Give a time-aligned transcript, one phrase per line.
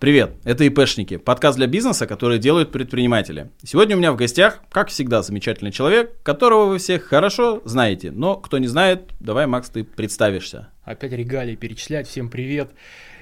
[0.00, 3.50] Привет, это ИПшники, подкаст для бизнеса, который делают предприниматели.
[3.62, 8.36] Сегодня у меня в гостях, как всегда, замечательный человек, которого вы всех хорошо знаете, но
[8.36, 10.68] кто не знает, давай, Макс, ты представишься.
[10.82, 12.72] Опять регалии перечислять, всем привет.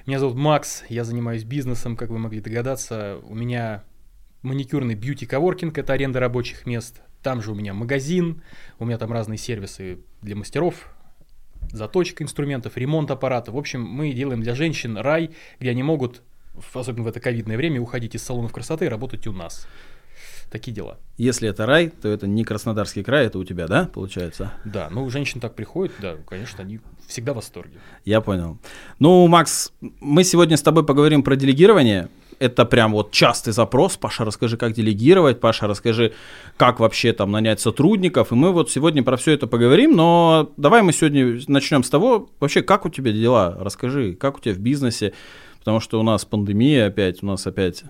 [0.07, 3.19] Меня зовут Макс, я занимаюсь бизнесом, как вы могли догадаться.
[3.23, 3.85] У меня
[4.41, 7.03] маникюрный бьюти-коворкинг, это аренда рабочих мест.
[7.23, 8.43] Там же у меня магазин,
[8.79, 10.89] у меня там разные сервисы для мастеров,
[11.71, 13.53] заточка инструментов, ремонт аппарата.
[13.53, 15.31] В общем, мы делаем для женщин рай,
[15.61, 16.23] где они могут
[16.75, 19.67] особенно в это ковидное время, уходить из салонов красоты и работать у нас.
[20.51, 20.99] Такие дела.
[21.17, 24.53] Если это рай, то это не Краснодарский край, это у тебя, да, получается?
[24.67, 27.79] Да, ну женщины так приходят, да, конечно, они всегда в восторге.
[28.05, 28.59] Я понял.
[28.99, 32.11] Ну, Макс, мы сегодня с тобой поговорим про делегирование.
[32.39, 33.97] Это прям вот частый запрос.
[33.97, 35.39] Паша, расскажи, как делегировать.
[35.41, 36.13] Паша, расскажи,
[36.57, 38.33] как вообще там нанять сотрудников.
[38.33, 39.95] И мы вот сегодня про все это поговорим.
[39.95, 43.57] Но давай мы сегодня начнем с того, вообще, как у тебя дела?
[43.61, 45.13] Расскажи, как у тебя в бизнесе?
[45.63, 47.85] Потому что у нас пандемия опять, у нас опять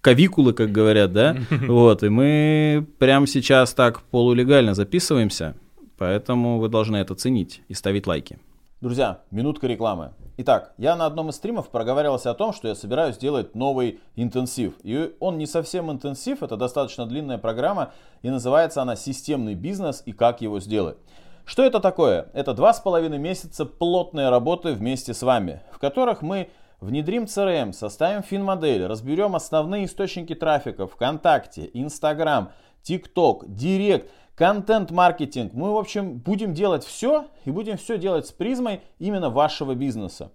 [0.00, 5.56] кавикулы, как говорят, да, вот, и мы прямо сейчас так полулегально записываемся,
[5.98, 8.38] поэтому вы должны это ценить и ставить лайки.
[8.80, 10.12] Друзья, минутка рекламы.
[10.36, 14.74] Итак, я на одном из стримов проговаривался о том, что я собираюсь делать новый интенсив.
[14.84, 17.92] И он не совсем интенсив, это достаточно длинная программа,
[18.22, 20.98] и называется она «Системный бизнес и как его сделать».
[21.44, 22.28] Что это такое?
[22.34, 27.72] Это два с половиной месяца плотной работы вместе с вами, в которых мы Внедрим CRM,
[27.72, 35.54] составим фин-модель, разберем основные источники трафика ВКонтакте, Инстаграм, ТикТок, Директ, контент-маркетинг.
[35.54, 40.32] Мы, в общем, будем делать все и будем все делать с призмой именно вашего бизнеса.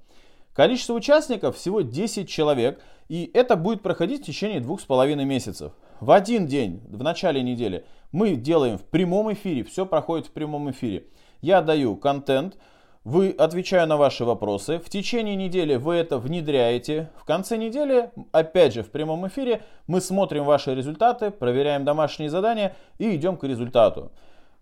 [0.55, 5.73] Количество участников всего 10 человек, и это будет проходить в течение двух с половиной месяцев.
[5.99, 10.71] В один день, в начале недели, мы делаем в прямом эфире, все проходит в прямом
[10.71, 11.05] эфире.
[11.41, 12.57] Я даю контент,
[13.03, 18.73] вы, отвечаю на ваши вопросы, в течение недели вы это внедряете, в конце недели, опять
[18.73, 24.11] же в прямом эфире, мы смотрим ваши результаты, проверяем домашние задания и идем к результату.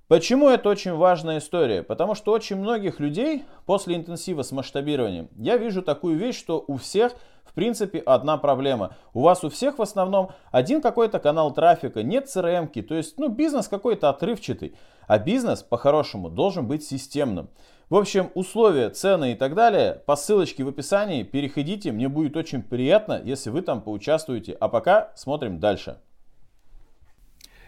[0.07, 1.83] Почему это очень важная история?
[1.83, 6.77] Потому что очень многих людей после интенсива с масштабированием, я вижу такую вещь, что у
[6.77, 7.13] всех
[7.43, 8.95] в принципе одна проблема.
[9.13, 13.27] У вас у всех в основном один какой-то канал трафика, нет CRM, то есть ну,
[13.27, 14.75] бизнес какой-то отрывчатый.
[15.07, 17.49] А бизнес по-хорошему должен быть системным.
[17.89, 21.91] В общем, условия, цены и так далее по ссылочке в описании переходите.
[21.91, 24.53] Мне будет очень приятно, если вы там поучаствуете.
[24.53, 25.97] А пока смотрим дальше.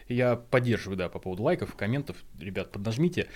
[0.07, 2.17] Я поддерживаю, да, по поводу лайков, комментов.
[2.39, 3.29] Ребят, поднажмите.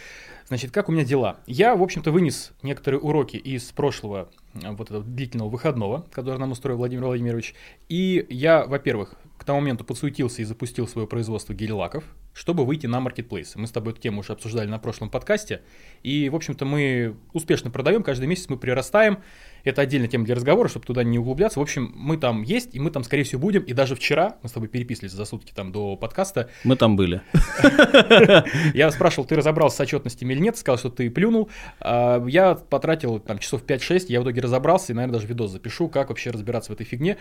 [0.47, 1.37] Значит, как у меня дела?
[1.47, 6.77] Я, в общем-то, вынес некоторые уроки из прошлого вот этого длительного выходного, который нам устроил
[6.77, 7.55] Владимир Владимирович.
[7.89, 12.99] И я, во-первых, к тому моменту подсуетился и запустил свое производство гель-лаков, чтобы выйти на
[12.99, 13.57] маркетплейсы.
[13.57, 15.61] Мы с тобой эту тему уже обсуждали на прошлом подкасте.
[16.03, 19.19] И, в общем-то, мы успешно продаем, каждый месяц мы прирастаем.
[19.63, 21.59] Это отдельная тема для разговора, чтобы туда не углубляться.
[21.59, 23.63] В общем, мы там есть, и мы там, скорее всего, будем.
[23.63, 26.49] И даже вчера, мы с тобой переписывались за сутки там до подкаста.
[26.63, 27.21] Мы там были.
[28.73, 31.49] Я спрашивал, ты разобрался с отчетностями или нет, сказал, что ты плюнул.
[31.79, 35.89] А, я потратил там часов 5-6, я в итоге разобрался, и, наверное, даже видос запишу,
[35.89, 37.17] как вообще разбираться в этой фигне.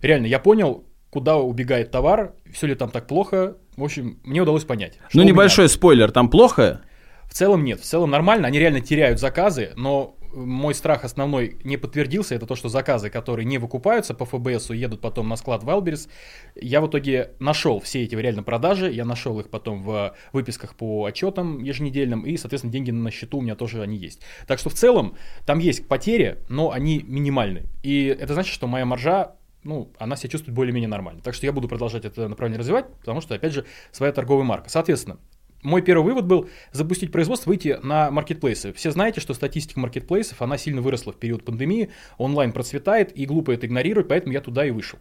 [0.00, 3.56] Реально, я понял, куда убегает товар, все ли там так плохо.
[3.76, 4.98] В общем, мне удалось понять.
[5.12, 5.74] Ну, небольшой меня...
[5.74, 6.82] спойлер, там плохо?
[7.28, 11.76] В целом нет, в целом нормально, они реально теряют заказы, но мой страх основной не
[11.76, 16.08] подтвердился, это то, что заказы, которые не выкупаются по ФБСу, едут потом на склад Wildberries.
[16.54, 21.04] Я в итоге нашел все эти реально продажи, я нашел их потом в выписках по
[21.04, 24.20] отчетам еженедельным, и, соответственно, деньги на счету у меня тоже они есть.
[24.46, 27.66] Так что в целом там есть потери, но они минимальны.
[27.82, 29.34] И это значит, что моя маржа
[29.64, 31.20] ну, она себя чувствует более-менее нормально.
[31.20, 34.70] Так что я буду продолжать это направление развивать, потому что, опять же, своя торговая марка.
[34.70, 35.18] Соответственно,
[35.62, 38.72] мой первый вывод был запустить производство, выйти на маркетплейсы.
[38.72, 43.50] Все знаете, что статистика маркетплейсов, она сильно выросла в период пандемии, онлайн процветает, и глупо
[43.50, 44.98] это игнорировать, поэтому я туда и вышел.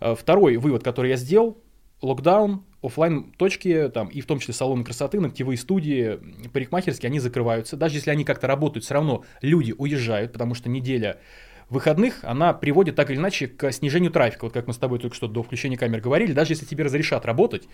[0.00, 1.62] Э, второй вывод, который я сделал,
[2.02, 6.18] локдаун, офлайн точки там, и в том числе салоны красоты, ногтевые студии,
[6.52, 7.76] парикмахерские, они закрываются.
[7.76, 11.18] Даже если они как-то работают, все равно люди уезжают, потому что неделя
[11.74, 14.44] выходных, она приводит так или иначе к снижению трафика.
[14.44, 17.26] Вот как мы с тобой только что до включения камер говорили, даже если тебе разрешат
[17.26, 17.68] работать,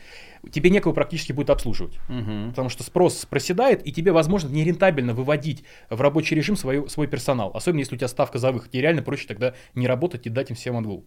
[0.50, 1.98] тебе некого практически будет обслуживать.
[2.08, 2.50] Угу.
[2.50, 7.52] Потому что спрос проседает, и тебе, возможно, нерентабельно выводить в рабочий режим свой, свой персонал.
[7.54, 8.74] Особенно если у тебя ставка за выход.
[8.74, 11.04] И реально проще тогда не работать и дать им всем отгул.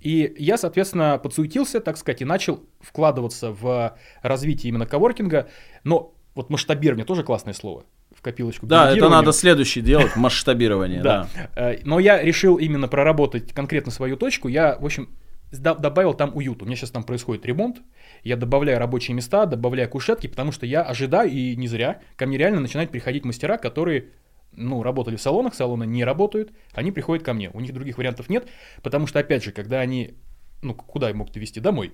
[0.00, 5.48] И я, соответственно, подсуетился, так сказать, и начал вкладываться в развитие именно коворкинга.
[5.84, 7.84] Но вот масштабирование тоже классное слово
[8.24, 8.66] копилочку.
[8.66, 11.02] Да, это надо следующий делать, масштабирование.
[11.02, 11.28] Да.
[11.54, 14.48] Э, но я решил именно проработать конкретно свою точку.
[14.48, 15.10] Я, в общем,
[15.52, 16.62] добавил там уют.
[16.62, 17.82] У меня сейчас там происходит ремонт.
[18.22, 22.38] Я добавляю рабочие места, добавляю кушетки, потому что я ожидаю, и не зря, ко мне
[22.38, 24.08] реально начинают приходить мастера, которые
[24.52, 27.50] ну, работали в салонах, салоны не работают, они приходят ко мне.
[27.52, 28.48] У них других вариантов нет,
[28.82, 30.14] потому что, опять же, когда они,
[30.62, 31.60] ну, куда их могут вести?
[31.60, 31.92] Домой.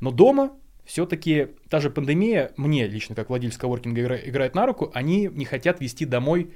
[0.00, 0.52] Но дома
[0.84, 5.44] все-таки та же пандемия, мне лично, как владелец коворкинга, игра, играет на руку, они не
[5.44, 6.52] хотят вести домой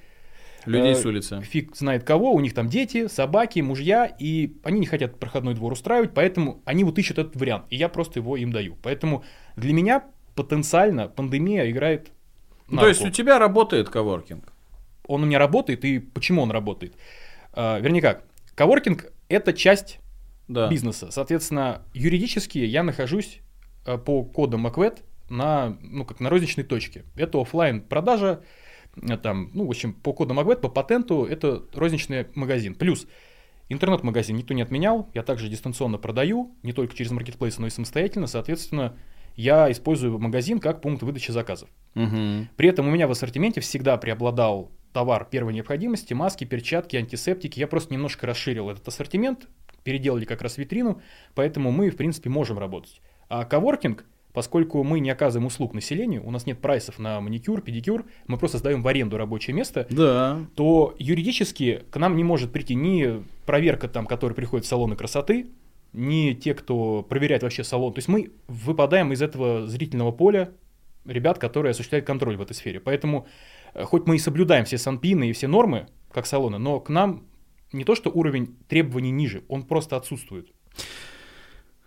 [0.65, 1.41] Людей э, с улицы.
[1.43, 5.73] Фиг знает кого, у них там дети, собаки, мужья, и они не хотят проходной двор
[5.73, 8.77] устраивать, поэтому они вот ищут этот вариант, и я просто его им даю.
[8.83, 9.25] Поэтому
[9.55, 12.11] для меня потенциально пандемия играет
[12.69, 13.11] на то есть руку.
[13.11, 14.53] у тебя работает коворкинг.
[15.07, 16.97] Он у меня работает, и почему он работает?
[17.53, 18.25] А, вернее как,
[18.57, 20.01] коворкинг— это часть
[20.49, 20.69] Да.
[20.69, 21.13] бизнеса.
[21.13, 23.41] Соответственно, юридически я нахожусь
[24.05, 27.05] по кодам ОКВЭД на, ну, как на розничной точке.
[27.17, 28.43] Это оффлайн продажа
[29.01, 32.75] э, там, ну, в общем, по кодам ОКВЭД, по патенту, это розничный магазин.
[32.75, 33.07] Плюс
[33.69, 38.27] интернет-магазин никто не отменял, я также дистанционно продаю, не только через маркетплейсы, но и самостоятельно,
[38.27, 38.97] соответственно,
[39.35, 41.69] я использую магазин как пункт выдачи заказов.
[41.95, 42.49] Мгм.
[42.57, 47.61] При этом у меня в ассортименте всегда преобладал товар первой необходимости, маски, перчатки, антисептики.
[47.61, 49.49] Я просто немножко расширил этот ассортимент,
[49.83, 51.03] переделали как раз витрину,
[51.35, 53.03] поэтому мы, в принципе, можем работать.
[53.29, 58.05] А коворкинг, поскольку мы не оказываем услуг населению, у нас нет прайсов на маникюр, педикюр,
[58.27, 60.41] мы просто сдаем в аренду рабочее место, Да.
[60.55, 65.47] то юридически к нам не может прийти ни проверка, там, которая приходит в салоны красоты,
[65.93, 67.95] ни те, кто проверяет вообще салон.
[67.95, 70.51] То есть мы выпадаем из этого зрительного поля
[71.07, 72.81] ребят, которые осуществляют контроль в этой сфере.
[72.81, 73.27] Поэтому,
[73.75, 77.25] э, хоть мы и соблюдаем все санпины и все нормы, как салоны, но к нам
[77.73, 80.49] не то, что уровень требований ниже, он просто отсутствует.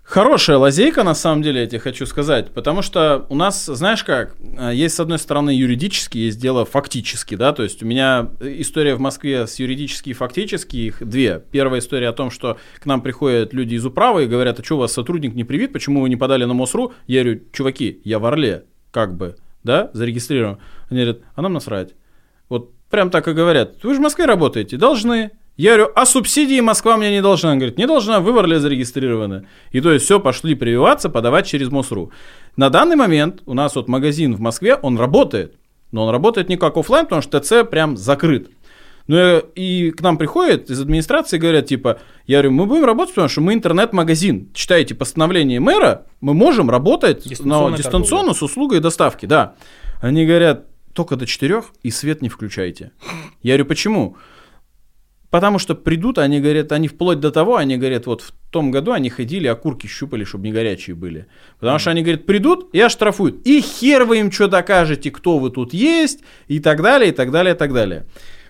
[0.09, 4.35] Хорошая лазейка, на самом деле, я тебе хочу сказать, потому что у нас, знаешь как,
[4.57, 8.95] э, есть с одной стороны юридически, есть дело фактически, да, то есть у меня история
[8.95, 11.43] в Москве с юридически и фактически, их две.
[11.51, 14.77] Первая история о том, что к нам приходят люди из управы и говорят, а что
[14.77, 16.91] у вас сотрудник не привит, почему вы не подали на МОСРУ?
[17.05, 20.57] Я говорю, чуваки, я в Орле, как бы, да, зарегистрирован.
[20.89, 21.93] Они говорят, а нам насрать.
[22.49, 25.29] Вот прям так и говорят, вы же в Москве работаете, должны.
[25.59, 27.51] Я говорю, а субсидии Москва мне не должна?
[27.51, 29.45] Он говорит, не должна, вы в Орле зарегистрированы.
[29.73, 32.13] И то есть все, пошли прививаться, подавать через МОСРУ.
[32.55, 35.57] На данный момент у нас вот магазин в Москве, он работает.
[35.91, 38.49] Но он работает не как оффлайн, потому что ТЦ прям закрыт.
[39.07, 43.15] Ну и к нам приходят из администрации и говорят, типа, я говорю, мы будем работать,
[43.15, 44.47] потому что мы интернет-магазин.
[44.53, 49.55] Читаете постановление мэра, мы можем работать на, дистанционно с услугой доставки, да.
[50.01, 52.93] Они говорят, только до четырех и свет не включайте.
[53.43, 54.15] Я говорю, почему?
[55.29, 58.93] Потому что придут, они говорят, они вплоть до того, они говорят, вот в том году
[58.93, 61.27] они ходили, окурки щупали, чтобы не горячие были.
[61.59, 63.45] Потому что они говорят, придут и оштрафуют.
[63.45, 67.29] И хер вы им что докажете, кто вы тут есть, и так далее, и так
[67.31, 68.05] далее, и так далее.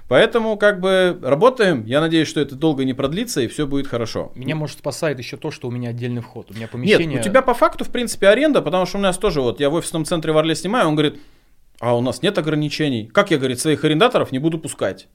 [0.07, 1.85] Поэтому как бы работаем.
[1.85, 4.31] Я надеюсь, что это долго не продлится и все будет хорошо.
[4.33, 6.49] Меня, может, спасает еще то, что у меня отдельный вход.
[6.49, 7.17] У меня помещение...
[7.17, 9.69] Нет, у тебя по факту, в принципе, аренда, потому что у нас тоже, вот я
[9.69, 11.19] в офисном центре в Орле снимаю, он говорит,
[11.79, 13.05] а у нас нет ограничений.
[13.05, 15.07] Как я, говорит, своих арендаторов не буду пускать?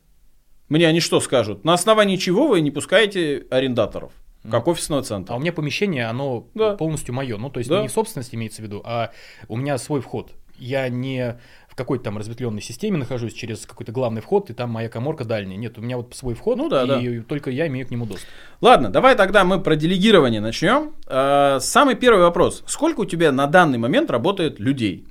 [0.69, 1.64] Мне они что скажут?
[1.64, 4.12] На основании чего вы не пускаете арендаторов?
[4.50, 5.32] Как офисного центра.
[5.34, 6.75] А у меня помещение, оно Да.
[6.75, 7.38] полностью мое.
[7.38, 7.81] Ну, то есть Да.
[7.81, 9.11] не в собственности имеется в виду, а
[9.49, 10.32] у меня свой вход.
[10.58, 11.38] Я не
[11.69, 15.58] в какой-то там разветвленной системе нахожусь через какой-то главный вход, и там моя коморка дальняя.
[15.58, 18.28] Нет, у меня вот свой вход, Ну да, и только я имею к нему доступ.
[18.61, 20.93] Ладно, давай тогда мы про делегирование начнем.
[21.08, 22.62] Э, Самый первый вопрос.
[22.66, 25.06] Сколько у тебя на данный момент работает людей?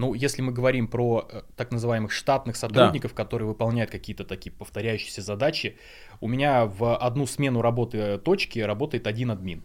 [0.00, 5.20] Ну, если мы говорим про э, так называемых штатных сотрудников, которые выполняют какие-то такие повторяющиеся
[5.20, 5.76] задачи,
[6.20, 9.62] у меня в одну смену работы э, точки работает один админ.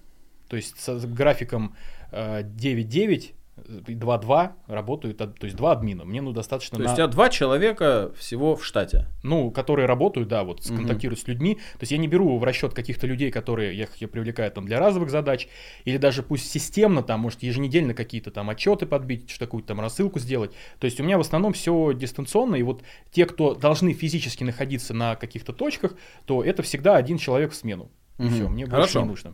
[0.50, 1.74] То есть с графиком
[2.12, 6.04] э, 9-9 и 2-2 работают, то есть два админа.
[6.06, 9.08] Мне ну достаточно То на- есть у тебя два человека всего в штате.
[9.24, 10.78] ну, которые работают, да, вот, Мгм.
[10.78, 11.56] контактируют с людьми.
[11.56, 14.80] То есть я не беру в расчет каких-то людей, которые я, я привлекаю там для
[14.80, 15.48] разовых задач,
[15.86, 20.20] или даже пусть системно, там, может, еженедельно какие-то там отчеты подбить, что какую-то там рассылку
[20.20, 20.52] сделать.
[20.80, 24.94] То есть у меня в основном все дистанционно, и вот те, кто должны физически находиться
[24.94, 25.96] на каких-то точках,
[26.26, 27.90] то это всегда один человек в смену.
[28.18, 28.34] И Мгм.
[28.34, 29.02] все, мне больше Хорошо.
[29.02, 29.34] не нужно.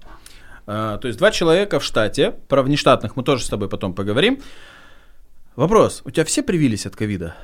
[0.67, 2.31] А, То есть два человека в штате.
[2.47, 4.41] Про внештатных мы тоже с тобой потом поговорим.
[5.55, 6.01] Вопрос.
[6.05, 7.35] У тебя все привились от ковида?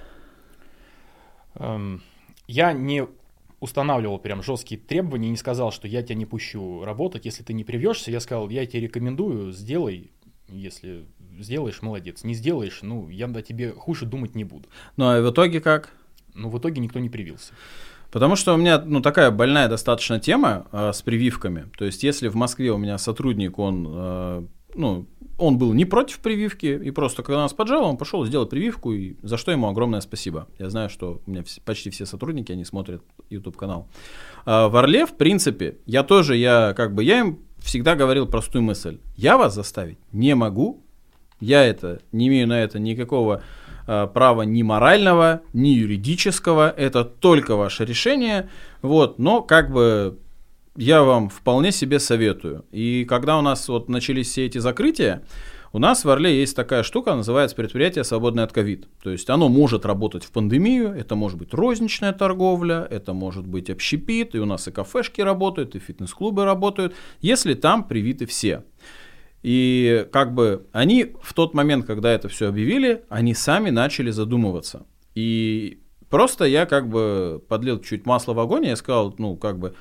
[1.55, 2.01] Эм,
[2.47, 3.07] Я не
[3.59, 7.63] устанавливал прям жесткие требования не сказал, что я тебя не пущу работать, если ты не
[7.63, 8.11] привьешься.
[8.11, 10.11] Я сказал, я тебе рекомендую, сделай,
[10.47, 11.05] если
[11.39, 12.23] сделаешь, молодец.
[12.23, 14.69] Не сделаешь, ну, я о тебе хуже думать не буду.
[14.95, 15.89] Ну а в итоге как?
[16.33, 17.53] Но в итоге никто не привился.
[18.11, 21.69] Потому что у меня ну, такая больная достаточно тема э, с прививками.
[21.77, 24.43] То есть, если в Москве у меня сотрудник, он, э,
[24.75, 28.93] ну, он был не против прививки, и просто когда нас поджал, он пошел сделать прививку,
[28.93, 30.47] и за что ему огромное спасибо.
[30.57, 33.87] Я знаю, что у меня вс- почти все сотрудники, они смотрят YouTube канал.
[34.45, 38.63] А в Орле, в принципе, я тоже, я как бы, я им всегда говорил простую
[38.63, 38.99] мысль.
[39.15, 40.83] Я вас заставить не могу,
[41.39, 47.55] я это, не имею на это никакого э, права ни морального, ни юридического, это только
[47.55, 48.49] ваше решение,
[48.81, 50.19] вот, но как бы
[50.75, 52.65] я вам вполне себе советую.
[52.71, 55.23] И когда у нас вот начались все эти закрытия,
[55.73, 58.87] у нас в Орле есть такая штука, называется предприятие свободное от ковид.
[59.03, 63.69] То есть оно может работать в пандемию, это может быть розничная торговля, это может быть
[63.69, 68.63] общепит, и у нас и кафешки работают, и фитнес-клубы работают, если там привиты все.
[69.47, 74.85] И как бы они в тот момент, когда это все объявили, они сами начали задумываться.
[75.15, 79.57] И просто я как бы подлил чуть масла в огонь, и я сказал, ну как
[79.57, 79.73] бы,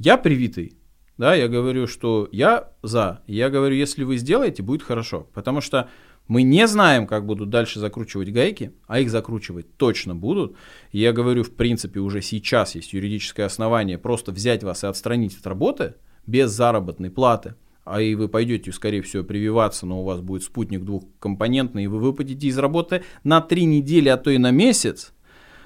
[0.00, 0.76] я привитый,
[1.18, 3.22] да, я говорю, что я за.
[3.28, 5.28] Я говорю, если вы сделаете, будет хорошо.
[5.32, 5.88] Потому что
[6.26, 10.56] мы не знаем, как будут дальше закручивать гайки, а их закручивать точно будут.
[10.90, 15.38] И я говорю, в принципе, уже сейчас есть юридическое основание просто взять вас и отстранить
[15.38, 15.94] от работы
[16.26, 17.54] без заработной платы.
[17.84, 21.98] А и вы пойдете, скорее всего, прививаться, но у вас будет спутник двухкомпонентный, и вы
[21.98, 25.12] выпадете из работы на три недели, а то и на месяц,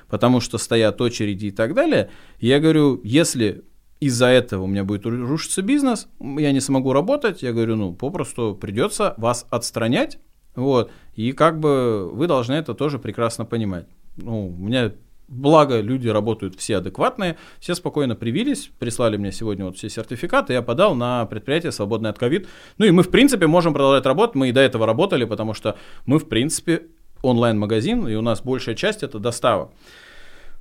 [0.08, 2.10] потому что стоят очереди и так далее.
[2.40, 3.64] Я говорю, если
[4.00, 8.56] из-за этого у меня будет рушиться бизнес, я не смогу работать, я говорю, ну, попросту
[8.58, 10.18] придется вас отстранять,
[10.54, 13.88] вот, и как бы вы должны это тоже прекрасно понимать.
[14.16, 14.92] Ну, у меня
[15.28, 20.62] Благо, люди работают все адекватные, все спокойно привились, прислали мне сегодня вот все сертификаты, я
[20.62, 22.48] подал на предприятие свободное от ковид.
[22.78, 25.76] Ну и мы, в принципе, можем продолжать работать, мы и до этого работали, потому что
[26.04, 26.82] мы, в принципе,
[27.22, 29.72] онлайн-магазин, и у нас большая часть это достава.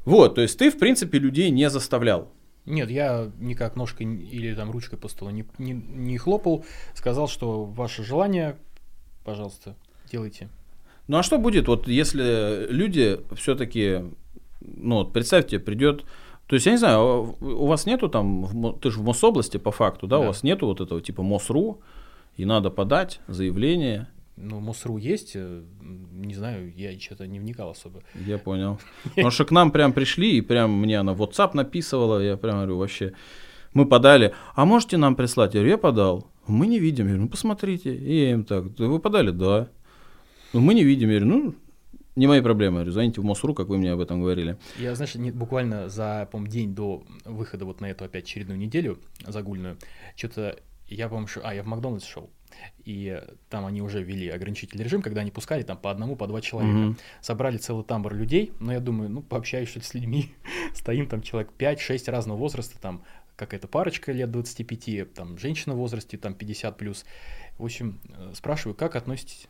[0.04, 2.32] Вот, то есть ты, в принципе, людей не заставлял.
[2.66, 6.66] Нет, я никак ножкой или там ручкой по столу не, не, не хлопал.
[6.96, 8.58] Сказал, что ваше желание,
[9.24, 9.76] пожалуйста,
[10.12, 10.50] делайте.
[11.08, 14.02] Ну а что будет, вот если люди все-таки,
[14.78, 16.04] ну вот представьте, придет,
[16.48, 20.08] то есть я не знаю, у вас нету там, ты же в Мособласти по факту,
[20.08, 20.24] да, да.
[20.24, 21.82] у вас нету вот этого типа МОСРУ,
[22.38, 24.08] и надо подать заявление,
[24.38, 28.04] ну, МОСРУ есть, э, не знаю, я что-то не вникал особо.
[28.16, 28.80] Я понял.
[29.04, 32.56] Потому что к нам прям пришли, и прям мне она в WhatsApp написывала, я прям
[32.56, 33.14] говорю, вообще,
[33.74, 35.54] мы подали, а можете нам прислать?
[35.54, 36.28] Я говорю, я подал.
[36.48, 37.06] Мы не видим.
[37.06, 37.96] Я говорю, ну, посмотрите.
[37.96, 39.32] И я им так, вы подали?
[39.32, 39.68] Да.
[40.54, 41.10] Ну, мы не видим.
[41.10, 41.56] Я говорю, ну,
[42.16, 42.76] не мои проблемы.
[42.76, 44.58] Я говорю, звоните в МОСРУ, как вы мне об этом говорили.
[44.78, 49.00] Я, знаешь, не, буквально за, по день до выхода вот на эту опять очередную неделю
[49.26, 49.78] загульную,
[50.16, 50.58] что-то
[50.88, 52.30] я, по-моему, а, я в Макдональдс шел
[52.84, 56.42] и там они уже ввели ограничительный режим, когда они пускали там по одному, по два
[56.42, 56.78] человека.
[56.78, 57.00] Mm-hmm.
[57.22, 60.34] Собрали целый тамбур людей, но я думаю, ну, пообщаюсь с людьми,
[60.74, 63.04] стоим там человек 5-6 разного возраста, там
[63.36, 67.06] какая-то парочка лет 25, там женщина в возрасте, там 50 плюс.
[67.58, 69.48] В общем, э, спрашиваю, как относитесь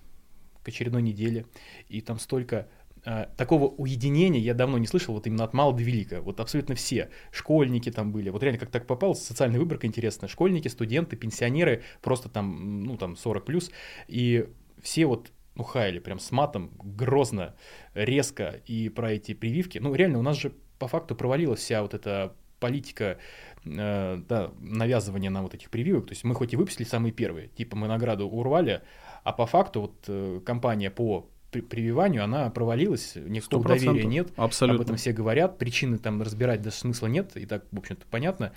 [0.66, 1.46] к очередной неделе,
[1.88, 2.68] и там столько
[3.06, 6.22] Э, такого уединения я давно не слышал, вот именно от мала до велика.
[6.22, 7.10] Вот абсолютно все.
[7.32, 8.30] Школьники там были.
[8.30, 10.28] Вот реально как так попал, социальная выборка интересная.
[10.28, 13.72] Школьники, студенты, пенсионеры, просто там, ну там 40 плюс.
[14.08, 14.48] И
[14.82, 17.56] все вот ну, хаяли прям с матом, грозно,
[17.94, 19.78] резко и про эти прививки.
[19.78, 23.20] Ну, реально, у нас же по факту провалилась вся вот эта политика
[23.64, 26.08] э, да, навязывания нам вот этих прививок.
[26.08, 28.82] То есть мы хоть и выпустили самые первые, типа мы награду урвали,
[29.26, 34.82] а по факту вот э, компания по прививанию, она провалилась, никакого доверия нет, Абсолютно.
[34.82, 38.52] об этом все говорят, причины там разбирать даже смысла нет, и так, в общем-то, понятно.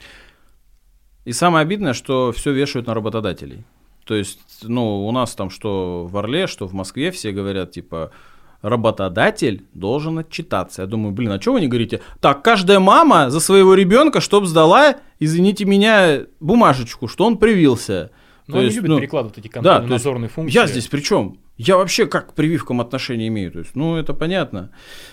[1.24, 3.64] И самое обидное, что все вешают на работодателей.
[4.04, 8.10] То есть, ну, у нас там что в Орле, что в Москве все говорят, типа,
[8.60, 10.82] работодатель должен отчитаться.
[10.82, 12.02] Я думаю, блин, а что вы не говорите?
[12.20, 18.10] Так, каждая мама за своего ребенка, чтоб сдала, извините меня, бумажечку, что он привился.
[18.48, 20.54] Но ну, они есть, любят ну, перекладывать эти контрольно-надзорные да, функции.
[20.54, 21.38] Я здесь при чем?
[21.58, 23.52] Я вообще как к прививкам отношения имею?
[23.52, 24.70] То есть, ну, это понятно.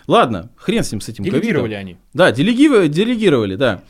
[0.08, 1.80] Ладно, хрен с ним, с этим Делегировали ковидом.
[1.80, 1.98] они.
[2.13, 3.84] Да, делегировали, делегировали, да.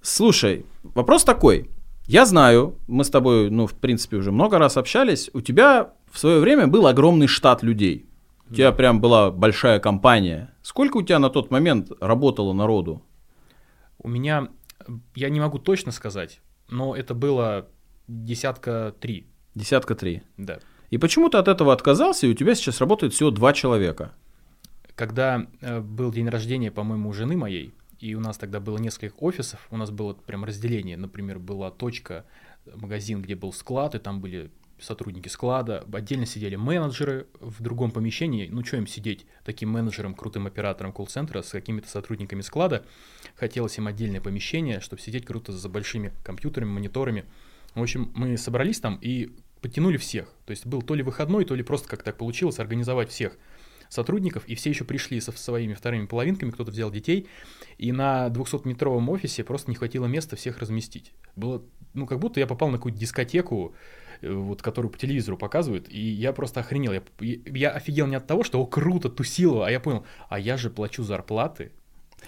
[0.00, 1.68] Слушай, вопрос такой.
[2.06, 5.28] Я знаю, мы с тобой, ну, в принципе, уже много раз общались.
[5.34, 8.06] У тебя в свое время был огромный штат людей.
[8.48, 10.54] У тебя прям была большая компания.
[10.62, 13.02] Сколько у тебя на тот момент работало народу?
[13.98, 14.48] У меня,
[15.14, 17.68] я не могу точно сказать, но это было
[18.10, 19.26] десятка три.
[19.54, 20.22] Десятка три.
[20.36, 20.58] Да.
[20.90, 24.12] И почему ты от этого отказался, и у тебя сейчас работает всего два человека?
[24.96, 29.14] Когда э, был день рождения, по-моему, у жены моей, и у нас тогда было несколько
[29.18, 30.96] офисов, у нас было прям разделение.
[30.96, 32.24] Например, была точка,
[32.74, 34.50] магазин, где был склад, и там были
[34.80, 40.46] сотрудники склада, отдельно сидели менеджеры в другом помещении, ну что им сидеть, таким менеджером, крутым
[40.46, 42.84] оператором колл-центра с какими-то сотрудниками склада,
[43.36, 47.26] хотелось им отдельное помещение, чтобы сидеть круто за большими компьютерами, мониторами,
[47.74, 50.32] в общем, мы собрались там и подтянули всех.
[50.46, 53.36] То есть был то ли выходной, то ли просто как так получилось организовать всех.
[53.88, 57.26] сотрудников, и все еще пришли со своими вторыми половинками, кто-то взял детей,
[57.76, 61.12] и на 200-метровом офисе просто не хватило места всех разместить.
[61.34, 63.74] Было, ну, как будто я попал на какую-то дискотеку,
[64.20, 66.92] э, вот, которую по телевизору показывают, и я просто охренел.
[66.92, 70.56] Я, я офигел не от того, что, о, круто, тусило, а я понял, а я
[70.56, 71.72] же плачу зарплаты,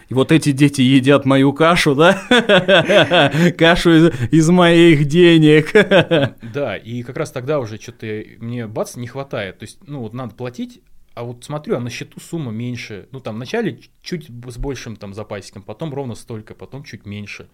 [0.08, 2.12] и вот эти дети едят мою кашу, да?
[3.58, 5.72] Кашу из, из моих денег.
[6.52, 8.06] Да, и как раз тогда уже что-то
[8.38, 9.58] мне бац не хватает.
[9.58, 10.82] То есть, ну вот надо платить,
[11.14, 13.08] а вот смотрю, а на счету сумма меньше.
[13.11, 17.49] Ну там вначале чуть с большим там запасиком, потом ровно столько, потом чуть меньше.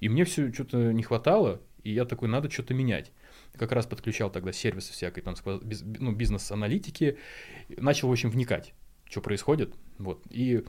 [0.00, 3.12] И мне все что-то не хватало, и я такой, надо что-то менять.
[3.56, 7.18] Как раз подключал тогда сервисы всякой там ну, бизнес-аналитики,
[7.68, 8.74] начал, в общем, вникать,
[9.08, 9.74] что происходит.
[9.98, 10.22] Вот.
[10.30, 10.64] И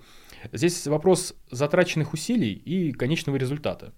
[0.52, 3.94] Здесь вопрос затраченных усилий и конечного результата.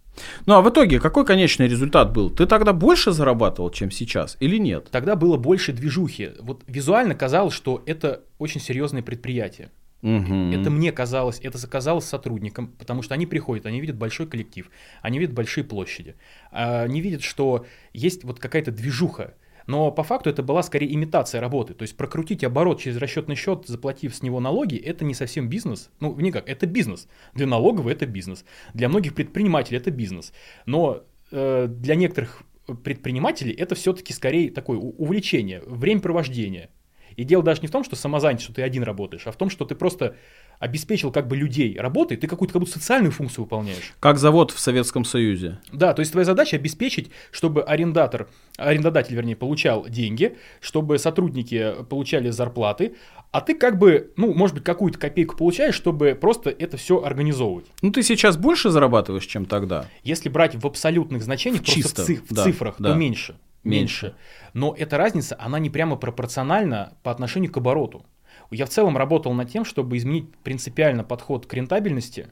[0.46, 2.30] Ну а в итоге какой конечный результат был?
[2.30, 4.90] Ты тогда больше зарабатывал, чем сейчас, или нет?
[4.92, 6.32] Тогда было больше движухи.
[6.40, 9.72] Вот визуально казалось, что это очень серьезное предприятие.
[10.02, 10.52] Угу.
[10.54, 14.70] Это мне казалось, это заказалось сотрудникам, потому что они приходят, они видят большой коллектив,
[15.02, 16.16] они видят большие площади,
[16.52, 19.34] а, они видят, что есть вот какая-то движуха,
[19.67, 21.74] но по факту это была скорее имитация работы.
[21.74, 25.89] То есть прокрутить оборот через расчетный счет, заплатив с него налоги, это не совсем бизнес.
[26.00, 27.07] Ну, никак, это бизнес.
[27.34, 28.45] Для налогового это бизнес.
[28.74, 30.34] Для многих предпринимателей это бизнес.
[30.65, 32.43] Но э, для некоторых
[32.84, 36.69] предпринимателей это все-таки скорее такое увлечение, времяпровождение.
[37.15, 39.50] И дело даже не в том, что самозанят, что ты один работаешь, а в том,
[39.50, 40.15] что ты просто
[40.60, 43.94] обеспечил как бы людей работой, ты какую-то как будто социальную функцию выполняешь.
[44.00, 45.60] Как завод в Советском Союзе.
[45.72, 52.30] Да, то есть твоя задача обеспечить, чтобы арендатор, арендодатель, вернее, получал деньги, чтобы сотрудники получали
[52.30, 52.96] зарплаты,
[53.32, 57.66] а ты как бы, ну, может быть, какую-то копейку получаешь, чтобы просто это все организовывать.
[57.82, 59.88] Ну, ты сейчас больше зарабатываешь, чем тогда?
[60.04, 62.92] Если брать в абсолютных значениях, в просто чисто, в, циф- да, в цифрах, да.
[62.92, 63.36] то меньше.
[63.66, 64.06] Меньше.
[64.06, 64.16] меньше.
[64.54, 68.06] Но эта разница, она не прямо пропорциональна по отношению к обороту.
[68.52, 72.28] Я в целом работал над тем, чтобы изменить принципиально подход к рентабельности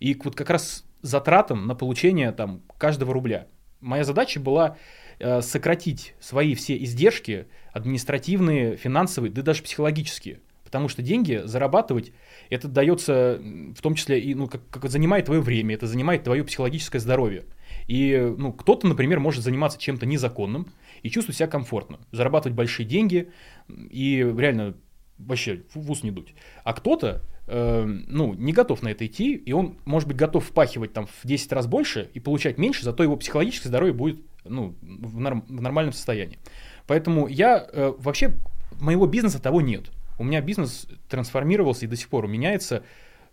[0.00, 3.46] и вот как раз затратам на получение там каждого рубля.
[3.80, 4.76] Моя задача была
[5.18, 10.40] э, сократить свои все издержки административные, финансовые, да даже психологические.
[10.64, 12.12] Потому что деньги зарабатывать,
[12.50, 16.42] это дается в том числе и, ну, как, как занимает твое время, это занимает твое
[16.42, 17.44] психологическое здоровье.
[17.86, 20.66] И, ну, кто-то, например, может заниматься чем-то незаконным
[21.02, 23.30] и чувствовать себя комфортно, зарабатывать большие деньги
[23.68, 24.74] и реально
[25.18, 26.34] вообще в ус не дуть.
[26.64, 30.92] А кто-то, э, ну, не готов на это идти, и он, может быть, готов впахивать
[30.92, 35.18] там в 10 раз больше и получать меньше, зато его психологическое здоровье будет, ну, в,
[35.18, 36.38] норм, в нормальном состоянии.
[36.86, 38.34] Поэтому я э, вообще,
[38.80, 39.90] моего бизнеса того нет.
[40.18, 42.82] У меня бизнес трансформировался и до сих пор меняется,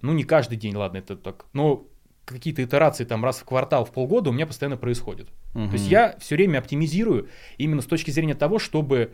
[0.01, 1.87] ну, не каждый день, ладно, это так, но
[2.25, 5.29] какие-то итерации там раз в квартал, в полгода у меня постоянно происходят.
[5.55, 5.67] Угу.
[5.67, 9.13] То есть я все время оптимизирую именно с точки зрения того, чтобы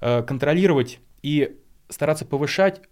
[0.00, 1.56] э, контролировать и
[1.90, 2.82] стараться повышать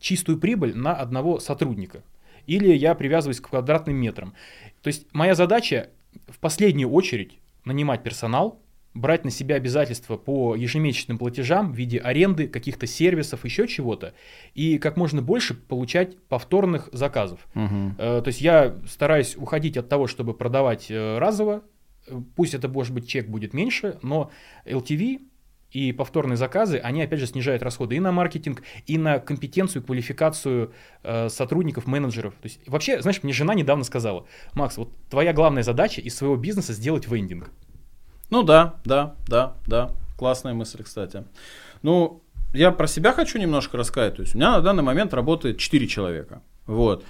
[0.00, 2.02] чистую прибыль на одного сотрудника.
[2.46, 4.34] Или я привязываюсь к квадратным метрам.
[4.82, 5.90] То есть моя задача
[6.28, 8.60] в последнюю очередь нанимать персонал,
[8.94, 14.14] брать на себя обязательства по ежемесячным платежам в виде аренды, каких-то сервисов, еще чего-то,
[14.54, 17.46] и как можно больше получать повторных заказов.
[17.54, 17.94] Угу.
[17.98, 21.62] Э, то есть я стараюсь уходить от того, чтобы продавать э, разово,
[22.36, 24.30] пусть это, может быть, чек будет меньше, но
[24.64, 25.20] LTV
[25.76, 30.72] и повторные заказы, они опять же снижают расходы и на маркетинг, и на компетенцию, квалификацию
[31.02, 32.32] э, сотрудников, менеджеров.
[32.40, 36.36] То есть вообще, знаешь, мне жена недавно сказала, Макс, вот твоя главная задача из своего
[36.36, 37.50] бизнеса сделать вендинг.
[38.30, 39.90] Ну да, да, да, да.
[40.16, 41.24] Классная мысль, кстати.
[41.82, 42.22] Ну,
[42.54, 44.16] я про себя хочу немножко рассказать.
[44.16, 46.40] То есть у меня на данный момент работает 4 человека.
[46.66, 47.04] Вот.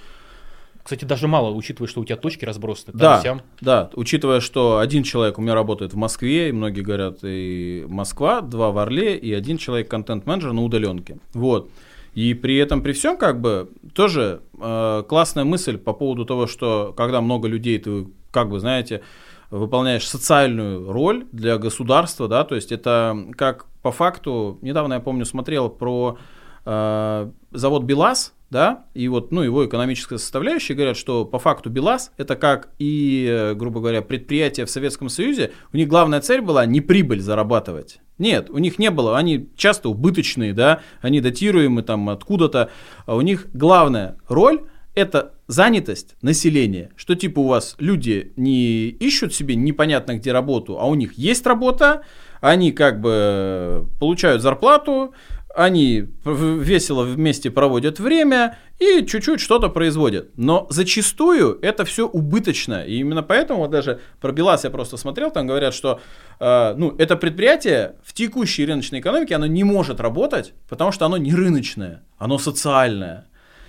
[0.87, 2.97] Кстати, даже мало, учитывая, что у тебя точки разбросаны.
[2.97, 3.43] Да, сям.
[3.61, 8.41] да, учитывая, что один человек у меня работает в Москве, и многие говорят, и Москва,
[8.41, 11.19] два в Орле, и один человек контент-менеджер на удаленке.
[11.35, 11.71] Вот.
[12.15, 16.95] И при этом, при всем, как бы, тоже э, классная мысль по поводу того, что
[16.97, 19.03] когда много людей, ты, как бы, знаете,
[19.51, 25.25] выполняешь социальную роль для государства, да, то есть это как по факту, недавно я помню
[25.25, 26.17] смотрел про
[26.65, 32.13] э, завод БелАЗ, да, и вот, ну, его экономическая составляющая говорят, что по факту БелАЗ,
[32.17, 36.65] это как и, э, грубо говоря, предприятия в Советском Союзе, у них главная цель была
[36.65, 38.01] не прибыль зарабатывать.
[38.19, 42.71] Нет, у них не было, они часто убыточные, да, они датируемы там откуда-то,
[43.05, 44.63] а у них главная роль
[44.95, 50.87] это занятость населения, что типа у вас люди не ищут себе непонятно где работу, а
[50.87, 52.03] у них есть работа,
[52.41, 55.15] они как бы получают зарплату,
[55.57, 60.31] они весело вместе проводят время и чуть-чуть что-то производят.
[60.37, 62.85] Но зачастую это все убыточно.
[62.85, 66.01] И именно поэтому вот даже про БелАЗ я просто смотрел, там говорят, что
[66.41, 71.17] э, ну, это предприятие в текущей рыночной экономике, оно не может работать, потому что оно
[71.17, 73.27] не рыночное, оно социальное.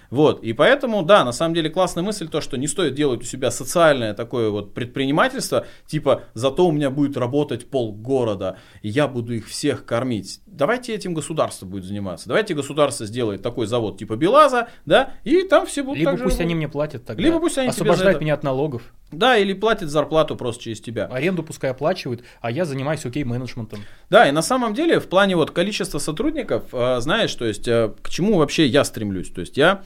[0.10, 3.26] Вот, и поэтому, да, на самом деле классная мысль то, что не стоит делать у
[3.26, 9.08] себя социальное такое вот предпринимательство, типа, зато у меня будет работать пол города, и я
[9.08, 10.42] буду их всех кормить.
[10.46, 12.28] Давайте этим государство будет заниматься.
[12.28, 16.56] Давайте государство сделает такой завод типа Белаза, да, и там все будут Либо пусть они
[16.56, 17.22] мне платят тогда.
[17.22, 18.82] Либо пусть они освобождают меня от налогов.
[19.12, 21.06] Да, или платят зарплату просто через тебя.
[21.06, 23.80] Аренду пускай оплачивают, а я занимаюсь окей-менеджментом.
[24.10, 27.94] Да, и на самом деле в плане вот количества сотрудников, э, знаешь, то есть э,
[28.02, 29.32] к чему вообще я стремлюсь?
[29.32, 29.84] То есть я,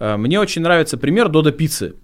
[0.00, 1.94] мне очень нравится пример Дода Пиццы.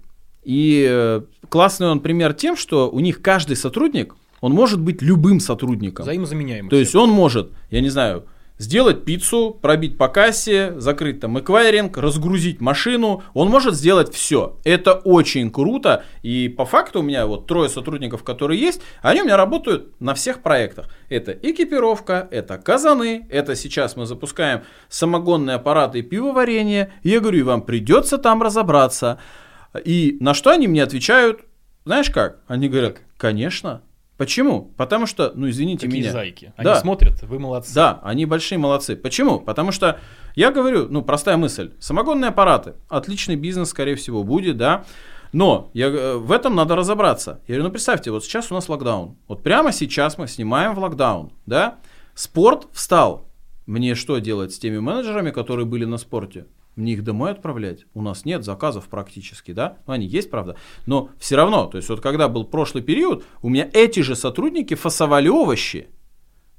[0.45, 6.05] И классный он пример тем, что у них каждый сотрудник, он может быть любым сотрудником.
[6.05, 6.71] Взаимозаменяемый.
[6.71, 8.27] То есть он может, я не знаю,
[8.59, 13.23] сделать пиццу, пробить по кассе, закрыть там эквайринг, разгрузить машину.
[13.35, 14.59] Он может сделать все.
[14.65, 16.05] Это очень круто.
[16.23, 20.15] И по факту у меня вот трое сотрудников, которые есть, они у меня работают на
[20.15, 20.89] всех проектах.
[21.09, 26.93] Это экипировка, это казаны, это сейчас мы запускаем самогонные аппараты и пивоварение.
[27.03, 29.19] Я говорю, вам придется там разобраться.
[29.85, 31.41] И на что они мне отвечают?
[31.85, 32.41] Знаешь как?
[32.49, 33.83] Они говорят, конечно,
[34.17, 34.73] Почему?
[34.77, 36.13] Потому что, ну извините Какие меня.
[36.13, 36.53] зайки.
[36.57, 36.77] Они да.
[36.77, 37.75] смотрят, вы молодцы.
[37.75, 38.97] Да, они большие молодцы.
[38.97, 39.41] Почему?
[39.41, 40.01] Потому что
[40.35, 41.73] я говорю, ну простая мысль.
[41.79, 42.75] Самогонные аппараты.
[42.89, 44.85] Отличный бизнес, скорее всего, будет, да.
[45.33, 47.41] Но я, э, в этом надо разобраться.
[47.47, 49.17] Я говорю, ну представьте, вот сейчас у нас локдаун.
[49.29, 51.79] Вот прямо сейчас мы снимаем в локдаун, да.
[52.15, 53.29] Спорт встал.
[53.67, 56.47] Мне что делать с теми менеджерами, которые были на спорте?
[56.77, 57.87] Мне их домой отправлять.
[57.95, 59.79] У нас нет заказов практически, да?
[59.87, 60.57] Ну, они есть, правда.
[60.87, 64.75] Но все равно, то есть вот когда был прошлый период, у меня эти же сотрудники
[64.75, 65.89] фасовали овощи.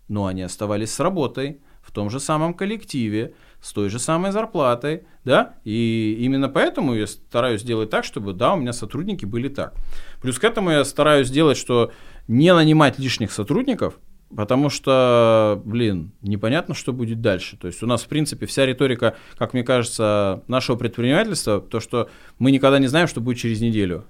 [0.08, 5.04] Но они оставались с работой, в том же самом коллективе, с той же самой зарплатой,
[5.24, 9.74] да, и именно поэтому я стараюсь сделать так, чтобы, да, у меня сотрудники были так.
[10.22, 11.92] Плюс к этому я стараюсь сделать, что
[12.28, 14.00] не нанимать лишних сотрудников,
[14.36, 17.58] Потому что, блин, непонятно, что будет дальше.
[17.58, 22.10] То есть у нас, в принципе, вся риторика, как мне кажется, нашего предпринимательства, то, что
[22.38, 24.06] мы никогда не знаем, что будет через неделю.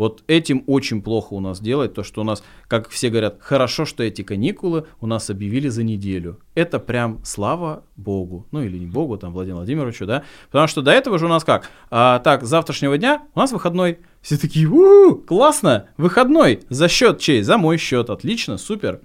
[0.00, 3.84] Вот этим очень плохо у нас делать, то, что у нас, как все говорят, хорошо,
[3.84, 6.40] что эти каникулы у нас объявили за неделю.
[6.54, 8.46] Это прям слава Богу.
[8.50, 10.24] Ну или не Богу, там, Владимиру Владимировичу, да.
[10.46, 11.70] Потому что до этого же у нас как?
[11.90, 13.98] А, так, с завтрашнего дня у нас выходной.
[14.22, 16.60] Все такие, у классно, выходной.
[16.70, 17.42] За счет чей?
[17.42, 18.08] За мой счет.
[18.08, 19.00] Отлично, супер.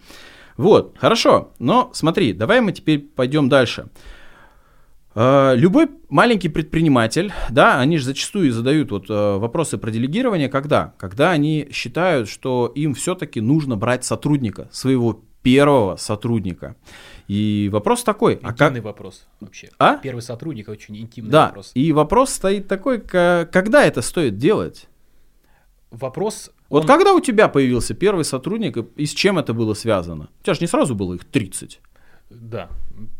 [0.57, 1.51] Вот, хорошо.
[1.59, 3.87] Но смотри, давай мы теперь пойдем дальше.
[5.13, 10.93] А, любой маленький предприниматель, да, они же зачастую задают вот э, вопросы про делегирование, когда?
[10.97, 16.75] Когда они считают, что им все-таки нужно брать сотрудника, своего первого сотрудника.
[17.27, 18.33] И вопрос такой.
[18.33, 18.83] Интимный а как...
[18.83, 19.69] вопрос вообще.
[19.77, 19.97] А?
[19.97, 21.71] Первый сотрудник очень интимный да, вопрос.
[21.75, 24.87] И вопрос стоит такой, когда это стоит делать?
[25.91, 26.87] Вопрос вот он...
[26.87, 30.29] когда у тебя появился первый сотрудник, и с чем это было связано?
[30.41, 31.79] У тебя же не сразу было их 30.
[32.29, 32.69] Да.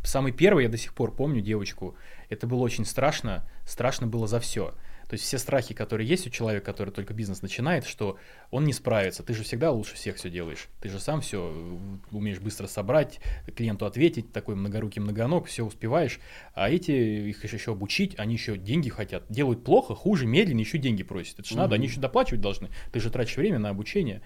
[0.03, 1.95] Самый первый, я до сих пор помню девочку.
[2.29, 3.47] Это было очень страшно.
[3.65, 4.73] Страшно было за все.
[5.07, 8.17] То есть все страхи, которые есть у человека, который только бизнес начинает, что
[8.51, 9.23] он не справится.
[9.23, 10.67] Ты же всегда лучше всех все делаешь.
[10.81, 11.79] Ты же сам все
[12.11, 13.19] умеешь быстро собрать,
[13.55, 16.19] клиенту ответить, такой многорукий многоног, все успеваешь.
[16.53, 19.23] А эти, их еще обучить, они еще деньги хотят.
[19.29, 21.39] Делают плохо, хуже, медленно, еще деньги просят.
[21.39, 21.61] Это же угу.
[21.61, 22.69] надо, они еще доплачивать должны.
[22.91, 24.21] Ты же тратишь время на обучение.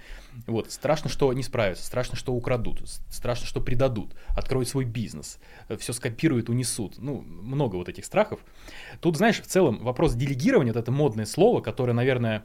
[0.48, 0.72] Вот.
[0.72, 5.40] Страшно, что не справятся, страшно, что украдут, страшно, что предадут, откроют свой бизнес,
[5.78, 6.98] все скопируют, унесут.
[6.98, 8.40] Ну, много вот этих страхов.
[9.02, 12.42] Тут, знаешь, в целом вопрос делегирования вот это модное слово, которое, наверное, э,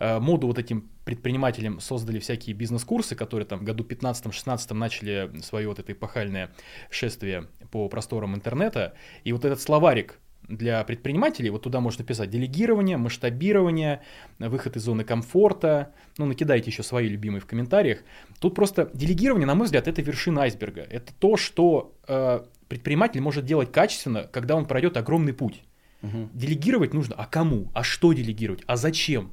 [0.00, 5.78] моду вот этим предпринимателям создали всякие бизнес-курсы, которые там в году 15-16 начали свое вот
[5.78, 6.50] это эпохальное
[6.90, 8.94] шествие по просторам интернета.
[9.24, 14.02] И вот этот словарик для предпринимателей, вот туда можно писать делегирование, масштабирование,
[14.38, 18.00] выход из зоны комфорта, ну, накидайте еще свои любимые в комментариях.
[18.40, 20.82] Тут просто делегирование, на мой взгляд, это вершина айсберга.
[20.82, 25.62] Это то, что э, предприниматель может делать качественно, когда он пройдет огромный путь.
[26.02, 26.30] Угу.
[26.34, 27.70] Делегировать нужно, а кому?
[27.72, 28.62] А что делегировать?
[28.66, 29.30] А зачем?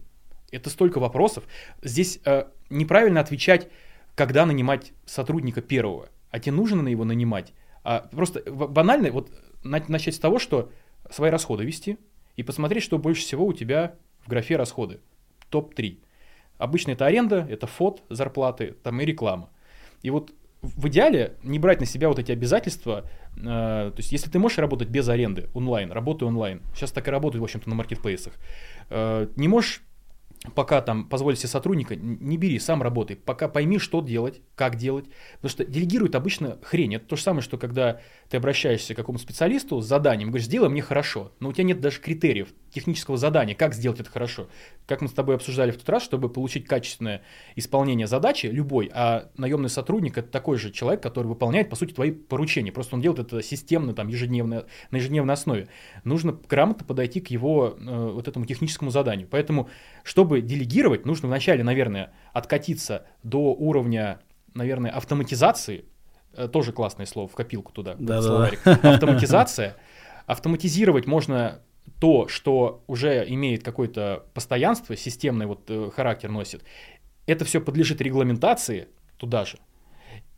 [0.52, 1.44] Это столько вопросов.
[1.82, 3.70] Здесь э, неправильно отвечать,
[4.16, 6.10] когда нанимать сотрудника первого.
[6.32, 7.54] А тебе нужно на его нанимать.
[7.84, 9.32] А просто банально вот
[9.64, 10.72] начать с того, что
[11.10, 11.98] свои расходы вести
[12.36, 15.00] и посмотреть, что больше всего у тебя в графе расходы.
[15.50, 16.00] Топ-3.
[16.58, 19.50] Обычно это аренда, это фот, зарплаты, там и реклама.
[20.02, 23.10] И вот в идеале не брать на себя вот эти обязательства.
[23.38, 26.62] Э, то есть, если ты можешь работать без аренды онлайн, работай онлайн.
[26.76, 28.34] Сейчас так и работают, в общем-то, на маркетплейсах.
[28.90, 29.82] Э, не можешь
[30.56, 35.06] пока там позволить себе сотрудника, не бери, сам работай, пока пойми, что делать, как делать.
[35.36, 36.96] Потому что делегируют обычно хрень.
[36.96, 38.00] Это то же самое, что когда
[38.30, 41.82] ты обращаешься к какому-то специалисту с заданием, говоришь, сделай мне хорошо, но у тебя нет
[41.82, 44.48] даже критериев технического задания, как сделать это хорошо.
[44.86, 47.22] Как мы с тобой обсуждали в тот раз, чтобы получить качественное
[47.56, 52.12] исполнение задачи, любой, а наемный сотрудник это такой же человек, который выполняет, по сути, твои
[52.12, 52.72] поручения.
[52.72, 55.68] Просто он делает это системно, там, ежедневно, на ежедневной основе.
[56.04, 59.28] Нужно грамотно подойти к его э, вот этому техническому заданию.
[59.30, 59.70] Поэтому,
[60.04, 64.20] чтобы делегировать, нужно вначале, наверное, откатиться до уровня,
[64.54, 65.86] наверное, автоматизации,
[66.34, 68.22] э, тоже классное слово в копилку туда, Да-да-да.
[68.22, 68.68] словарик.
[68.84, 69.76] Автоматизация.
[70.26, 71.62] Автоматизировать можно
[72.00, 76.64] то, что уже имеет какое-то постоянство, системный вот э, характер носит.
[77.26, 79.58] Это все подлежит регламентации туда же.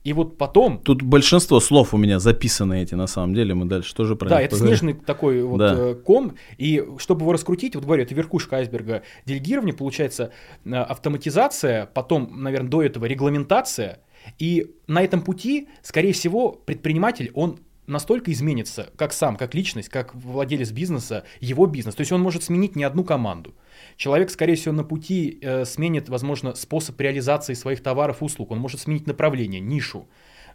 [0.03, 3.93] И вот потом, Тут большинство слов у меня записаны эти, на самом деле, мы дальше
[3.93, 4.77] тоже про да, это поговорим.
[4.77, 5.75] снежный такой вот Да.
[5.77, 10.31] э, ком, и чтобы его раскрутить, вот говорю, это верхушка айсберга делегирования, получается
[10.65, 13.99] э, автоматизация, потом, наверное, до этого регламентация,
[14.39, 17.59] и на этом пути, скорее всего, предприниматель, он
[17.91, 21.95] настолько изменится, как сам, как личность, как владелец бизнеса, его бизнес.
[21.95, 23.53] То есть он может сменить не одну команду.
[23.97, 28.51] Человек, скорее всего, на пути э, сменит, возможно, способ реализации своих товаров услуг.
[28.51, 30.07] Он может сменить направление, нишу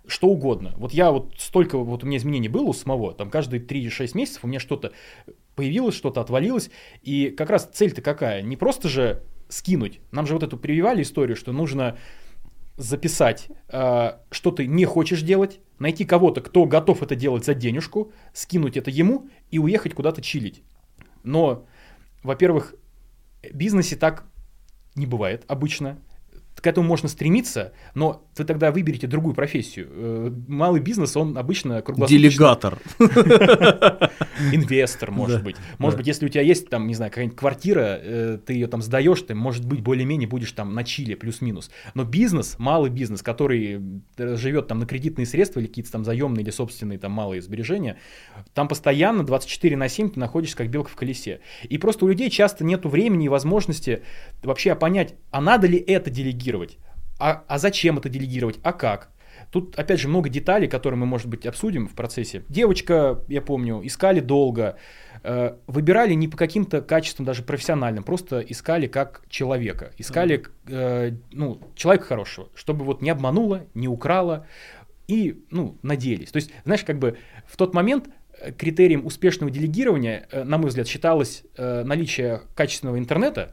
[0.08, 0.72] что угодно.
[0.76, 4.44] Вот я вот столько, вот у меня изменений было у самого, там каждые 3-6 месяцев
[4.44, 4.92] у меня что-то
[5.56, 6.70] появилось, что-то отвалилось,
[7.02, 8.42] и как раз цель-то какая?
[8.42, 10.00] Не просто же скинуть.
[10.12, 11.98] Нам же вот эту прививали историю, что нужно
[12.76, 18.12] записать, э, что ты не хочешь делать, найти кого-то, кто готов это делать за денежку,
[18.32, 20.62] скинуть это ему и уехать куда-то чилить.
[21.22, 21.66] Но,
[22.22, 22.74] во-первых,
[23.42, 24.24] в бизнесе так
[24.94, 25.98] не бывает обычно.
[26.60, 29.88] К этому можно стремиться, но вы тогда выберете другую профессию.
[29.90, 32.28] Э, Малый бизнес, он обычно круглосуточно...
[32.28, 32.78] Делегатор.
[34.52, 35.56] Инвестор, может быть.
[35.78, 38.82] Может быть, если у тебя есть там, не знаю, какая-нибудь квартира, э, ты ее там
[38.82, 41.70] сдаешь, ты, может быть, более-менее будешь там на чиле, плюс-минус.
[41.94, 43.80] Но бизнес, малый бизнес, который
[44.16, 47.98] э, живет там на кредитные средства или какие-то там заемные или собственные там малые сбережения,
[48.54, 51.40] там постоянно 24 на 7 ты находишься как белка в колесе.
[51.64, 54.02] И просто у людей часто нету времени и возможности
[54.42, 56.45] вообще понять, а надо ли это делегировать,
[57.18, 59.10] а, а зачем это делегировать, а как.
[59.50, 62.42] Тут, опять же, много деталей, которые мы, может быть, обсудим в процессе.
[62.48, 64.76] Девочка, я помню, искали долго,
[65.22, 69.92] э, выбирали не по каким-то качествам даже профессиональным, просто искали как человека.
[69.98, 74.46] Искали, э, ну, человека хорошего, чтобы вот не обманула, не украла
[75.06, 76.30] и, ну, надеялись.
[76.30, 78.08] То есть, знаешь, как бы в тот момент
[78.40, 83.52] э, критерием успешного делегирования, э, на мой взгляд, считалось э, наличие качественного интернета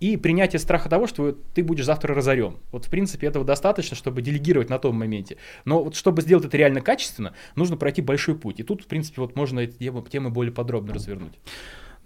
[0.00, 2.56] и принятие страха того, что ты будешь завтра разорен.
[2.72, 5.36] Вот, в принципе, этого достаточно, чтобы делегировать на том моменте.
[5.64, 8.60] Но вот чтобы сделать это реально качественно, нужно пройти большой путь.
[8.60, 11.34] И тут, в принципе, вот можно эти темы, темы более подробно развернуть.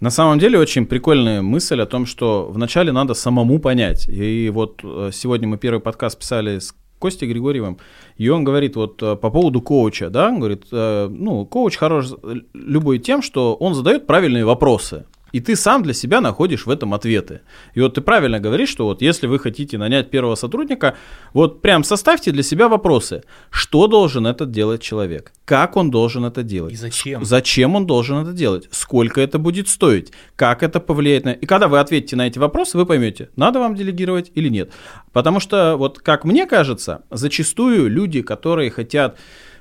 [0.01, 4.09] На самом деле очень прикольная мысль о том, что вначале надо самому понять.
[4.09, 7.77] И вот э, сегодня мы первый подкаст писали с Костей Григорьевым,
[8.17, 12.07] и он говорит вот э, по поводу коуча, да, он говорит, э, ну, коуч хорош
[12.53, 15.05] любой тем, что он задает правильные вопросы.
[15.35, 17.41] И ты сам для себя находишь в этом ответы.
[17.73, 20.95] И вот ты правильно говоришь, что вот если вы хотите нанять первого сотрудника,
[21.33, 23.21] вот прям составьте для себя вопросы.
[23.49, 25.33] Что должен этот делать человек?
[25.43, 26.71] Как он должен это делать?
[26.71, 27.25] И зачем?
[27.25, 28.69] Зачем он должен это делать?
[28.71, 30.13] Сколько это будет стоить?
[30.37, 31.33] Как это повлияет на...
[31.33, 34.71] И когда вы ответите на эти вопросы, вы поймете, надо вам делегировать или нет.
[35.11, 39.17] Потому что, вот как мне кажется, зачастую люди, которые хотят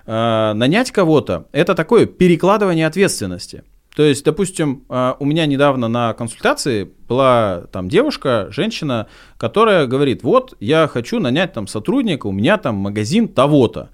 [0.06, 3.64] э, нанять кого-то, это такое перекладывание ответственности.
[3.94, 10.24] То есть, допустим, э, у меня недавно на консультации была там девушка, женщина, которая говорит,
[10.24, 13.90] вот я хочу нанять там сотрудника, у меня там магазин того-то.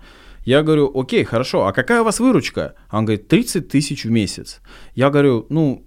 [0.46, 2.74] Я говорю, окей, хорошо, а какая у вас выручка?
[2.88, 4.62] А Он говорит, 30 тысяч в месяц.
[4.94, 5.84] Я говорю, ну,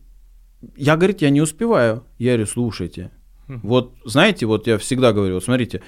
[0.78, 2.04] я, говорит, я не успеваю.
[2.20, 3.12] Я говорю, слушайте,
[3.48, 5.82] вот знаете, вот я всегда говорю, вот смотрите,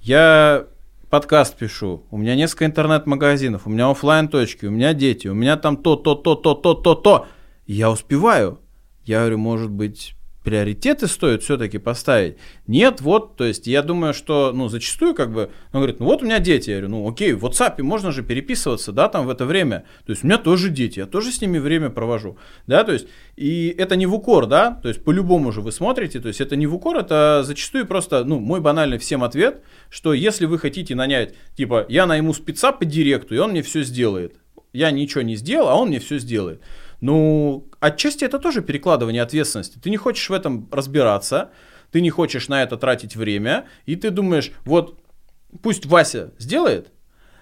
[0.00, 0.66] я
[1.10, 5.56] подкаст пишу, у меня несколько интернет-магазинов, у меня оффлайн точки у меня дети, у меня
[5.56, 7.26] там то, то, то, то, то, то, то.
[7.68, 8.60] Я успеваю.
[9.04, 12.38] Я говорю, может быть, приоритеты стоит все-таки поставить?
[12.66, 16.22] Нет, вот, то есть я думаю, что, ну, зачастую как бы, он говорит, ну вот
[16.22, 19.30] у меня дети, я говорю, ну окей, в WhatsApp можно же переписываться, да, там в
[19.30, 22.84] это время, то есть у меня тоже дети, я тоже с ними время провожу, да,
[22.84, 26.28] то есть, и это не в укор, да, то есть по-любому же вы смотрите, то
[26.28, 30.46] есть это не в укор, это зачастую просто, ну, мой банальный всем ответ, что если
[30.46, 34.36] вы хотите нанять, типа, я найму спеца по директу, и он мне все сделает,
[34.72, 36.62] я ничего не сделал, а он мне все сделает.
[37.00, 39.78] Ну, отчасти это тоже перекладывание ответственности.
[39.78, 41.50] Ты не хочешь в этом разбираться,
[41.92, 44.98] ты не хочешь на это тратить время, и ты думаешь, вот
[45.62, 46.92] пусть Вася сделает,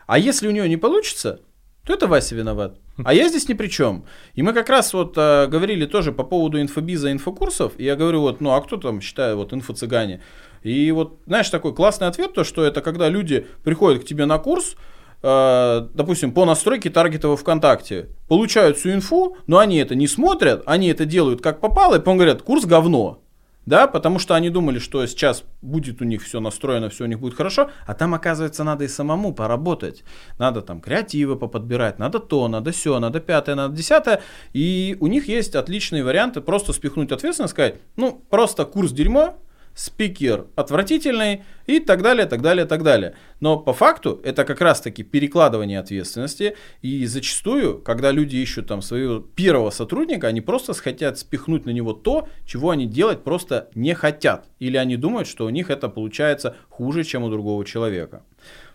[0.07, 1.41] а если у нее не получится,
[1.85, 2.79] то это Вася виноват.
[3.05, 4.07] А я здесь ни при чем.
[4.35, 7.73] И мы как раз вот э, говорили тоже по поводу инфобиза, инфокурсов.
[7.77, 10.21] И я говорю, вот, ну а кто там считает вот инфо-цыгане?
[10.63, 14.39] И вот, знаешь, такой классный ответ, то, что это когда люди приходят к тебе на
[14.39, 14.77] курс,
[15.23, 20.89] допустим, по настройке таргета во ВКонтакте, получают всю инфу, но они это не смотрят, они
[20.89, 23.23] это делают как попало, и потом говорят, курс говно.
[23.67, 27.19] Да, потому что они думали, что сейчас будет у них все настроено, все у них
[27.19, 30.05] будет хорошо, а там, оказывается, надо и самому поработать.
[30.39, 35.27] Надо там креативы поподбирать, надо то, надо все, надо пятое, надо десятое, и у них
[35.27, 39.37] есть отличные варианты просто спихнуть ответственность, сказать, ну, просто курс дерьмо,
[39.77, 43.15] спикер отвратительный и так далее, так далее, так далее.
[43.41, 49.21] Но по факту это как раз-таки перекладывание ответственности, и зачастую, когда люди ищут там своего
[49.21, 54.47] первого сотрудника, они просто хотят спихнуть на него то, чего они делать просто не хотят,
[54.59, 58.23] или они думают, что у них это получается хуже, чем у другого человека.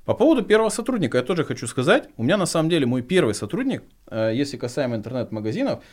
[0.06, 3.34] По поводу первого сотрудника я тоже хочу сказать, у меня на самом деле мой первый
[3.34, 5.84] сотрудник, э, если касаемо интернет-магазинов,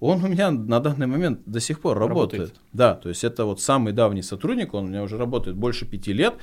[0.00, 2.40] он у меня на данный момент до сих пор работает.
[2.40, 2.60] работает.
[2.72, 6.12] Да, то есть это вот самый давний сотрудник, он у меня уже работает больше пяти
[6.12, 6.34] лет.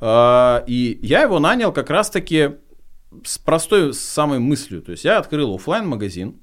[0.00, 2.56] А, и я его нанял как раз-таки
[3.24, 4.82] с простой самой мыслью.
[4.82, 6.36] То есть я открыл офлайн магазин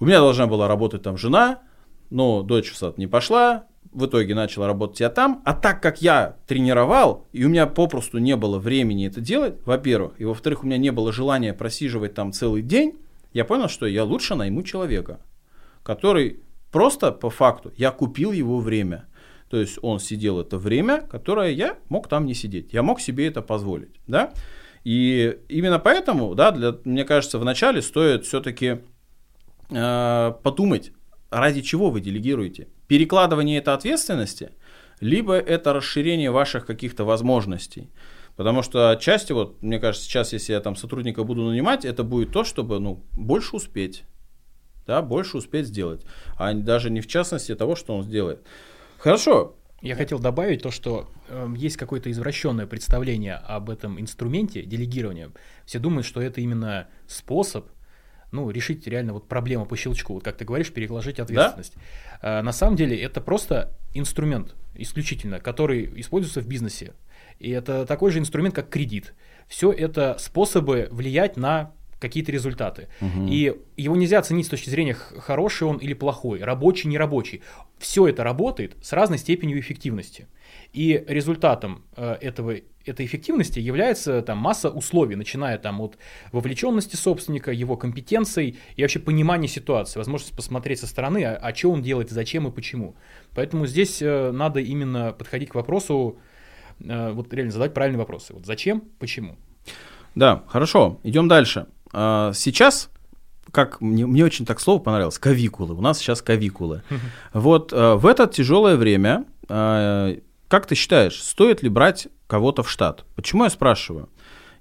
[0.00, 1.60] у меня должна была работать там жена,
[2.10, 6.00] но дочь в сад не пошла, в итоге начала работать я там, а так как
[6.02, 10.66] я тренировал, и у меня попросту не было времени это делать, во-первых, и во-вторых, у
[10.66, 12.98] меня не было желания просиживать там целый день,
[13.32, 15.20] я понял, что я лучше найму человека
[15.88, 19.06] который просто по факту, я купил его время.
[19.48, 22.74] То есть он сидел это время, которое я мог там не сидеть.
[22.74, 23.98] Я мог себе это позволить.
[24.06, 24.34] Да?
[24.84, 28.80] И именно поэтому, да, для, мне кажется, вначале стоит все-таки
[29.70, 30.92] э, подумать,
[31.30, 32.68] ради чего вы делегируете.
[32.86, 34.50] Перекладывание это ответственности,
[35.00, 37.88] либо это расширение ваших каких-то возможностей.
[38.36, 42.30] Потому что отчасти, вот, мне кажется, сейчас, если я там сотрудника буду нанимать, это будет
[42.30, 44.04] то, чтобы ну, больше успеть
[44.88, 46.04] да, больше успеть сделать,
[46.38, 48.40] а даже не в частности того, что он сделает.
[48.98, 49.54] Хорошо.
[49.82, 55.30] Я хотел добавить то, что э, есть какое-то извращенное представление об этом инструменте делегирования.
[55.66, 57.66] Все думают, что это именно способ
[58.32, 61.74] ну, решить реально вот проблему по щелчку, вот как ты говоришь, переложить ответственность.
[62.20, 62.40] Да?
[62.40, 66.94] А, на самом деле это просто инструмент исключительно, который используется в бизнесе.
[67.38, 69.14] И это такой же инструмент, как кредит.
[69.46, 72.88] Все это способы влиять на какие-то результаты.
[73.00, 73.26] Угу.
[73.28, 77.42] И его нельзя оценить с точки зрения, хороший он или плохой, рабочий, нерабочий.
[77.78, 80.26] Все это работает с разной степенью эффективности.
[80.72, 85.96] И результатом э, этого, этой эффективности является там, масса условий, начиная там, от
[86.32, 91.70] вовлеченности собственника, его компетенций и вообще понимания ситуации, возможность посмотреть со стороны, а, а что
[91.70, 92.96] он делает, зачем и почему.
[93.34, 96.18] Поэтому здесь э, надо именно подходить к вопросу,
[96.80, 98.34] э, вот реально задать правильные вопросы.
[98.34, 99.36] Вот зачем, почему.
[100.14, 101.66] Да, хорошо, идем дальше.
[101.92, 102.90] А, сейчас
[103.50, 105.74] как мне, мне очень так слово понравилось, кавикулы.
[105.74, 106.82] У нас сейчас кавикулы.
[107.32, 110.14] Вот а, в это тяжелое время, а,
[110.48, 113.04] как ты считаешь, стоит ли брать кого-то в штат?
[113.14, 114.08] Почему я спрашиваю?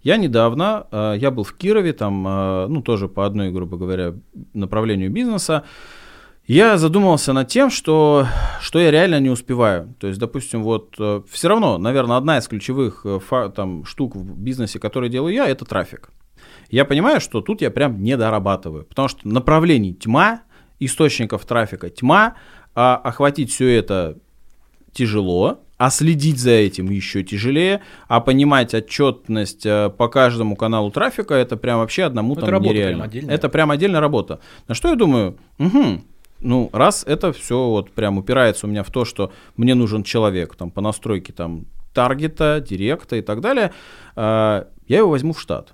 [0.04, 0.88] Я недавно,
[1.18, 2.24] я был в Кирове, там,
[2.72, 4.14] ну, тоже по одной, грубо говоря,
[4.54, 5.64] направлению бизнеса,
[6.46, 8.26] я задумался над тем, что,
[8.62, 9.96] что я реально не успеваю.
[10.00, 10.96] То есть, допустим, вот
[11.30, 13.06] все равно, наверное, одна из ключевых
[13.54, 16.10] там, штук в бизнесе, которые делаю я, это трафик
[16.70, 20.42] я понимаю, что тут я прям не дорабатываю, потому что направлений тьма,
[20.80, 22.36] источников трафика тьма,
[22.76, 24.18] а охватить все это
[24.92, 31.36] тяжело, а следить за этим еще тяжелее, а понимать отчетность э, по каждому каналу трафика,
[31.36, 33.08] это прям вообще одному это там нереально.
[33.08, 34.40] Прям это прям отдельная работа.
[34.68, 36.02] На что я думаю, угу,
[36.40, 40.56] ну, раз это все вот прям упирается у меня в то, что мне нужен человек
[40.56, 43.72] там по настройке там таргета, директа и так далее,
[44.16, 45.74] э, я его возьму в штат.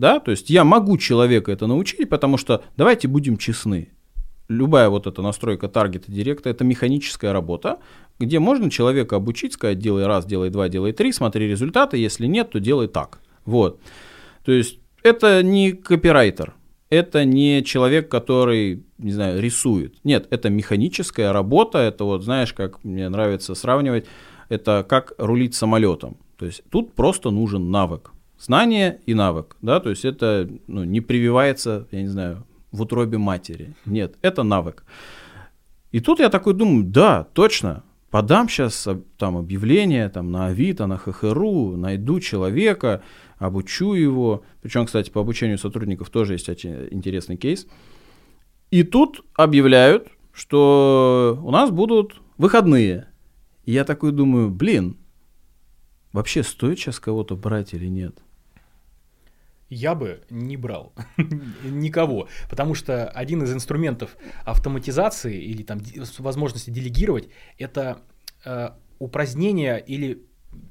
[0.00, 3.90] Да, то есть я могу человека это научить, потому что давайте будем честны.
[4.48, 7.80] Любая вот эта настройка таргета директа это механическая работа,
[8.18, 12.48] где можно человека обучить, сказать, делай раз, делай два, делай три, смотри результаты, если нет,
[12.48, 13.20] то делай так.
[13.44, 13.78] Вот.
[14.42, 16.54] То есть это не копирайтер,
[16.88, 20.02] это не человек, который, не знаю, рисует.
[20.02, 24.06] Нет, это механическая работа, это вот, знаешь, как мне нравится сравнивать,
[24.48, 26.16] это как рулить самолетом.
[26.38, 31.00] То есть тут просто нужен навык знание и навык, да, то есть это ну, не
[31.00, 33.74] прививается, я не знаю, в утробе матери.
[33.84, 34.84] Нет, это навык.
[35.92, 40.96] И тут я такой думаю, да, точно, подам сейчас там объявление там, на Авито, на
[40.96, 43.02] ХХРУ, найду человека,
[43.38, 44.44] обучу его.
[44.62, 47.66] Причем, кстати, по обучению сотрудников тоже есть очень интересный кейс.
[48.70, 53.08] И тут объявляют, что у нас будут выходные.
[53.64, 54.96] И я такой думаю, блин,
[56.12, 58.22] вообще стоит сейчас кого-то брать или нет?
[59.70, 60.92] Я бы не брал
[61.64, 65.80] никого, потому что один из инструментов автоматизации или там
[66.18, 68.02] возможности делегировать это
[68.44, 70.26] э, упразднение или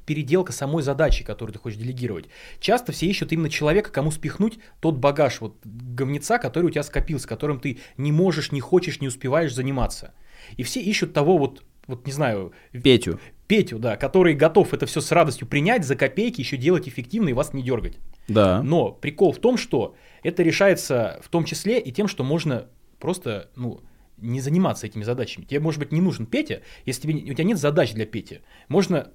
[0.06, 2.26] переделка самой задачи, которую ты хочешь делегировать.
[2.60, 7.28] Часто все ищут именно человека, кому спихнуть тот багаж вот говнеца, который у тебя скопился,
[7.28, 10.14] которым ты не можешь, не хочешь, не успеваешь заниматься.
[10.58, 12.54] И все ищут того вот, вот не знаю...
[12.72, 13.20] Петю.
[13.50, 17.34] Петю, да, который готов это все с радостью принять за копейки, еще делать эффективно и
[17.34, 17.97] вас не дергать.
[18.28, 18.62] Да.
[18.62, 22.68] Но прикол в том, что это решается в том числе и тем, что можно
[23.00, 23.82] просто, ну,
[24.18, 25.45] не заниматься этими задачами.
[25.45, 28.41] Тебе, может быть, не нужен Петя, если тебе, у тебя нет задач для Пети.
[28.68, 29.14] Можно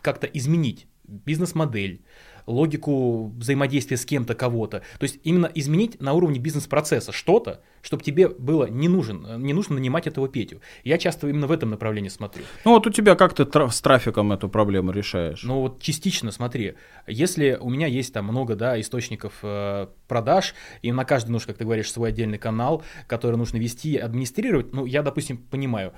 [0.00, 2.04] как-то изменить бизнес-модель,
[2.46, 4.82] логику взаимодействия с кем-то, кого-то.
[4.98, 9.76] То есть именно изменить на уровне бизнес-процесса что-то, чтобы тебе было не, нужен, не нужно
[9.76, 10.60] нанимать этого Петю.
[10.84, 12.44] Я часто именно в этом направлении смотрю.
[12.64, 15.42] Ну вот у тебя как ты тра- с трафиком эту проблему решаешь?
[15.42, 16.74] Ну вот частично, смотри,
[17.06, 21.58] если у меня есть там много да, источников э, продаж, и на каждый нужно, как
[21.58, 25.92] ты говоришь, свой отдельный канал, который нужно вести, администрировать, ну я, допустим, понимаю,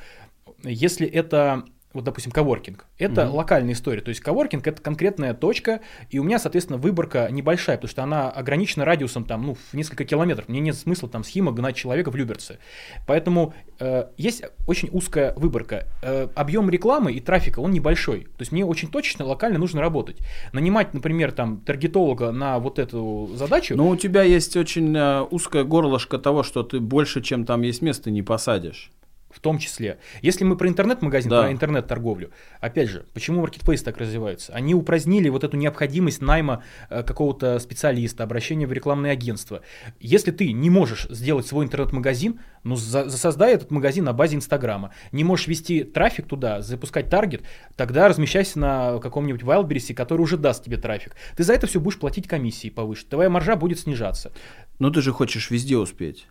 [0.62, 1.64] если это
[1.95, 2.84] вот, допустим, коворкинг.
[2.99, 3.30] Это mm-hmm.
[3.30, 4.03] локальная история.
[4.03, 5.80] То есть коворкинг это конкретная точка,
[6.11, 10.05] и у меня, соответственно, выборка небольшая, потому что она ограничена радиусом там, ну, в несколько
[10.05, 10.49] километров.
[10.49, 12.59] Мне нет смысла там схема гнать человека в Люберцы.
[13.07, 15.86] Поэтому э, есть очень узкая выборка.
[16.03, 18.24] Э, объем рекламы и трафика, он небольшой.
[18.24, 20.18] То есть мне очень точечно, локально нужно работать.
[20.53, 23.76] Нанимать, например, там, таргетолога на вот эту задачу.
[23.76, 27.80] Но у тебя есть очень э, узкое горлышко того, что ты больше, чем там есть
[27.80, 28.91] места, не посадишь
[29.30, 29.98] в том числе.
[30.22, 31.42] Если мы про интернет-магазин, да.
[31.42, 34.52] про интернет-торговлю, опять же, почему маркетплейсы так развиваются?
[34.52, 39.62] Они упразднили вот эту необходимость найма э, какого-то специалиста, обращения в рекламное агентство.
[40.00, 44.92] Если ты не можешь сделать свой интернет-магазин, ну, за, создай этот магазин на базе Инстаграма.
[45.12, 47.42] Не можешь вести трафик туда, запускать таргет,
[47.76, 51.16] тогда размещайся на каком-нибудь Wildberries, который уже даст тебе трафик.
[51.36, 53.06] Ты за это все будешь платить комиссии повыше.
[53.06, 54.32] Твоя маржа будет снижаться.
[54.78, 56.26] Но ты же хочешь везде успеть.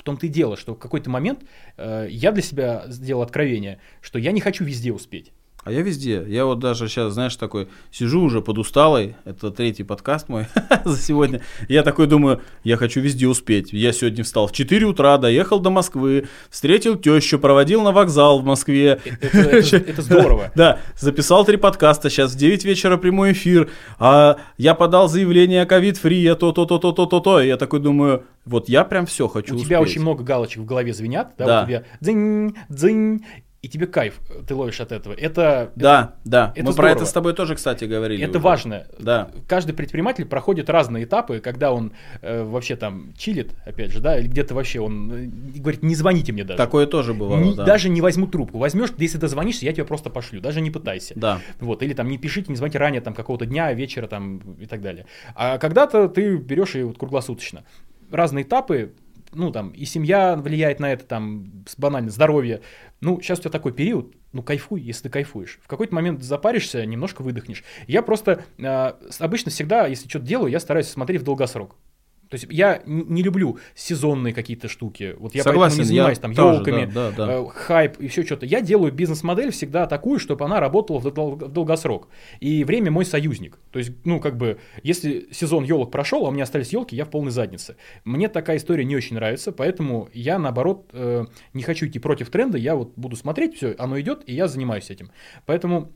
[0.00, 1.44] В том-то и дело, что в какой-то момент
[1.76, 5.34] э, я для себя сделал откровение, что я не хочу везде успеть.
[5.62, 6.24] А я везде.
[6.26, 9.16] Я вот даже сейчас, знаешь, такой сижу уже под усталой.
[9.26, 10.46] Это третий подкаст мой
[10.86, 11.42] за сегодня.
[11.68, 13.70] Я такой думаю, я хочу везде успеть.
[13.70, 18.44] Я сегодня встал в 4 утра, доехал до Москвы, встретил тещу, проводил на вокзал в
[18.44, 19.00] Москве.
[19.04, 20.50] Это, это, это здорово.
[20.60, 22.08] Да, записал три подкаста.
[22.08, 23.68] Сейчас в 9 вечера прямой эфир.
[23.98, 27.40] А я подал заявление о ковид-фри, я то, то, то, то, то, то, то.
[27.40, 29.68] Я такой думаю, вот я прям все хочу У успеть.
[29.68, 31.46] тебя очень много галочек в голове звенят, да?
[31.46, 31.62] да.
[31.62, 33.24] У тебя дзынь, дзынь,
[33.62, 35.12] и тебе кайф э, ты ловишь от этого.
[35.12, 36.52] Это да, это, да.
[36.56, 36.92] Это Мы здорово.
[36.92, 38.22] про это с тобой тоже, кстати, говорили.
[38.22, 38.44] Это уже.
[38.44, 38.86] важно.
[38.98, 39.30] Да.
[39.46, 41.92] Каждый предприниматель проходит разные этапы, когда он
[42.22, 46.32] э, вообще там чилит, опять же, да, или где-то вообще он э, говорит, не звоните
[46.32, 46.56] мне даже.
[46.56, 47.40] Такое тоже бывало.
[47.40, 47.64] Не, да.
[47.64, 48.58] Даже не возьму трубку.
[48.58, 50.40] Возьмешь, если дозвонишься, я тебя просто пошлю.
[50.40, 51.12] Даже не пытайся.
[51.16, 51.40] Да.
[51.60, 54.80] Вот или там не пишите, не звоните ранее там какого-то дня, вечера там и так
[54.80, 55.04] далее.
[55.34, 57.64] А когда-то ты берешь и вот круглосуточно.
[58.10, 58.94] Разные этапы
[59.32, 62.62] ну, там, и семья влияет на это, там, банально, здоровье.
[63.00, 65.58] Ну, сейчас у тебя такой период, ну, кайфуй, если ты кайфуешь.
[65.62, 67.64] В какой-то момент запаришься, немножко выдохнешь.
[67.86, 71.76] Я просто э, обычно всегда, если что-то делаю, я стараюсь смотреть в долгосрок.
[72.30, 75.16] То есть я не люблю сезонные какие-то штуки.
[75.18, 77.32] Вот я Согласен, поэтому не занимаюсь там тоже, елками, да, да, да.
[77.34, 78.46] Э, хайп и все что-то.
[78.46, 82.08] Я делаю бизнес-модель всегда такую, чтобы она работала в, дол- в долгосрок.
[82.38, 83.58] И время мой союзник.
[83.72, 87.04] То есть, ну, как бы, если сезон елок прошел, а у меня остались елки, я
[87.04, 87.76] в полной заднице.
[88.04, 92.58] Мне такая история не очень нравится, поэтому я, наоборот, э, не хочу идти против тренда.
[92.58, 95.10] Я вот буду смотреть, все, оно идет, и я занимаюсь этим.
[95.46, 95.92] Поэтому,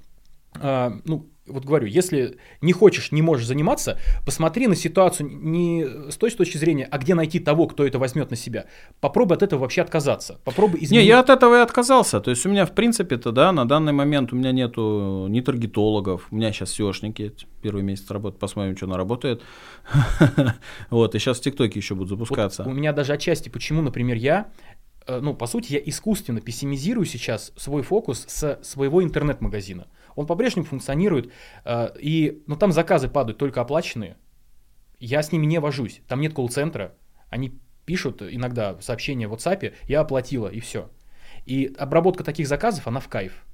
[0.60, 6.30] ну, вот говорю, если не хочешь, не можешь заниматься, посмотри на ситуацию не с той
[6.30, 8.66] точки зрения, а где найти того, кто это возьмет на себя.
[9.00, 10.40] Попробуй от этого вообще отказаться.
[10.44, 11.02] Попробуй изменить.
[11.02, 12.20] Не, я от этого и отказался.
[12.20, 16.28] То есть у меня, в принципе-то, да, на данный момент у меня нету ни таргетологов,
[16.30, 19.42] у меня сейчас SEOшники, первый месяц работы, посмотрим, что она работает.
[20.90, 22.62] Вот, и сейчас в ТикТоке еще будут запускаться.
[22.64, 24.48] У меня даже отчасти, почему, например, я
[25.06, 29.86] э, ну, по сути, я искусственно пессимизирую сейчас свой фокус с своего интернет-магазина.
[30.14, 31.32] Он по-прежнему функционирует,
[31.64, 34.16] э, и, но ну, там заказы падают только оплаченные.
[35.00, 36.94] Я с ними не вожусь, там нет колл-центра,
[37.28, 40.90] они пишут иногда сообщения в WhatsApp, я оплатила, и все.
[41.46, 43.44] И обработка таких заказов, она в кайф.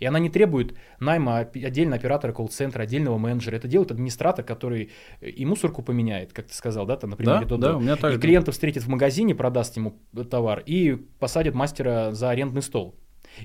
[0.00, 3.56] И она не требует найма отдельно оператора колл-центра, отдельного менеджера.
[3.56, 7.76] Это делает администратор, который и мусорку поменяет, как ты сказал, да, там, например, да, да,
[7.76, 9.98] у меня так и клиента встретит в магазине, продаст ему
[10.30, 12.96] товар и посадит мастера за арендный стол.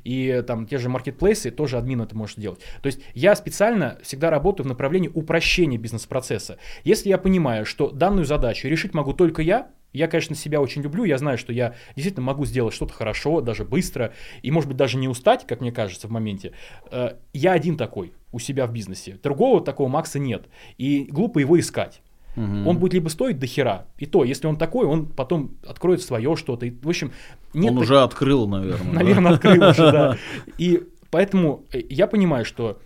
[0.03, 2.59] И там те же маркетплейсы, тоже админ это может делать.
[2.81, 6.57] То есть я специально всегда работаю в направлении упрощения бизнес-процесса.
[6.83, 11.05] Если я понимаю, что данную задачу решить могу только я, я, конечно, себя очень люблю,
[11.05, 14.97] я знаю, что я действительно могу сделать что-то хорошо, даже быстро, и, может быть, даже
[14.97, 16.51] не устать, как мне кажется, в моменте.
[16.91, 19.17] Э, я один такой у себя в бизнесе.
[19.23, 20.47] Другого такого Макса нет.
[20.77, 22.01] И глупо его искать.
[22.35, 22.69] Угу.
[22.69, 26.35] Он будет либо стоить до хера, и то, если он такой, он потом откроет свое
[26.35, 26.65] что-то.
[26.81, 27.11] В общем,
[27.53, 27.83] нет он так...
[27.83, 28.93] уже открыл, наверное.
[28.93, 30.17] Наверное, открыл уже, да.
[30.57, 32.79] И поэтому э, я понимаю, что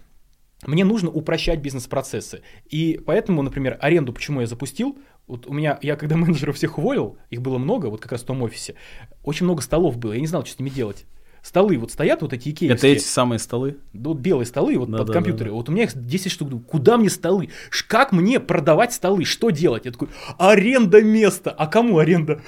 [0.65, 2.41] мне нужно упрощать бизнес-процессы.
[2.69, 4.97] И поэтому, например, аренду, почему я запустил,
[5.27, 8.25] вот у меня, я когда менеджеров всех уволил, их было много, вот как раз в
[8.25, 8.75] том офисе,
[9.23, 11.05] очень много столов было, я не знал, что с ними делать.
[11.49, 12.91] Столы вот стоят, вот эти икеевские.
[12.91, 13.77] Это эти самые столы?
[13.93, 15.45] Да, вот белые столы вот да, под да, компьютеры.
[15.45, 15.55] Да, да.
[15.55, 16.63] Вот у меня их 10 штук.
[16.67, 17.49] Куда мне столы?
[17.87, 19.25] Как мне продавать столы?
[19.25, 19.85] Что делать?
[19.85, 21.49] Я такой, аренда места.
[21.49, 22.39] А кому аренда?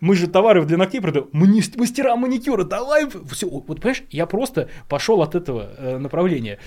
[0.00, 5.22] мы же товары для ногтей продаем, мастера маникюра, давай, все, вот понимаешь, я просто пошел
[5.22, 6.58] от этого э, направления.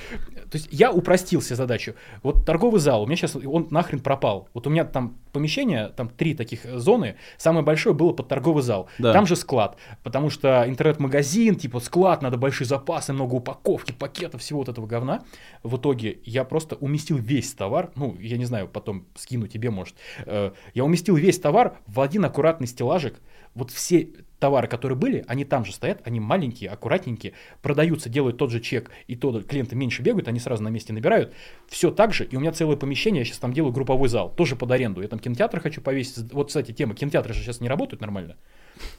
[0.50, 1.93] То есть я упростил себе задачу.
[2.24, 4.50] Вот торговый зал, у меня сейчас, он нахрен пропал.
[4.54, 8.89] Вот у меня там помещение, там три таких зоны, самое большое было под торговый зал.
[8.97, 9.14] Да.
[9.14, 14.60] Там же склад, потому что интернет-магазин, типа склад, надо большие запасы, много упаковки, пакетов, всего
[14.60, 15.24] вот этого говна.
[15.64, 19.95] В итоге я просто уместил весь товар, ну, я не знаю, потом скину тебе, может.
[20.26, 23.20] Э, я уместил весь товар в один аккуратный стеллажик,
[23.54, 24.10] вот все
[24.40, 28.92] товары, которые были, они там же стоят, они маленькие, аккуратненькие, продаются, делают тот же чек,
[29.08, 31.34] и то клиенты меньше бегают, они сразу на месте набирают.
[31.68, 34.56] Все так же, и у меня целое помещение, я сейчас там делаю групповой зал, тоже
[34.56, 35.02] под аренду.
[35.02, 36.34] Я там кинотеатр хочу повесить.
[36.34, 38.38] Вот, кстати, тема, кинотеатры же сейчас не работают нормально.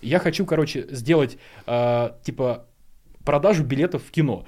[0.02, 2.66] Я хочу, короче, сделать, э, типа,
[3.24, 4.44] продажу билетов в кино.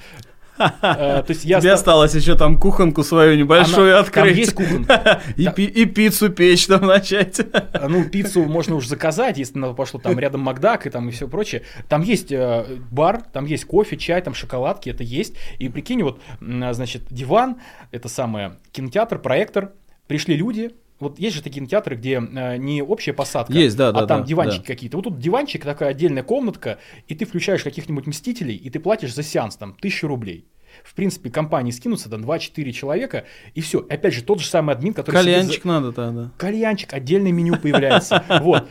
[0.59, 4.28] Э, то есть я Тебе осталось еще там кухонку свою небольшую открыть.
[4.28, 5.22] Там есть кухонка.
[5.36, 7.40] И, пиццу печь там начать.
[7.40, 11.28] Э, ну, пиццу можно уже заказать, если пошло там рядом Макдак и там и все
[11.28, 11.62] прочее.
[11.88, 15.34] Там есть э, бар, там есть кофе, чай, там шоколадки, это есть.
[15.59, 17.57] И прикинь, вот, значит, диван,
[17.90, 19.72] это самое, кинотеатр, проектор,
[20.07, 20.72] пришли люди,
[21.03, 24.20] вот есть же такие кинотеатры, где э, не общая посадка, есть, да, а да, там
[24.20, 24.66] да, диванчики да.
[24.66, 24.96] какие-то.
[24.96, 26.78] Вот тут диванчик, такая отдельная комнатка,
[27.09, 30.46] и ты включаешь каких-нибудь мстителей, и ты платишь за сеанс там тысячу рублей
[30.84, 33.24] в принципе, компании скинутся, там 2-4 человека,
[33.55, 33.86] и все.
[33.88, 35.16] Опять же, тот же самый админ, который...
[35.16, 35.68] Кальянчик за...
[35.68, 36.30] надо тогда.
[36.38, 38.24] Кальянчик, отдельное меню появляется.
[38.42, 38.66] Вот.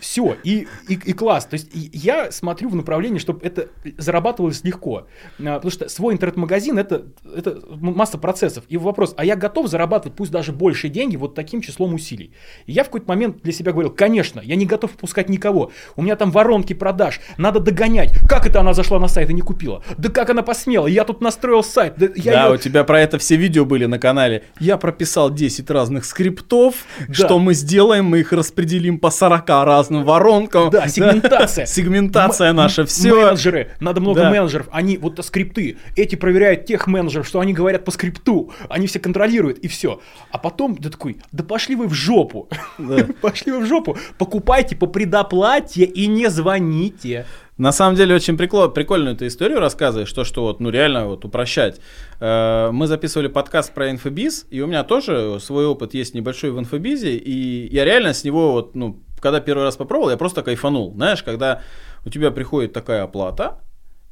[0.00, 1.46] Все, и, и, и класс.
[1.46, 5.06] То есть я смотрю в направлении, чтобы это зарабатывалось легко.
[5.40, 8.64] А, потому что свой интернет-магазин это, это масса процессов.
[8.68, 12.32] И вопрос, а я готов зарабатывать пусть даже больше деньги вот таким числом усилий.
[12.66, 15.72] И я в какой-то момент для себя говорил, конечно, я не готов впускать никого.
[15.96, 18.12] У меня там воронки продаж, надо догонять.
[18.28, 19.82] Как это она зашла на сайт и не купила?
[19.96, 20.86] Да как она посмела?
[20.86, 21.94] Я тут настроил сайт.
[21.96, 22.54] Да, я да ее...
[22.54, 24.44] у тебя про это все видео были на канале.
[24.60, 27.14] Я прописал 10 разных скриптов, да.
[27.14, 30.70] что мы сделаем, мы их распределим по 40 разным разным воронкам.
[30.70, 31.66] Да, сегментация.
[31.78, 33.14] Сегментация наша, все.
[33.14, 37.90] Менеджеры, надо много менеджеров, они вот скрипты, эти проверяют тех менеджеров, что они говорят по
[37.90, 40.00] скрипту, они все контролируют, и все.
[40.30, 42.48] А потом ты такой, да пошли вы в жопу,
[43.20, 47.26] пошли вы в жопу, покупайте по предоплате и не звоните.
[47.56, 51.24] На самом деле очень прикол, прикольную ты историю рассказываешь, то, что вот, ну реально вот
[51.24, 51.80] упрощать.
[52.20, 56.58] Э, мы записывали подкаст про инфобиз, и у меня тоже свой опыт есть небольшой в
[56.60, 60.92] инфобизе, и я реально с него вот, ну, когда первый раз попробовал, я просто кайфанул.
[60.94, 61.62] Знаешь, когда
[62.04, 63.60] у тебя приходит такая оплата,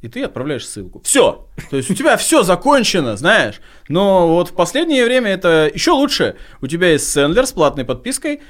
[0.02, 1.00] и ты отправляешь ссылку.
[1.04, 1.48] Все.
[1.70, 3.60] То есть у тебя все закончено, знаешь.
[3.88, 6.36] Но вот в последнее время это еще лучше.
[6.60, 8.40] У тебя есть сендлер с платной подпиской.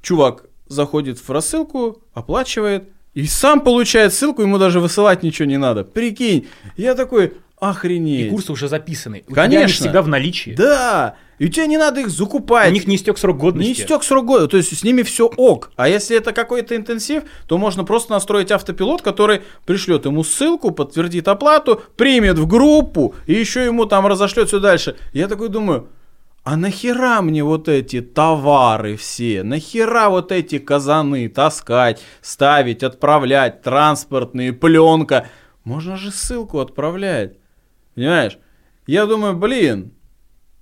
[0.00, 5.84] Чувак заходит в рассылку, оплачивает, и сам получает ссылку, ему даже высылать ничего не надо.
[5.84, 8.26] Прикинь, я такой, охренеть.
[8.26, 9.24] И курсы уже записаны.
[9.28, 9.66] У Конечно.
[9.66, 10.54] Тебя всегда в наличии.
[10.56, 11.16] Да.
[11.42, 12.70] И у тебя не надо их закупать.
[12.70, 13.68] У них не истек срок годности.
[13.68, 15.72] Не истек срок годности, то есть с ними все ок.
[15.74, 21.26] А если это какой-то интенсив, то можно просто настроить автопилот, который пришлет ему ссылку, подтвердит
[21.26, 24.94] оплату, примет в группу и еще ему там разошлет все дальше.
[25.12, 25.88] Я такой думаю,
[26.44, 29.42] а нахера мне вот эти товары все?
[29.42, 35.26] Нахера вот эти казаны таскать, ставить, отправлять, транспортные, пленка?
[35.64, 37.38] Можно же ссылку отправлять.
[37.96, 38.38] Понимаешь?
[38.86, 39.92] Я думаю, блин,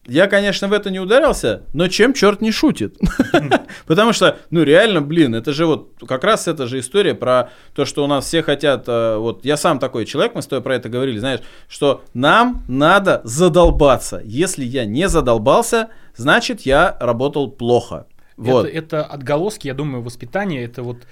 [0.06, 2.96] я, конечно, в это не ударился, но чем черт не шутит?
[3.86, 7.84] Потому что, ну, реально, блин, это же вот, как раз это же история про то,
[7.84, 10.74] что у нас все хотят, э, вот, я сам такой человек, мы с тобой про
[10.76, 14.22] это говорили, знаешь, что нам надо задолбаться.
[14.24, 18.06] Если я не задолбался, значит, я работал плохо.
[18.38, 18.64] Вот.
[18.64, 21.02] Это, это отголоски, я думаю, воспитания, это вот,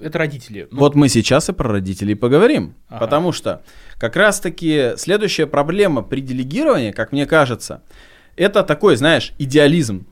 [0.00, 0.66] это родители.
[0.72, 2.98] Ну, вот мы сейчас и про родителей поговорим, ага.
[2.98, 3.62] потому что
[3.98, 7.82] как раз-таки следующая проблема при делегировании, как мне кажется,
[8.36, 10.06] это такой, знаешь, идеализм.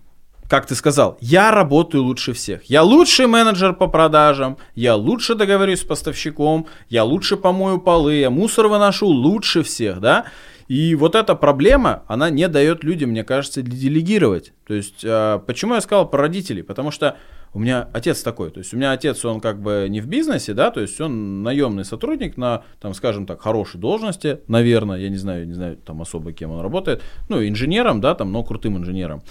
[0.49, 2.65] Как ты сказал, я работаю лучше всех.
[2.65, 8.31] Я лучший менеджер по продажам, я лучше договорюсь с поставщиком, я лучше помою полы, я
[8.31, 10.25] мусор выношу лучше всех, да?
[10.71, 14.53] И вот эта проблема, она не дает людям, мне кажется, делегировать.
[14.69, 16.63] То есть, а, почему я сказал про родителей?
[16.63, 17.17] Потому что
[17.53, 20.55] у меня отец такой, то есть у меня отец, он как бы не в бизнесе,
[20.55, 25.17] да, то есть он наемный сотрудник на, там, скажем так, хорошей должности, наверное, я не
[25.17, 29.25] знаю, не знаю там особо кем он работает, ну, инженером, да, там, но крутым инженером,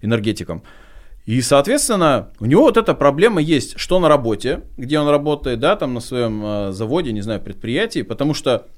[0.00, 0.62] энергетиком.
[1.26, 5.76] И, соответственно, у него вот эта проблема есть, что на работе, где он работает, да,
[5.76, 8.68] там на своем э, заводе, не знаю, предприятии, потому что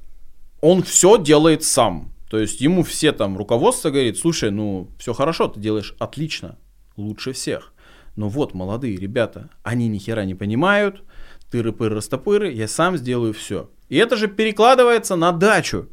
[0.61, 2.13] он все делает сам.
[2.31, 6.59] То есть ему все там руководство говорит, слушай, ну все хорошо, ты делаешь отлично,
[6.97, 7.73] лучше всех.
[8.17, 11.03] Но вот молодые ребята, они ни хера не понимают,
[11.51, 13.71] тыры-пыры-растопыры, я сам сделаю все.
[13.89, 15.89] И это же перекладывается на дачу.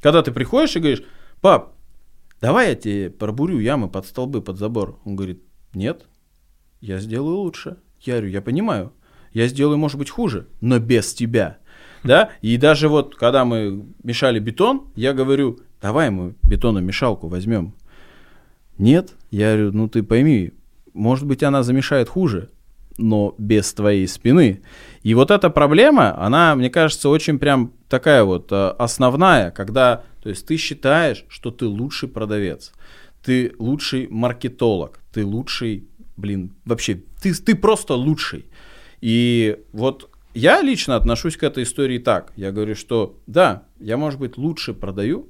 [0.00, 1.02] Когда ты приходишь и говоришь,
[1.40, 1.74] пап,
[2.40, 5.00] давай я тебе пробурю ямы под столбы, под забор.
[5.04, 5.42] Он говорит,
[5.72, 6.06] нет,
[6.80, 7.78] я сделаю лучше.
[8.00, 8.92] Я говорю, я понимаю,
[9.32, 11.58] я сделаю, может быть, хуже, но без тебя.
[12.04, 12.30] Да?
[12.42, 17.74] И даже вот, когда мы мешали бетон, я говорю, давай мы бетономешалку возьмем.
[18.78, 20.52] Нет, я говорю, ну ты пойми,
[20.94, 22.50] может быть, она замешает хуже,
[22.96, 24.62] но без твоей спины.
[25.02, 30.28] И вот эта проблема, она, мне кажется, очень прям такая вот э, основная, когда, то
[30.28, 32.72] есть ты считаешь, что ты лучший продавец,
[33.22, 38.46] ты лучший маркетолог, ты лучший, блин, вообще, ты, ты просто лучший.
[39.00, 42.32] И вот я лично отношусь к этой истории так.
[42.36, 45.28] Я говорю, что да, я, может быть, лучше продаю,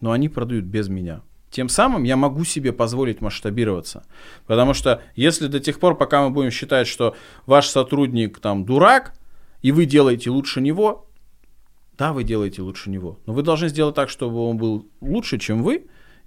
[0.00, 1.22] но они продают без меня.
[1.50, 4.04] Тем самым я могу себе позволить масштабироваться.
[4.46, 7.14] Потому что если до тех пор, пока мы будем считать, что
[7.46, 9.14] ваш сотрудник там дурак,
[9.62, 11.08] и вы делаете лучше него,
[11.96, 13.20] да, вы делаете лучше него.
[13.26, 15.86] Но вы должны сделать так, чтобы он был лучше, чем вы,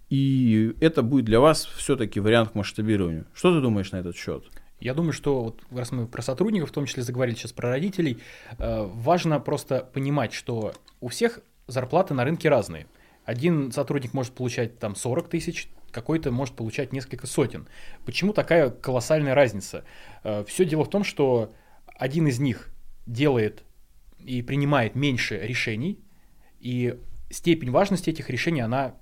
[0.10, 3.26] и это будет для вас все-таки вариант к масштабированию.
[3.34, 4.46] Что ты думаешь на этот счет?
[4.80, 8.20] Я думаю, что вот раз мы про сотрудников, в том числе заговорили сейчас про родителей,
[8.58, 12.88] э, важно просто понимать, что у всех зарплаты на рынке разные.
[13.26, 17.68] Один сотрудник может получать там 40 тысяч, какой-то может получать несколько сотен.
[18.06, 19.84] Почему такая колоссальная разница?
[20.24, 21.54] Э, Все дело в том, что
[21.98, 22.70] один из них
[23.08, 23.64] делает
[24.20, 26.00] и принимает меньше решений,
[26.60, 27.00] и
[27.30, 28.96] степень важности этих решений, она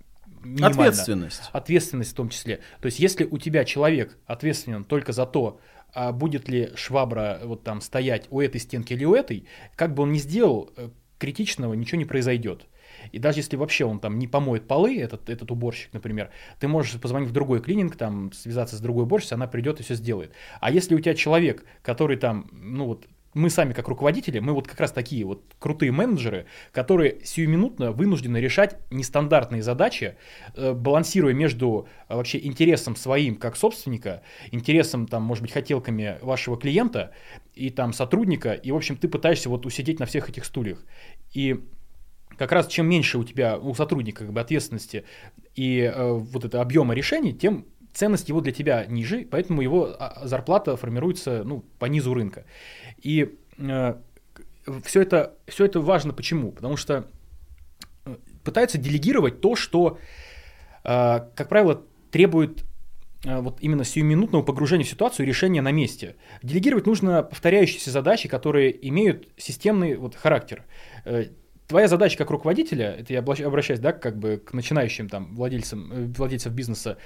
[0.45, 0.83] минимальна.
[0.83, 1.49] Ответственность.
[1.51, 2.61] Ответственность в том числе.
[2.81, 5.59] То есть, если у тебя человек ответственен только за то,
[5.93, 10.03] а будет ли швабра вот там стоять у этой стенки или у этой, как бы
[10.03, 12.67] он ни сделал, э, критичного ничего не произойдет.
[13.11, 16.99] И даже если вообще он там не помоет полы, этот, этот уборщик, например, ты можешь
[16.99, 20.31] позвонить в другой клининг, там, связаться с другой уборщицей, она придет и все сделает.
[20.59, 24.67] А если у тебя человек, который там, ну вот, мы сами как руководители, мы вот
[24.67, 30.15] как раз такие вот крутые менеджеры, которые сиюминутно вынуждены решать нестандартные задачи,
[30.55, 36.57] э, балансируя между э, вообще интересом своим как собственника, интересом там, может быть, хотелками вашего
[36.57, 37.11] клиента
[37.53, 40.83] и там сотрудника, и, в общем, ты пытаешься вот усидеть на всех этих стульях.
[41.33, 41.59] И
[42.37, 45.03] как раз чем меньше у тебя, у сотрудника как бы ответственности
[45.55, 47.65] и э, вот это объема решений, тем
[47.95, 52.45] ценность его для тебя ниже, поэтому его а, зарплата формируется ну, по низу рынка.
[53.01, 53.95] И э,
[54.83, 56.51] все, это, все это важно почему?
[56.51, 57.07] Потому что
[58.05, 59.97] э, пытаются делегировать то, что,
[60.83, 62.65] э, как правило, требует
[63.23, 66.17] э, вот именно сиюминутного погружения в ситуацию и решения на месте.
[66.43, 70.65] Делегировать нужно повторяющиеся задачи, которые имеют системный вот характер
[71.05, 71.27] э,
[71.67, 76.53] твоя задача как руководителя, это я обращаюсь, да, как бы к начинающим там владельцам, владельцам
[76.53, 76.97] бизнеса,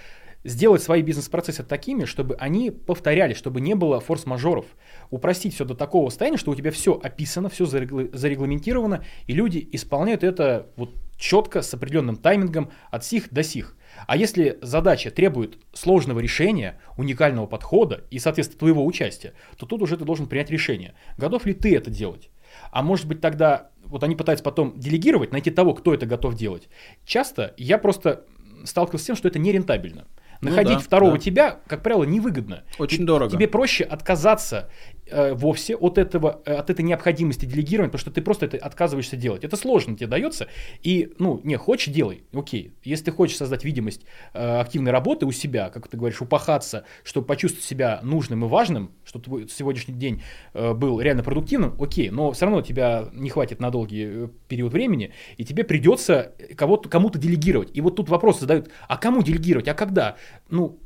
[0.44, 4.66] сделать свои бизнес-процессы такими, чтобы они повторялись, чтобы не было форс-мажоров.
[5.10, 10.24] Упростить все до такого состояния, что у тебя все описано, все зарегламентировано, и люди исполняют
[10.24, 13.76] это вот четко, с определенным таймингом от сих до сих.
[14.08, 19.98] А если задача требует сложного решения, уникального подхода и, соответственно, твоего участия, то тут уже
[19.98, 20.94] ты должен принять решение.
[21.18, 22.30] Готов ли ты это делать?
[22.72, 26.70] А может быть тогда вот они пытаются потом делегировать, найти того, кто это готов делать.
[27.06, 28.26] Часто я просто
[28.64, 30.08] сталкивался с тем, что это нерентабельно.
[30.42, 31.20] Находить ну, да, второго да.
[31.20, 32.64] тебя, как правило, невыгодно.
[32.78, 33.32] Очень дорого.
[33.32, 34.70] Тебе проще отказаться
[35.10, 39.18] э, вовсе от этого, э, от этой необходимости делегирования, потому что ты просто это отказываешься
[39.18, 39.44] делать.
[39.44, 40.48] Это сложно тебе дается.
[40.82, 42.74] И, ну, не, хочешь, делай, окей.
[42.84, 47.28] Если ты хочешь создать видимость э, активной работы у себя, как ты говоришь, упахаться, чтобы
[47.28, 50.22] почувствовать себя нужным и важным, чтобы твой сегодняшний день
[50.54, 54.74] э, был реально продуктивным, окей, но все равно тебя не хватит на долгий э, период
[54.74, 57.70] времени, и тебе придется кого-то, кому-то делегировать.
[57.74, 60.18] И вот тут вопрос задают, а кому делегировать, а когда?
[60.50, 60.80] ну,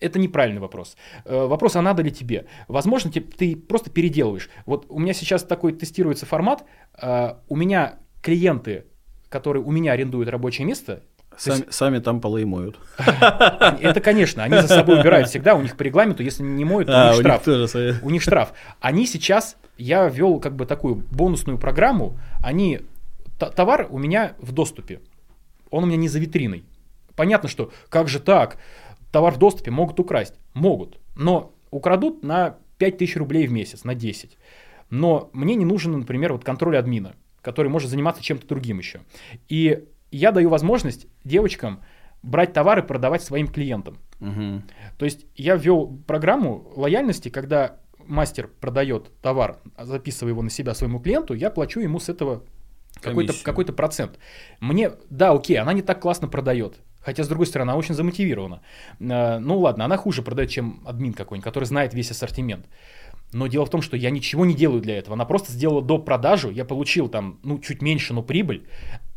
[0.00, 0.96] это неправильный вопрос.
[1.24, 2.46] Э, вопрос, а надо ли тебе?
[2.68, 4.48] Возможно, ты просто переделываешь.
[4.66, 6.64] Вот у меня сейчас такой тестируется формат.
[7.00, 8.86] Э, у меня клиенты,
[9.28, 11.02] которые у меня арендуют рабочее место,
[11.38, 11.72] Сами, есть...
[11.72, 12.80] сами там полы моют.
[12.98, 17.10] Это, конечно, они за собой убирают всегда, у них по регламенту, если не моют, то
[17.10, 17.46] а, у них штраф.
[17.46, 18.00] Них тоже...
[18.02, 18.52] У них штраф.
[18.80, 22.80] Они сейчас, я ввел как бы такую бонусную программу, они,
[23.38, 25.00] товар у меня в доступе,
[25.70, 26.64] он у меня не за витриной.
[27.14, 28.58] Понятно, что как же так?
[29.10, 30.34] Товар в доступе могут украсть.
[30.54, 30.98] Могут.
[31.14, 34.38] Но украдут на 5000 рублей в месяц, на 10.
[34.90, 39.00] Но мне не нужен, например, вот контроль админа, который может заниматься чем-то другим еще.
[39.48, 41.82] И я даю возможность девочкам
[42.22, 43.98] брать товары, продавать своим клиентам.
[44.20, 44.64] Мгм.
[44.98, 50.98] То есть я ввел программу лояльности, когда мастер продает товар, записывая его на себя своему
[50.98, 52.42] клиенту, я плачу ему с этого
[53.00, 54.18] какой-то какой процент.
[54.60, 56.80] Мне, да, окей, она не так классно продает.
[57.00, 58.60] Хотя, с другой стороны, она очень замотивирована.
[59.00, 62.66] Э, Ну ладно, она хуже продает, чем админ какой-нибудь, который знает весь ассортимент.
[63.32, 65.14] Но дело в том, что я ничего не делаю для этого.
[65.14, 68.66] Она просто сделала до продажу, я получил там, ну, чуть меньше, но прибыль,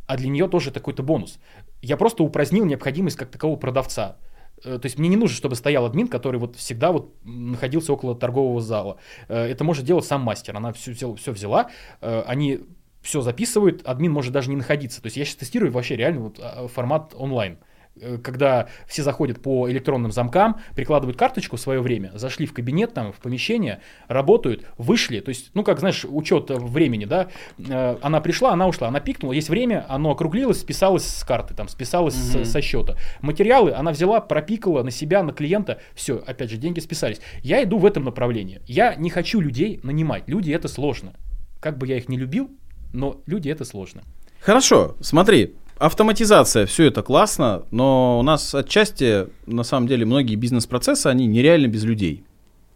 [0.06, 1.40] а для нее тоже это какой-то бонус.
[1.82, 4.18] Я просто упразднил необходимость как такового продавца.
[4.64, 8.16] Э, То есть мне не нужно, чтобы стоял админ, который вот всегда вот находился около
[8.16, 8.98] торгового зала.
[9.28, 10.56] Э, Это может делать сам мастер.
[10.56, 11.70] Она все, все взяла,
[12.02, 12.60] они
[13.02, 15.02] все записывают, админ может даже не находиться.
[15.02, 17.58] То есть я сейчас тестирую вообще реально вот а, формат онлайн.
[18.00, 22.94] Э, Когда все заходят по электронным замкам, прикладывают карточку в свое время, зашли в кабинет,
[22.94, 25.20] там, в помещение, работают, вышли.
[25.20, 27.28] То есть, ну, как, знаешь, учет времени, да,
[27.60, 31.68] Э, она пришла, она ушла, она пикнула, есть время, оно округлилось, списалось с карты, там,
[31.68, 32.46] списалось с- Мгм.
[32.46, 32.96] со счета.
[33.22, 37.20] Материалы она взяла, пропикала на себя, на клиента, все, опять же, деньги списались.
[37.44, 38.62] Я иду в этом направлении.
[38.68, 40.24] Я не хочу людей нанимать.
[40.28, 41.14] Люди это сложно.
[41.60, 42.50] Как бы я их не любил,
[42.94, 44.02] но люди это сложно.
[44.40, 45.56] Хорошо, смотри,
[45.86, 51.68] автоматизация, все это классно, но у нас отчасти, на самом деле, многие бизнес-процессы, они нереально
[51.68, 52.24] без людей.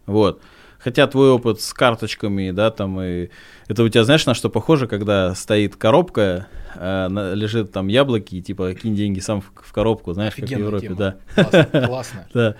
[0.06, 0.40] Вот.
[0.78, 3.28] Хотя твой опыт с карточками, да, там и
[3.66, 6.46] это у тебя, знаешь, на что похоже, когда стоит коробка,
[6.76, 10.42] э, на- лежит там яблоки, и типа кинь деньги сам в, в коробку, знаешь, как
[10.42, 10.96] в Офигенная Европе, тема.
[10.96, 11.16] да.
[11.34, 11.80] Классно.
[11.86, 12.26] классно.
[12.34, 12.54] Да.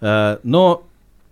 [0.00, 0.84] Э, Но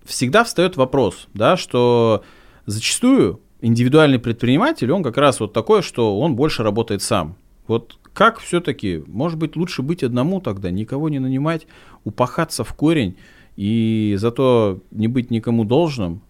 [0.05, 2.25] всегда встает вопрос, да, что
[2.67, 7.37] зачастую индивидуальный предприниматель, он как раз вот такой, что он больше работает сам.
[7.69, 11.67] Вот как все-таки, может быть, лучше быть одному тогда, никого не нанимать,
[12.05, 13.17] упахаться в корень
[13.57, 16.23] и зато не быть никому должным?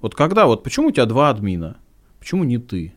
[0.00, 1.78] Вот когда, вот почему у тебя два админа?
[2.20, 2.94] Почему не ты?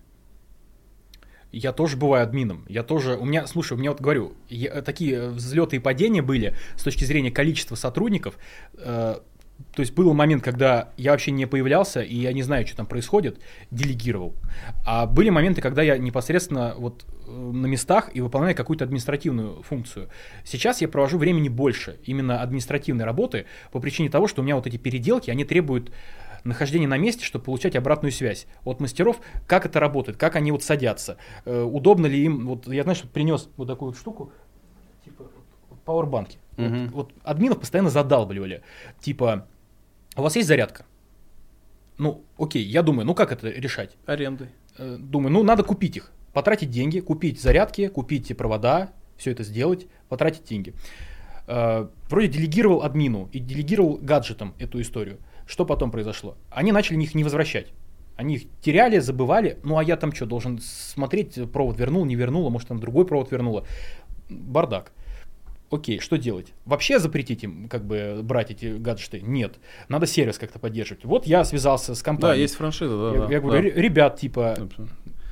[1.51, 2.63] Я тоже бываю админом.
[2.69, 3.17] Я тоже.
[3.17, 7.03] У меня, слушай, у меня вот говорю, я- такие взлеты и падения были с точки
[7.03, 8.37] зрения количества сотрудников.
[8.77, 9.17] Э,
[9.73, 12.85] то есть был момент, когда я вообще не появлялся, и я не знаю, что там
[12.85, 13.39] происходит,
[13.69, 14.35] делегировал.
[14.85, 20.09] А были моменты, когда я непосредственно вот э, на местах и выполняю какую-то административную функцию.
[20.43, 24.67] Сейчас я провожу времени больше именно административной работы по причине того, что у меня вот
[24.67, 25.91] эти переделки, они требуют
[26.43, 30.63] нахождения на месте, чтобы получать обратную связь от мастеров, как это работает, как они вот
[30.63, 34.31] садятся, э, удобно ли им, вот я, знаешь, принес вот такую вот штуку,
[35.05, 35.25] типа
[35.69, 35.79] вот
[36.69, 36.93] пауэрбанки.
[36.93, 37.13] Вот-.
[37.13, 38.61] Вот, админов постоянно задалбливали,
[38.99, 39.47] типа,
[40.15, 40.85] у вас есть зарядка?
[41.97, 43.95] Ну, окей, я думаю, ну как это решать?
[44.05, 44.49] Аренды.
[44.77, 49.87] Э, Думаю, ну надо купить их, потратить деньги, купить зарядки, купить провода, все это сделать,
[50.09, 50.73] потратить деньги.
[51.47, 55.19] Э, Вроде делегировал админу и делегировал гаджетам эту историю.
[55.45, 56.37] Что потом произошло?
[56.49, 57.67] Они начали их не возвращать.
[58.15, 59.59] Они их теряли, забывали.
[59.63, 63.05] Ну а я там что, должен смотреть, э, провод вернул, не вернула, может там другой
[63.05, 63.65] провод вернула.
[64.29, 64.91] Бардак.
[65.71, 66.53] Окей, что делать?
[66.65, 69.21] Вообще запретить им как бы брать эти гаджеты?
[69.21, 69.55] Нет.
[69.87, 71.05] Надо сервис как-то поддерживать.
[71.05, 72.41] Вот я связался с Да, компанией.
[72.41, 73.13] есть франшиза, да.
[73.15, 73.75] я, да, я говорю, да.
[73.75, 74.87] «Ре- ребят, типа, Абсолютно.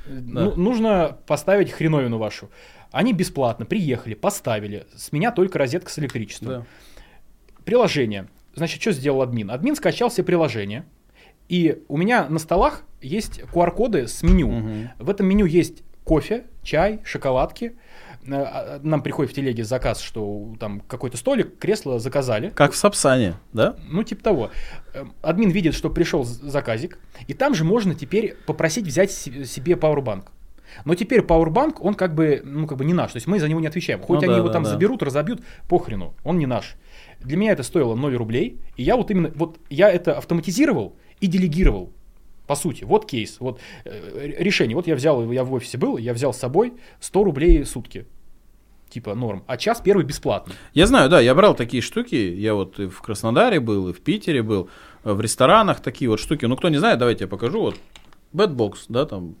[0.06, 2.50] ну, нужно поставить хреновину вашу.
[2.90, 4.86] Они бесплатно приехали, поставили.
[4.96, 6.48] С меня только розетка с электричеством.
[6.48, 6.66] Да.
[7.64, 8.28] Приложение.
[8.54, 9.50] Значит, что сделал админ?
[9.50, 10.86] Админ скачал все приложения.
[11.48, 14.48] И у меня на столах есть QR-коды с меню.
[14.50, 14.90] Мгм.
[14.98, 17.76] В этом меню есть кофе, чай, шоколадки.
[18.26, 22.50] Э, а, Нам приходит в телеге заказ, что там какой-то столик, кресло заказали.
[22.50, 23.76] Как в Сапсане, да?
[23.88, 24.50] Ну, типа того.
[24.94, 26.98] Эм, Админ видит, что пришел заказик,
[27.28, 30.26] и там же можно теперь попросить взять се- себе пауэрбанк.
[30.84, 33.48] Но теперь пауэрбанк, он как бы, ну, как бы не наш, то есть мы за
[33.48, 34.00] него не отвечаем.
[34.00, 34.70] Хоть Ну они да, его да, там да.
[34.70, 36.76] заберут, разобьют, похрену, он не наш.
[37.20, 41.26] Для меня это стоило 0 рублей, и я вот именно, вот я это автоматизировал и
[41.26, 41.92] делегировал.
[42.50, 44.74] По сути, вот кейс, вот э, решение.
[44.74, 48.06] Вот я взял, я в офисе был, я взял с собой 100 рублей в сутки.
[48.88, 49.44] Типа норм.
[49.46, 50.56] А час первый бесплатный.
[50.74, 54.00] Я знаю, да, я брал такие штуки, я вот и в Краснодаре был, и в
[54.00, 54.68] Питере был,
[55.04, 56.44] э, в ресторанах такие вот штуки.
[56.46, 57.60] Ну, кто не знает, давайте я покажу.
[57.60, 57.76] Вот
[58.32, 59.34] Bedbox, да, там,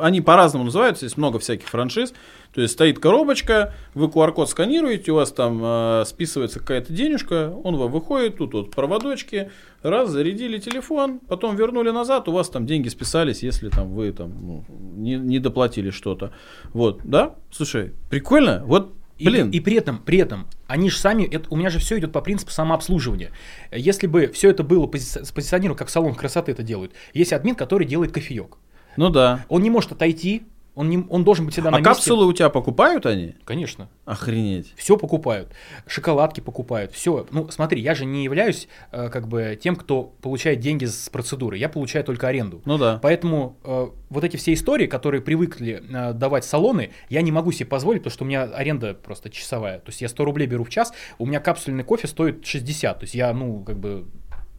[0.00, 2.14] они по-разному называются, есть много всяких франшиз.
[2.54, 7.76] То есть стоит коробочка, вы QR-код сканируете, у вас там э, списывается какая-то денежка, он
[7.76, 9.50] вам выходит, тут вот проводочки,
[9.82, 14.32] раз, зарядили телефон, потом вернули назад, у вас там деньги списались, если там вы там
[14.40, 14.64] ну,
[14.96, 16.32] не, не доплатили что-то.
[16.72, 17.34] Вот, да?
[17.50, 18.62] Слушай, прикольно.
[18.64, 18.92] Вот,
[19.24, 19.50] блин.
[19.50, 22.20] и при этом, при этом, они же сами, это, у меня же все идет по
[22.20, 23.30] принципу самообслуживания.
[23.72, 27.86] Если бы все это было пози- спозиционировано, как салон красоты это делают, есть админ, который
[27.86, 28.58] делает кофеек.
[28.96, 29.44] Ну да.
[29.48, 30.44] Он не может отойти,
[30.76, 31.90] Он, не, он должен быть всегда на А месте.
[31.94, 33.34] капсулы у тебя покупают они?
[33.44, 33.88] Конечно.
[34.04, 34.74] Охренеть.
[34.76, 35.48] Все покупают,
[35.86, 37.26] шоколадки покупают, все.
[37.30, 41.56] Ну, смотри, я же не являюсь э, как бы тем, кто получает деньги с процедуры.
[41.56, 42.60] Я получаю только аренду.
[42.66, 43.00] Ну да.
[43.02, 47.66] Поэтому э, вот эти все истории, которые привыкли э, давать салоны, я не могу себе
[47.66, 49.78] позволить, потому что у меня аренда просто часовая.
[49.78, 52.98] То есть я 100 рублей беру в час, у меня капсульный кофе стоит 60.
[53.00, 54.04] То есть я, ну, как бы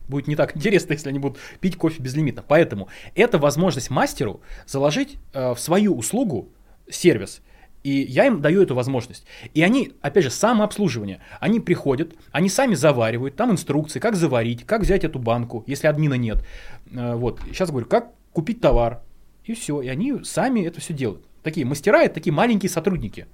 [0.07, 2.43] будет не так интересно, если они будут пить кофе безлимитно.
[2.47, 6.49] Поэтому это возможность мастеру заложить э, в свою услугу
[6.89, 7.41] сервис.
[7.83, 9.25] И я им даю эту возможность.
[9.53, 11.21] И они, опять же, самообслуживание.
[11.39, 16.15] Они приходят, они сами заваривают, там инструкции, как заварить, как взять эту банку, если админа
[16.15, 16.43] нет.
[16.91, 19.01] Э, Вот, сейчас говорю, как купить товар.
[19.45, 21.23] И все, и они сами это все делают.
[21.43, 23.27] Такие мастера, это такие маленькие сотрудники.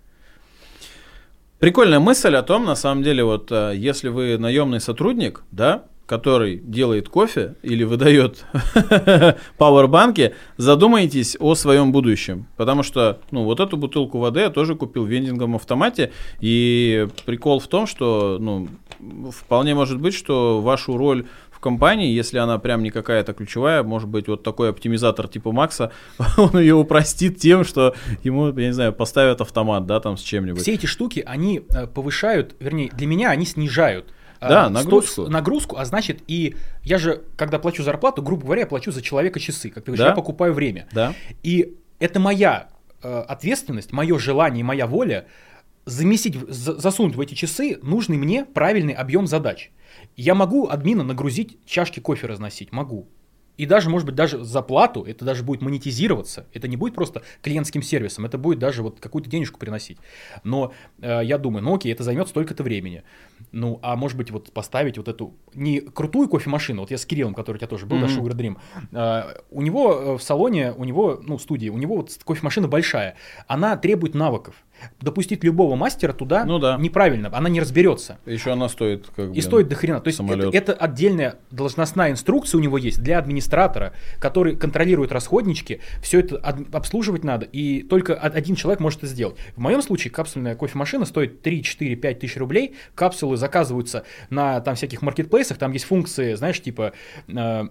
[1.58, 6.58] Прикольная мысль о том, на самом деле, вот э, если вы наемный сотрудник, да, который
[6.58, 8.46] делает кофе или выдает
[9.58, 12.48] пауэрбанки, задумайтесь о своем будущем.
[12.58, 16.12] Потому что, ну, вот эту бутылку воды я тоже купил в вендинговом автомате.
[16.42, 18.68] И прикол в том, что, ну,
[19.32, 24.10] вполне может быть, что вашу роль в компании, если она прям не какая-то ключевая, может
[24.10, 25.94] быть, вот такой оптимизатор типа Макса,
[26.38, 30.62] он ее упростит тем, что ему, я не знаю, поставят автомат, да, там с чем-нибудь.
[30.62, 34.14] Все эти штуки, они э, повышают, вернее, для меня они снижают
[34.46, 35.28] э, Да, сто- нагрузку.
[35.30, 39.40] нагрузку, а значит и я же, когда плачу зарплату, грубо говоря, я плачу за человека
[39.40, 40.10] часы, как ты говоришь, Да.
[40.10, 40.88] я покупаю время.
[40.92, 41.14] Да?
[41.44, 42.68] И это моя
[43.02, 45.26] э, ответственность, мое желание, моя воля
[45.86, 49.72] заместить, засунуть в эти часы нужный мне правильный объем задач.
[50.16, 53.08] Я могу админа нагрузить чашки кофе разносить, могу.
[53.58, 56.48] И даже, может быть, даже за плату это даже будет монетизироваться.
[56.54, 59.98] Это не будет просто клиентским сервисом, это будет даже вот какую-то денежку приносить.
[60.44, 63.04] Но э, я думаю, ну окей, это займет столько-то времени.
[63.52, 67.34] Ну, а может быть, вот поставить вот эту не крутую кофемашину, вот я с Кириллом,
[67.34, 68.20] который у тебя тоже был, да, Мгм.
[68.20, 68.58] Sugar Dream,
[68.92, 73.16] э, у него э, в салоне, у него, ну, студии, у него вот кофемашина большая,
[73.48, 74.56] она требует навыков.
[75.02, 76.78] Допустить любого мастера туда Ну да.
[76.80, 78.18] неправильно, она не разберется.
[78.26, 80.00] Еще она стоит как И блин, стоит до хрена.
[80.00, 85.82] То есть это, это отдельная должностная инструкция у него есть для администратора, который контролирует расходнички.
[86.02, 86.38] Все это
[86.72, 89.36] обслуживать надо, и только од- один человек может это сделать.
[89.56, 92.76] В моем случае капсульная кофемашина стоит 3, 4, 5 тысяч рублей.
[92.96, 96.94] Капсулы заказываются на там всяких маркетплейсах, там есть функции, знаешь, типа...
[97.28, 97.64] э,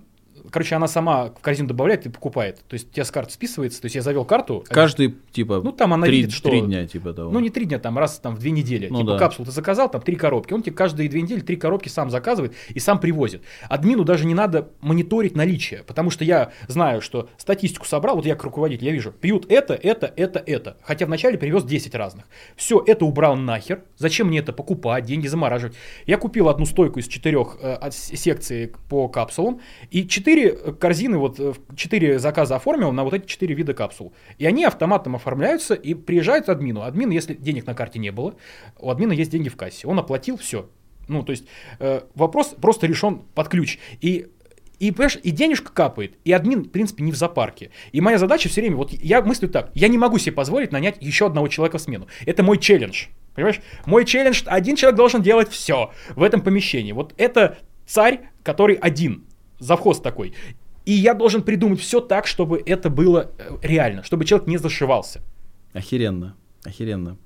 [0.50, 2.60] Короче, она сама в корзину добавляет и покупает.
[2.68, 3.80] То есть у тебя с карты списывается.
[3.80, 4.64] То есть я завел карту.
[4.68, 7.30] Каждый, типа, Ну, там она три, видит, что- три дня, типа того.
[7.30, 8.88] Ну, не три дня, там раз там в две недели.
[8.88, 9.18] Ну типа да.
[9.18, 10.52] капсулу ты заказал, там три коробки.
[10.52, 13.42] Он тебе каждые две недели три коробки сам заказывает и сам привозит.
[13.68, 18.34] Админу даже не надо мониторить наличие, потому что я знаю, что статистику собрал, вот я
[18.34, 20.76] как руководитель, я вижу, пьют это, это, это, это.
[20.82, 22.24] Хотя вначале привез 10 разных.
[22.56, 23.82] Все, это убрал нахер.
[23.98, 25.76] Зачем мне это покупать, деньги замораживать?
[26.06, 31.38] Я купил одну стойку из четырех э, секций по капсулам, и четыре э, корзины, вот
[31.38, 34.12] э, четыре заказа оформил на вот эти четыре вида капсул.
[34.38, 36.82] И они автоматом оформляются и приезжают админу.
[36.82, 38.34] Админ, если денег на карте не было,
[38.78, 39.86] у админа есть деньги в кассе.
[39.86, 40.68] Он оплатил, все.
[41.08, 41.44] Ну, то есть
[41.78, 43.78] э, вопрос просто решен под ключ.
[44.00, 44.28] И
[44.78, 47.70] и, понимаешь, и денежка капает, и админ, в принципе, не в зоопарке.
[47.92, 50.96] И моя задача все время, вот я мыслю так, я не могу себе позволить нанять
[51.00, 52.08] еще одного человека в смену.
[52.26, 53.06] Это мой челлендж.
[53.36, 53.60] Понимаешь?
[53.86, 56.90] Мой челлендж, один человек должен делать все в этом помещении.
[56.90, 59.24] Вот это царь, который один,
[59.62, 60.34] завхоз такой.
[60.84, 65.20] И я должен придумать все так, чтобы это было э, реально, чтобы человек не зашивался.
[65.72, 66.34] Охеренно,
[66.64, 67.16] охеренно.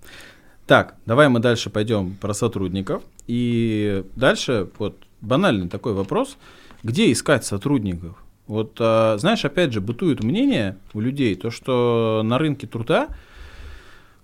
[0.66, 3.02] Так, давай мы дальше пойдем про сотрудников.
[3.26, 6.36] И дальше вот банальный такой вопрос.
[6.82, 8.22] Где искать сотрудников?
[8.46, 13.08] Вот, а, знаешь, опять же, бытует мнение у людей, то, что на рынке труда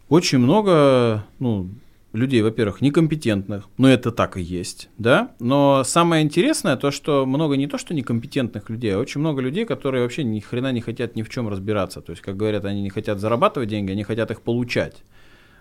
[0.09, 1.69] очень много, ну,
[2.13, 7.57] людей, во-первых, некомпетентных, но это так и есть, да, но самое интересное то, что много
[7.57, 11.17] не то, что некомпетентных людей, а очень много людей, которые вообще ни хрена не хотят
[11.17, 14.31] ни в чем разбираться, то есть, как говорят, они не хотят зарабатывать деньги, они хотят
[14.31, 15.03] их получать.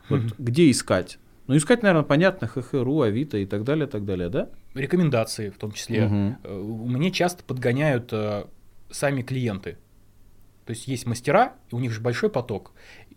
[0.10, 1.20] Вот где искать?
[1.48, 4.50] Ну, искать, наверное, понятно, ХХРУ, Авито и так далее, так далее, да?
[4.74, 6.06] Рекомендации в том числе.
[6.06, 6.38] Мгм.
[6.44, 8.46] Э, Мне часто подгоняют э,
[8.90, 9.78] сами клиенты.
[10.66, 12.72] То есть есть мастера, и у них же большой поток,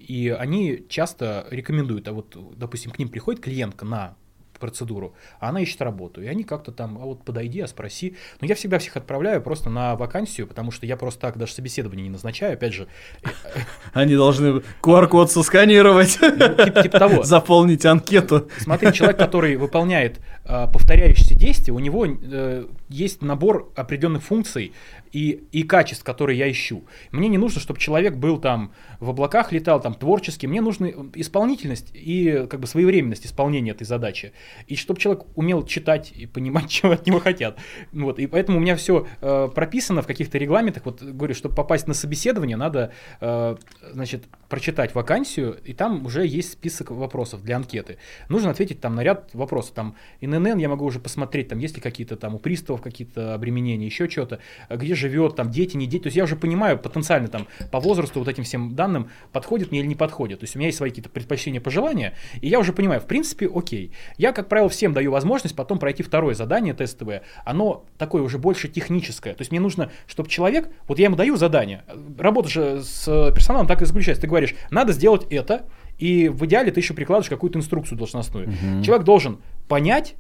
[0.07, 4.17] и они часто рекомендуют, а вот, допустим, к ним приходит клиентка на
[4.65, 8.17] процедуру, а она ищет работу, и они как-то там, а вот подойди, а спроси.
[8.41, 12.05] Но я всегда всех отправляю просто на вакансию, потому что я просто так даже собеседование
[12.05, 12.89] не назначаю, опять же,
[13.93, 17.23] Они должны QR-код сосканировать, типа, того.
[17.25, 18.49] заполнить анкету.
[18.59, 24.73] Смотри, человек, который выполняет э, повторяющиеся действия, у него э, есть набор определенных функций
[25.15, 26.85] и, и качеств, которые я ищу.
[27.13, 30.49] Мне не нужно, чтобы человек был там в облаках летал, там творческий.
[30.49, 34.33] Мне нужна исполнительность и как бы своевременность исполнения этой задачи.
[34.67, 37.59] и чтобы человек умел читать и понимать, чего от него хотят.
[37.93, 40.85] Вот, и поэтому у меня все э, прописано в каких-то регламентах.
[40.85, 43.57] Вот говорю, чтобы попасть на собеседование, надо, э,
[43.93, 47.99] значит, прочитать вакансию, и там уже есть список вопросов для анкеты.
[48.29, 49.75] Нужно ответить там на ряд вопросов.
[49.75, 53.87] Там ИНН я могу уже посмотреть, там есть ли какие-то там у приставов какие-то обременения,
[53.87, 56.05] еще что-то, где живет, там дети, не дети.
[56.05, 59.81] То есть я уже понимаю потенциально там по возрасту вот этим всем данным, подходит мне
[59.81, 60.41] или не подходит.
[60.41, 63.51] То есть у меня есть свои какие-то предпочтения, пожелания, и я уже понимаю, в принципе,
[63.53, 63.93] окей.
[64.17, 67.23] Я, как правило, всем даю возможность потом пройти второе задание тестовое.
[67.45, 69.35] Оно такое уже больше техническое.
[69.35, 71.85] То есть мне нужно, чтобы человек, вот я ему даю задание,
[72.19, 74.23] работа же с персоналом так и заключается.
[74.23, 75.67] Ты говоришь, надо сделать это,
[75.99, 78.49] и в идеале ты еще прикладываешь какую-то инструкцию должностную.
[78.49, 78.83] Угу.
[78.83, 80.17] Человек должен понять,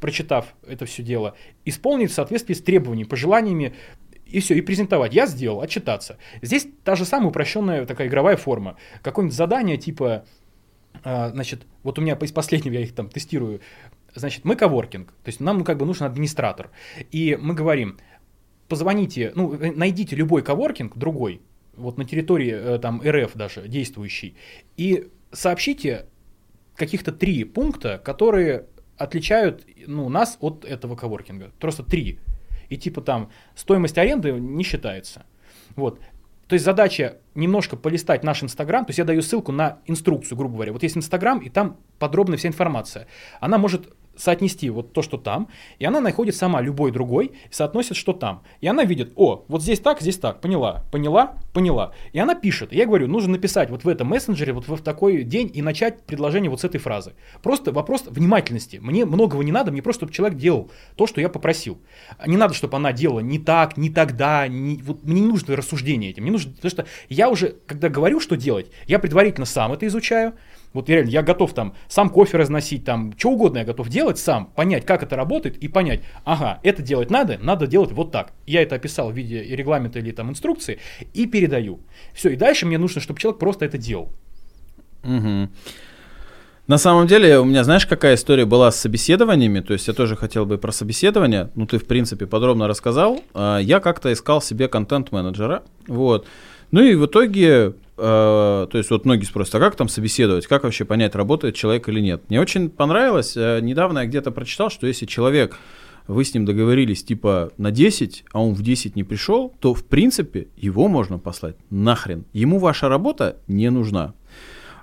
[0.00, 3.74] прочитав это все дело, исполнить в соответствии с требованиями, пожеланиями
[4.26, 5.14] и все, и презентовать.
[5.14, 6.18] Я сделал, отчитаться.
[6.42, 8.76] Здесь та же самая упрощенная такая игровая форма.
[9.02, 10.24] Какое-нибудь задание типа,
[11.04, 13.60] э, значит, вот у меня из последнего я их там тестирую,
[14.14, 16.70] значит, мы коворкинг, то есть нам ну, как бы нужен администратор.
[17.10, 17.98] И мы говорим,
[18.68, 21.40] позвоните, ну, э, найдите любой коворкинг, другой,
[21.76, 24.36] вот на территории э, там РФ даже действующий,
[24.76, 26.06] и сообщите
[26.76, 28.66] каких-то три пункта, которые
[28.96, 31.52] отличают ну, нас от этого коворкинга.
[31.58, 32.20] Просто три
[32.68, 35.24] и типа там стоимость аренды не считается.
[35.76, 36.00] Вот.
[36.48, 40.54] То есть задача немножко полистать наш Инстаграм, то есть я даю ссылку на инструкцию, грубо
[40.54, 40.72] говоря.
[40.72, 43.06] Вот есть Инстаграм, и там подробная вся информация.
[43.40, 45.48] Она может соотнести вот то, что там,
[45.78, 48.42] и она находит сама любой другой, соотносит, что там.
[48.60, 51.92] И она видит, о, вот здесь так, здесь так, поняла, поняла, поняла.
[52.12, 52.72] И она пишет.
[52.72, 56.50] Я говорю, нужно написать вот в этом мессенджере, вот в такой день и начать предложение
[56.50, 57.14] вот с этой фразы.
[57.42, 58.78] Просто вопрос внимательности.
[58.80, 61.78] Мне многого не надо, мне просто, чтобы человек делал то, что я попросил.
[62.26, 66.10] Не надо, чтобы она делала не так, не тогда, не, вот мне не нужно рассуждение
[66.10, 66.22] этим.
[66.22, 70.34] Мне нужно, потому что я уже, когда говорю, что делать, я предварительно сам это изучаю,
[70.74, 74.46] вот реально, я готов там сам кофе разносить, там, что угодно я готов делать сам,
[74.46, 78.32] понять, как это работает и понять, ага, это делать надо, надо делать вот так.
[78.44, 80.80] Я это описал в виде регламента или там инструкции
[81.14, 81.80] и передаю.
[82.12, 84.12] Все, и дальше мне нужно, чтобы человек просто это делал.
[85.04, 85.48] Угу.
[86.66, 89.60] На самом деле, у меня, знаешь, какая история была с собеседованиями?
[89.60, 91.50] То есть я тоже хотел бы про собеседование.
[91.54, 93.22] Ну, ты, в принципе, подробно рассказал.
[93.34, 95.62] А, я как-то искал себе контент-менеджера.
[95.86, 96.26] Вот.
[96.70, 100.84] Ну и в итоге то есть вот многие спросят, а как там собеседовать, как вообще
[100.84, 102.22] понять, работает человек или нет.
[102.28, 105.56] Мне очень понравилось, э, недавно я где-то прочитал, что если человек,
[106.08, 109.84] вы с ним договорились типа на 10, а он в 10 не пришел, то в
[109.84, 112.24] принципе его можно послать нахрен.
[112.32, 114.14] Ему ваша работа не нужна.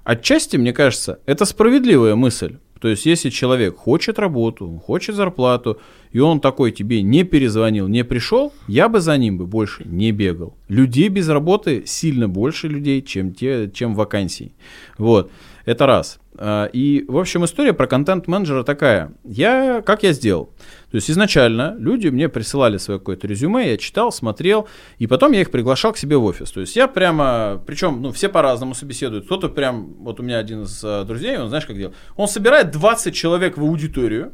[0.04, 2.58] Отчасти, мне кажется, это справедливая мысль.
[2.82, 5.80] То есть, если человек хочет работу, хочет зарплату,
[6.12, 10.12] и он такой тебе не перезвонил, не пришел, я бы за ним бы больше не
[10.12, 10.56] бегал.
[10.68, 14.54] Людей без работы сильно больше людей, чем, те, чем вакансий.
[14.98, 15.32] Вот,
[15.66, 16.20] это раз.
[16.38, 19.14] А, и, в общем, история про контент-менеджера такая.
[19.24, 20.48] Я, как я сделал?
[20.92, 25.42] То есть изначально люди мне присылали свое какое-то резюме, я читал, смотрел, и потом я
[25.42, 26.52] их приглашал к себе в офис.
[26.52, 29.26] То есть я прямо, причем, ну, все по-разному собеседуют.
[29.26, 31.94] Кто-то прям, вот у меня один из uh, друзей, он знаешь, как делал?
[32.16, 34.34] Он собирает 20 человек в аудиторию,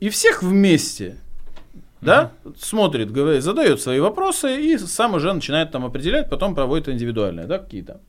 [0.00, 1.16] и всех вместе,
[2.00, 2.54] да, mm-hmm.
[2.58, 7.58] смотрит, говорит, задает свои вопросы и сам уже начинает там определять, потом проводит индивидуальные, да,
[7.58, 8.00] какие-то.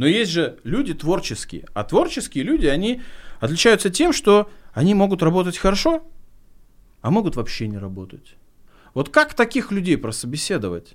[0.00, 1.66] Но есть же люди творческие.
[1.74, 3.02] А творческие люди, они
[3.38, 6.02] отличаются тем, что они могут работать хорошо,
[7.02, 8.36] а могут вообще не работать.
[8.94, 10.94] Вот как таких людей прособеседовать?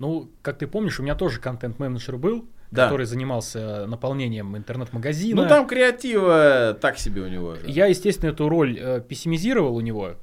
[0.00, 2.86] Ну, как ты помнишь, у меня тоже контент-менеджер был, да.
[2.86, 5.40] который занимался наполнением интернет-магазина.
[5.40, 7.60] Ну, там креатива так себе у него же.
[7.68, 10.16] Я, естественно, эту роль э, пессимизировал у него.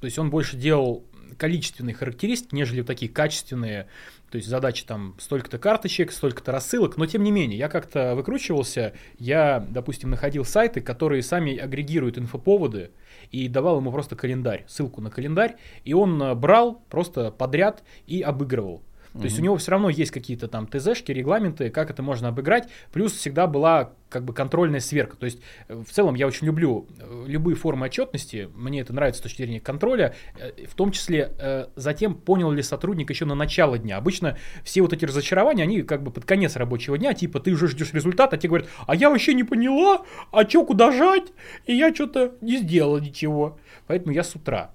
[0.00, 1.02] То есть он больше делал
[1.38, 3.88] количественные характеристики, нежели такие качественные
[4.30, 8.94] то есть задача там столько-то карточек, столько-то рассылок, но тем не менее, я как-то выкручивался,
[9.18, 12.90] я, допустим, находил сайты, которые сами агрегируют инфоповоды,
[13.30, 18.22] и давал ему просто календарь, ссылку на календарь, и он э, брал просто подряд и
[18.22, 18.82] обыгрывал.
[19.18, 22.68] То есть у него все равно есть какие-то там ТЗшки, регламенты, как это можно обыграть.
[22.92, 25.16] Плюс всегда была как бы контрольная сверка.
[25.16, 28.48] То есть э, в целом я очень люблю э, любые формы отчетности.
[28.54, 30.14] Мне это нравится с точки зрения контроля.
[30.38, 33.96] Э, в том числе затем понял ли сотрудник еще на начало дня.
[33.96, 37.14] Обычно все вот эти разочарования, они как бы под конец рабочего дня.
[37.14, 40.64] Типа ты уже ждешь результата, а тебе говорят, а я вообще не поняла, а что
[40.64, 41.32] куда жать?
[41.66, 43.58] И я что-то не сделала ничего.
[43.86, 44.70] Поэтому я с утра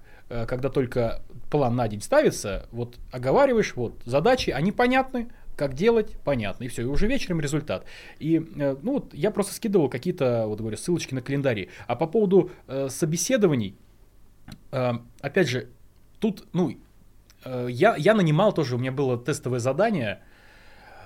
[0.48, 1.22] когда только
[1.54, 6.82] план на день ставится, вот оговариваешь, вот задачи, они понятны, как делать, понятно, и все,
[6.82, 7.84] и уже вечером результат.
[8.18, 11.68] И, э, ну, вот я просто скидывал какие-то, вот говорю, ссылочки на календари.
[11.86, 13.76] А по поводу э, собеседований,
[14.72, 15.68] э, опять же,
[16.18, 16.76] тут, ну,
[17.44, 20.24] э, я, я нанимал тоже, у меня было тестовое задание,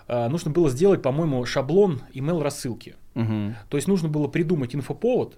[0.07, 2.97] э, нужно было сделать, по-моему, шаблон email рассылки.
[3.13, 3.55] Мгм.
[3.69, 5.37] То есть нужно было придумать инфоповод,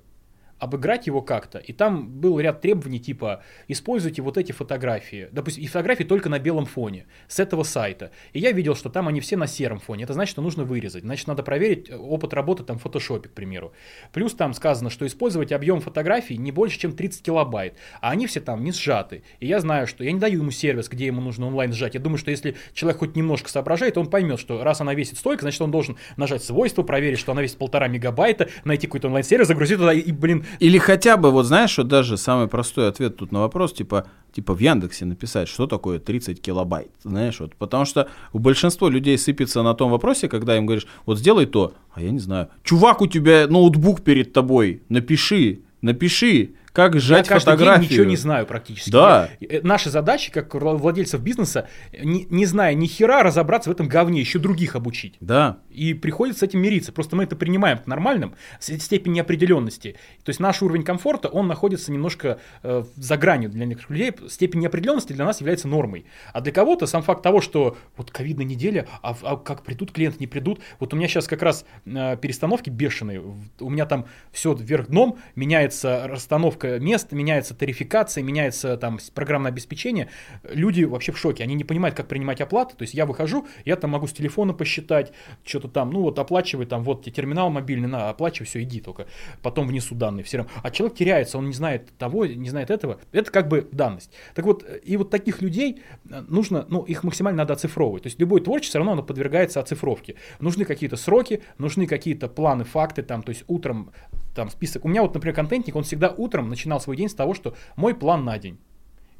[0.61, 5.67] обыграть его как-то, и там был ряд требований типа используйте вот эти фотографии, допустим, и
[5.67, 8.11] фотографии только на белом фоне с этого сайта.
[8.33, 10.05] И я видел, что там они все на сером фоне.
[10.05, 11.03] Это значит, что нужно вырезать.
[11.03, 13.73] Значит, надо проверить э, опыт работы там в фотошопе, к примеру.
[14.13, 18.41] Плюс там сказано, что использовать объем фотографий не больше, чем 30 килобайт, а они все
[18.41, 19.25] там не сжаты.
[19.41, 21.95] И я знаю, что я не даю ему сервис, где ему нужно онлайн сжать.
[21.95, 25.43] Я думаю, что если человек хоть немножко соображает, он поймет, что раз она весит столько,
[25.43, 29.79] значит, он должен нажать свойства, проверить, что она весит полтора мегабайта, найти какой-то онлайн-сервис, загрузить
[29.79, 33.41] туда и, блин, Или хотя бы, вот знаешь, что даже самый простой ответ тут на
[33.41, 38.39] вопрос, типа, типа в Яндексе написать, что такое 30 килобайт, знаешь, вот, потому что у
[38.39, 42.19] большинства людей сыпется на том вопросе, когда им говоришь, вот сделай то, а я не
[42.19, 47.83] знаю, чувак, у тебя ноутбук перед тобой, напиши, напиши, как сжать я каждый фотографию.
[47.83, 48.91] день ничего не знаю практически.
[48.91, 49.29] Да.
[49.41, 53.73] Я- э, наша задача, как вла- владельцев бизнеса, не, не зная ни хера, разобраться в
[53.73, 55.17] этом говне, еще других обучить.
[55.21, 56.93] Да, И приходится с этим мириться.
[56.93, 59.97] Просто мы это принимаем к нормальным, с степень неопределенности.
[60.25, 64.13] То есть наш уровень комфорта, он находится немножко э, за гранью для некоторых людей.
[64.29, 66.07] Степень неопределенности для нас является нормой.
[66.33, 70.19] А для кого-то сам факт того, что вот ковидная неделя, а, а как придут клиенты,
[70.21, 70.61] не придут.
[70.79, 73.23] Вот у меня сейчас как раз э, перестановки бешеные.
[73.61, 80.09] У меня там все вверх дном, меняется расстановка мест, меняется тарификация, меняется там программное обеспечение.
[80.43, 82.77] Люди вообще в шоке, они не понимают, как принимать оплаты.
[82.77, 85.13] То есть я выхожу, я там могу с телефона посчитать,
[85.45, 89.07] что-то там, ну вот оплачивай, там вот тебе терминал мобильный, на, оплачивай, все, иди только.
[89.43, 90.53] Потом внесу данные все равно.
[90.63, 93.01] А человек теряется, он не знает того, не знает этого.
[93.13, 94.11] Это как бы данность.
[94.35, 98.05] Так вот, и вот таких людей э, нужно, ну, их максимально надо оцифровывать.
[98.05, 100.15] То есть любой творчество все равно оно подвергается оцифровке.
[100.39, 103.91] Нужны какие-то сроки, нужны какие-то планы, факты, там, то есть утром
[104.35, 104.85] там список.
[104.85, 107.95] У меня вот, например, контентник, он всегда утром начинал свой день с того, что мой
[107.95, 108.59] план на день.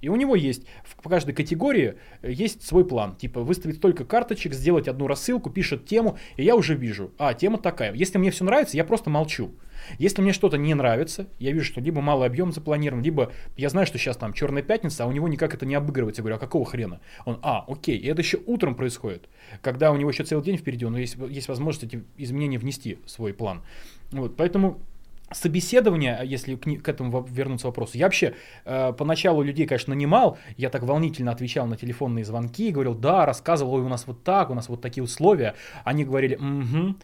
[0.01, 3.17] И у него есть, в каждой категории э, есть свой план.
[3.17, 7.59] Типа выставить столько карточек, сделать одну рассылку, пишет тему, и я уже вижу, а, тема
[7.59, 7.93] такая.
[7.93, 9.53] Если мне все нравится, я просто молчу.
[9.99, 13.87] Если мне что-то не нравится, я вижу, что либо малый объем запланирован, либо я знаю,
[13.87, 16.21] что сейчас там черная пятница, а у него никак это не обыгрывается.
[16.21, 17.01] Я говорю, а какого хрена?
[17.25, 19.29] Он, а, окей, и это еще утром происходит.
[19.63, 23.11] Когда у него еще целый день впереди, него есть, есть возможность эти изменения внести в
[23.11, 23.63] свой план.
[24.13, 24.81] Вот, поэтому
[25.33, 30.71] собеседование, если к, к этому вернуться вопросу, я вообще э, поначалу людей, конечно, нанимал, я
[30.71, 34.69] так волнительно отвечал на телефонные звонки, говорил, да, рассказывал, у нас вот так, у нас
[34.69, 35.55] вот такие условия,
[35.85, 36.97] они говорили, угу,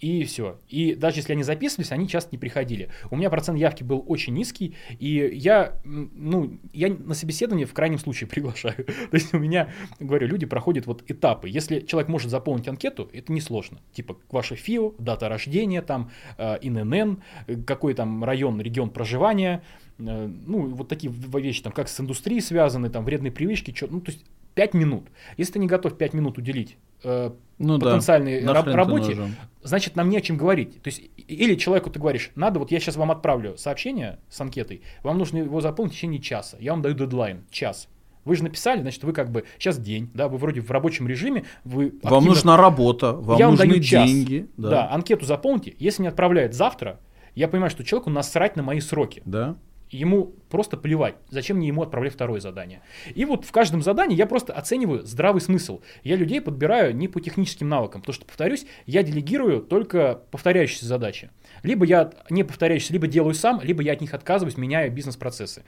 [0.00, 0.58] и все.
[0.68, 2.90] И даже если они записывались, они часто не приходили.
[3.10, 7.98] У меня процент явки был очень низкий, и я, ну, я на собеседование в крайнем
[7.98, 8.84] случае приглашаю.
[8.84, 11.48] То есть у меня, говорю, люди проходят вот этапы.
[11.48, 13.80] Если человек может заполнить анкету, это несложно.
[13.92, 17.22] Типа ваше ФИО, дата рождения, там, э, ИНН,
[17.66, 19.62] какой там район, регион проживания,
[19.98, 24.00] э, ну, вот такие вещи, там, как с индустрией связаны, там, вредные привычки, чё, ну,
[24.00, 24.24] то есть
[24.56, 25.04] 5 минут.
[25.36, 27.86] Если ты не готов 5 минут уделить э, ну да.
[27.90, 29.36] потенциальной Нахрен раб- работе, нужен?
[29.62, 30.82] значит, нам не о чем говорить.
[30.82, 34.80] То есть, или человеку ты говоришь, надо, вот я сейчас вам отправлю сообщение с анкетой,
[35.02, 36.56] вам нужно его заполнить в течение часа.
[36.58, 37.88] Я вам даю дедлайн, час.
[38.24, 41.44] Вы же написали, значит, вы как бы, сейчас день, да, вы вроде в рабочем режиме,
[41.64, 44.08] вы Вам активно- нужна работа, вам я вам нужны даю час.
[44.10, 44.48] деньги.
[44.56, 44.70] Да.
[44.70, 44.90] Да.
[44.90, 46.98] анкету заполните, если не отправляют завтра,
[47.34, 49.20] я понимаю, что человеку насрать на мои сроки.
[49.26, 49.56] да.
[49.88, 52.82] Ему просто плевать, зачем мне ему отправлять второе задание.
[53.14, 55.80] И вот в каждом задании я просто оцениваю здравый смысл.
[56.04, 61.30] Я людей подбираю не по техническим навыкам, потому что, повторюсь, я делегирую только повторяющиеся задачи.
[61.62, 65.64] Либо я не повторяющиеся, либо делаю сам, либо я от них отказываюсь, меняя бизнес-процессы.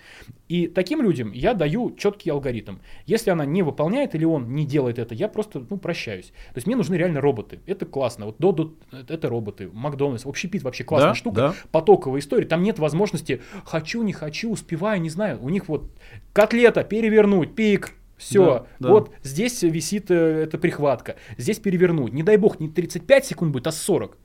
[0.49, 2.77] И таким людям я даю четкий алгоритм.
[3.07, 6.27] Если она не выполняет или он не делает это, я просто ну, прощаюсь.
[6.27, 7.61] То есть мне нужны реально роботы.
[7.67, 8.27] Это классно.
[8.27, 8.75] Вот Додо—
[9.09, 9.71] это роботы.
[9.73, 11.55] Макдональдс, общепит вообще классная Да, штука да.
[11.71, 15.39] потоковая история, там нет возможности хочу, не хочу, успеваю, не знаю.
[15.41, 15.91] У них вот
[16.33, 18.45] котлета перевернуть, пик, все.
[18.45, 18.89] Да, да.
[18.91, 21.17] Вот здесь висит э, эта прихватка.
[21.39, 22.13] Здесь перевернуть.
[22.13, 24.17] Не дай бог, не 35 секунд будет, а 40.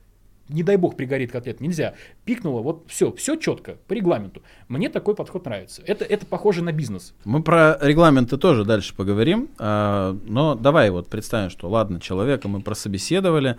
[0.50, 1.94] Не дай бог пригорит котлет, нельзя.
[2.26, 4.42] Пикнуло, вот все, все четко, по регламенту.
[4.68, 5.82] Мне такой подход нравится.
[5.86, 7.14] Это, это похоже на бизнес.
[7.24, 9.48] Мы про регламенты тоже дальше поговорим.
[9.58, 13.56] а, но давай вот представим, что ладно, человека мы прособеседовали,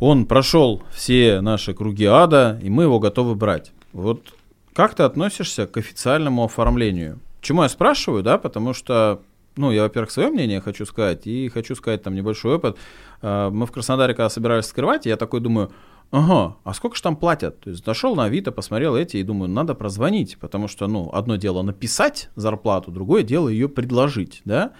[0.00, 3.70] он прошел все наши круги ада, и мы его готовы брать.
[3.92, 4.35] Вот
[4.76, 7.18] как ты относишься к официальному оформлению?
[7.40, 9.22] Чему я спрашиваю, да, потому что,
[9.56, 12.76] ну, я, во-первых, свое мнение хочу сказать, и хочу сказать там небольшой опыт.
[13.22, 15.72] А, Мы в Краснодаре, когда собирались скрывать, я такой думаю,
[16.10, 17.58] ага, а сколько же там платят?
[17.60, 21.36] То есть зашел на Авито, посмотрел эти и думаю, надо прозвонить, потому что, ну, одно
[21.36, 24.72] дело написать зарплату, другое дело ее предложить, да?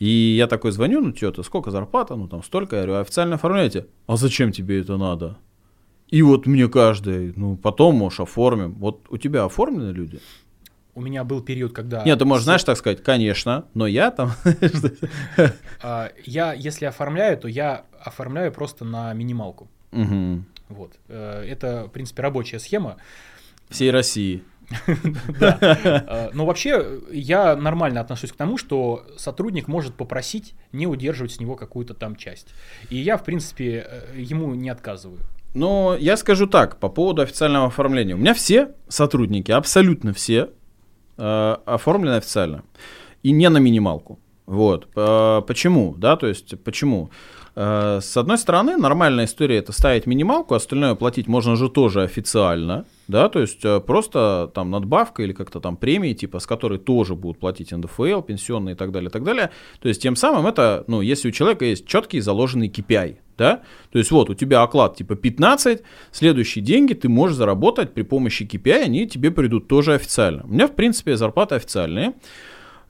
[0.00, 2.16] И я такой звоню, ну, что-то, сколько зарплата?
[2.16, 2.76] Ну, там столько.
[2.76, 3.86] Я говорю, «А официально оформляете?
[4.08, 5.38] А зачем тебе это надо?
[6.08, 8.74] И вот мне каждый, ну, потом, может, оформим.
[8.74, 10.20] Вот у тебя оформлены люди?
[10.96, 12.02] у меня был период, когда...
[12.04, 14.32] Нет, ты можешь, знаешь, так сказать, конечно, но я там...
[15.82, 19.68] А, я, если оформляю, то я оформляю просто на минималку.
[20.68, 20.94] Вот.
[21.08, 22.96] Э, Это, в принципе, рабочая схема.
[23.68, 24.42] Всей России.
[25.38, 25.58] Да.
[25.60, 31.40] Э, Но вообще я нормально отношусь к тому, что сотрудник может попросить не удерживать с
[31.40, 32.48] него какую-то там часть.
[32.88, 35.20] И я, в принципе, э, ему не отказываю.
[35.54, 38.14] Но я скажу так, по поводу официального оформления.
[38.14, 40.50] У меня все сотрудники, абсолютно все,
[41.16, 42.62] э, оформлены официально.
[43.22, 44.18] И не на минималку.
[44.46, 44.88] Вот.
[44.96, 45.94] Э, Почему?
[45.96, 47.10] Да, то есть, почему?
[47.10, 52.84] Э, С одной стороны, нормальная история это ставить минималку, остальное платить можно же тоже официально,
[53.08, 57.14] да, то есть э, просто там надбавка или как-то там премии, типа, с которой тоже
[57.14, 59.52] будут платить НДФЛ, пенсионные и так далее, и так далее.
[59.80, 63.98] То есть тем самым это, ну, если у человека есть четкий заложенный KPI, да, то
[63.98, 68.82] есть вот у тебя оклад типа 15, следующие деньги ты можешь заработать при помощи KPI,
[68.82, 70.44] они тебе придут тоже официально.
[70.44, 72.12] У меня, в принципе, зарплаты официальные,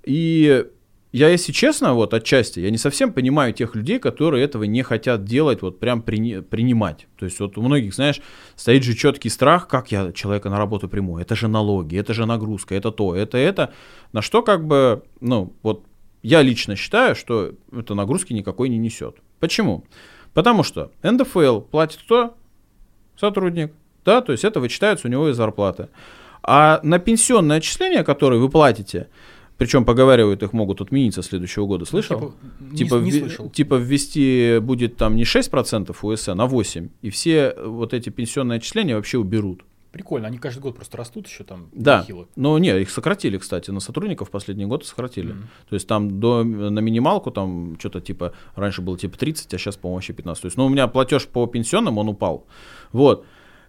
[0.02, 0.64] и
[1.12, 5.24] я, если честно, вот отчасти, я не совсем понимаю тех людей, которые этого не хотят
[5.24, 7.06] делать, вот прям прини- принимать.
[7.18, 8.20] То есть вот у многих, знаешь,
[8.54, 11.18] стоит же четкий страх, как я человека на работу приму.
[11.18, 13.72] Это же налоги, это же нагрузка, это то, это это.
[14.12, 15.84] На что как бы, ну, вот
[16.22, 19.16] я лично считаю, что это нагрузки никакой не несет.
[19.38, 19.84] Почему?
[20.34, 22.36] Потому что НДФЛ платит кто?
[23.18, 23.72] Сотрудник.
[24.04, 25.88] Да, то есть это вычитается у него из зарплаты.
[26.42, 29.08] А на пенсионное отчисление, которое вы платите,
[29.58, 31.84] причем поговаривают, их могут отменить со следующего года.
[31.84, 32.18] Слышал?
[32.18, 33.50] Типа, не, Типа, не вве- слышал.
[33.50, 36.90] типа ввести будет там не 6% УСН, а 8%.
[37.02, 39.62] И все вот эти пенсионные отчисления вообще уберут.
[39.92, 42.00] Прикольно, они каждый год просто растут еще там Да.
[42.02, 42.28] нехило.
[42.36, 45.32] Но не, их сократили, кстати, на сотрудников последний год сократили.
[45.32, 45.48] Мгм.
[45.70, 49.76] То есть там до, на минималку там что-то типа, раньше было типа 30, а сейчас,
[49.76, 50.42] по-моему, вообще 15.
[50.42, 52.46] То есть, ну, у меня платеж по пенсионным, он упал.
[52.92, 53.24] Вот.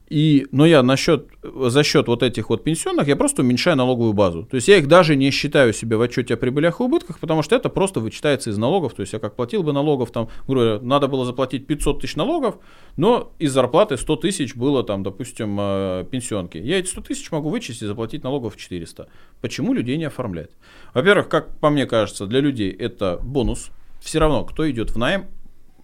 [0.09, 4.43] И, но я насчет, за счет вот этих вот пенсионных, я просто уменьшаю налоговую базу.
[4.43, 7.41] То есть я их даже не считаю себе в отчете о прибылях и убытках, потому
[7.43, 8.93] что это просто вычитается из налогов.
[8.93, 12.57] То есть я как платил бы налогов, там, говоря, надо было заплатить 500 тысяч налогов,
[12.95, 16.57] но из зарплаты 100 тысяч было там, допустим, э, пенсионки.
[16.57, 19.09] Я эти 100 тысяч могу вычесть и заплатить налогов 400.
[19.41, 20.51] Почему людей не оформлять?
[20.93, 23.71] Во-первых, как по мне кажется, для людей это бонус.
[23.99, 25.25] Все равно, кто идет в найм,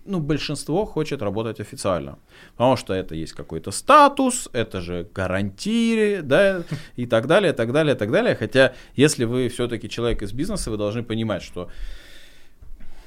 [0.05, 2.17] ну, большинство хочет работать официально.
[2.51, 6.63] Потому что это есть какой-то статус, это же гарантии, да,
[6.95, 8.35] и так далее, так далее, так далее.
[8.35, 11.69] Хотя, если вы все-таки человек из бизнеса, вы должны понимать, что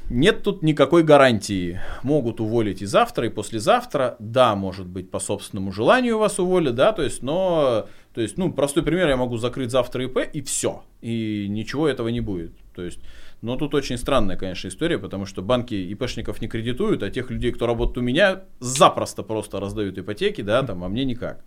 [0.09, 1.81] нет тут никакой гарантии.
[2.03, 4.17] Могут уволить и завтра, и послезавтра.
[4.19, 8.53] Да, может быть, по собственному желанию вас уволят, да, то есть, но, то есть, ну,
[8.53, 10.85] простой пример, я могу закрыть завтра ИП, и все.
[11.03, 12.53] И ничего этого не будет.
[12.75, 13.01] То есть,
[13.43, 17.53] но тут очень странная, конечно, история, потому что банки ИПшников не кредитуют, а тех людей,
[17.53, 21.45] кто работает у меня, запросто просто раздают ипотеки, да, там, а мне никак.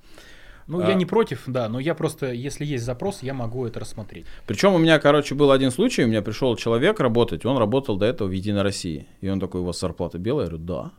[0.68, 0.88] Ну, А.
[0.88, 4.28] я не против, да, но я просто, если есть запрос, я могу это рассмотреть.
[4.46, 8.06] Причем у меня, короче, был один случай, у меня пришел человек работать, он работал до
[8.06, 9.08] этого в Единой России.
[9.22, 10.46] И он такой, у вас зарплата белая?
[10.46, 10.92] Я говорю, да.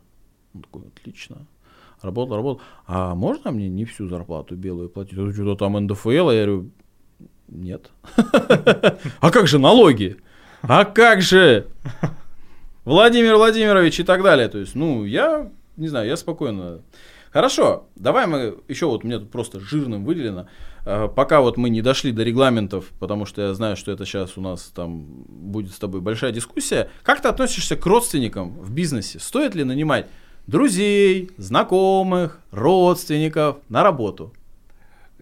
[0.53, 1.47] Он такой, отлично.
[2.01, 2.61] Работал, работал.
[2.85, 5.13] А можно мне не всю зарплату белую платить?
[5.17, 6.71] «Ну, Что-то там НДФЛ, я говорю,
[7.47, 7.91] нет.
[9.21, 10.17] А как же налоги?
[10.61, 11.67] А как же?
[12.85, 14.47] Владимир Владимирович и так далее.
[14.47, 16.81] То есть, ну, я не знаю, я спокойно.
[17.31, 20.47] Хорошо, давай мы еще вот мне тут просто жирным выделено.
[20.85, 24.37] э, Пока вот мы не дошли до регламентов, потому что я знаю, что это сейчас
[24.37, 26.89] у нас там будет с тобой большая дискуссия.
[27.03, 29.19] Как ты относишься к родственникам в бизнесе?
[29.19, 30.07] Стоит ли нанимать
[30.45, 34.33] друзей, знакомых, родственников на работу?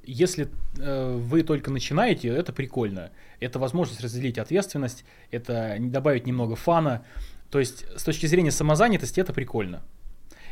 [0.03, 0.49] Если
[0.80, 3.11] э, вы только начинаете, это прикольно.
[3.40, 7.06] Это возможность разделить ответственность, это добавить немного фана.
[7.49, 9.82] То есть, с точки зрения самозанятости, это прикольно.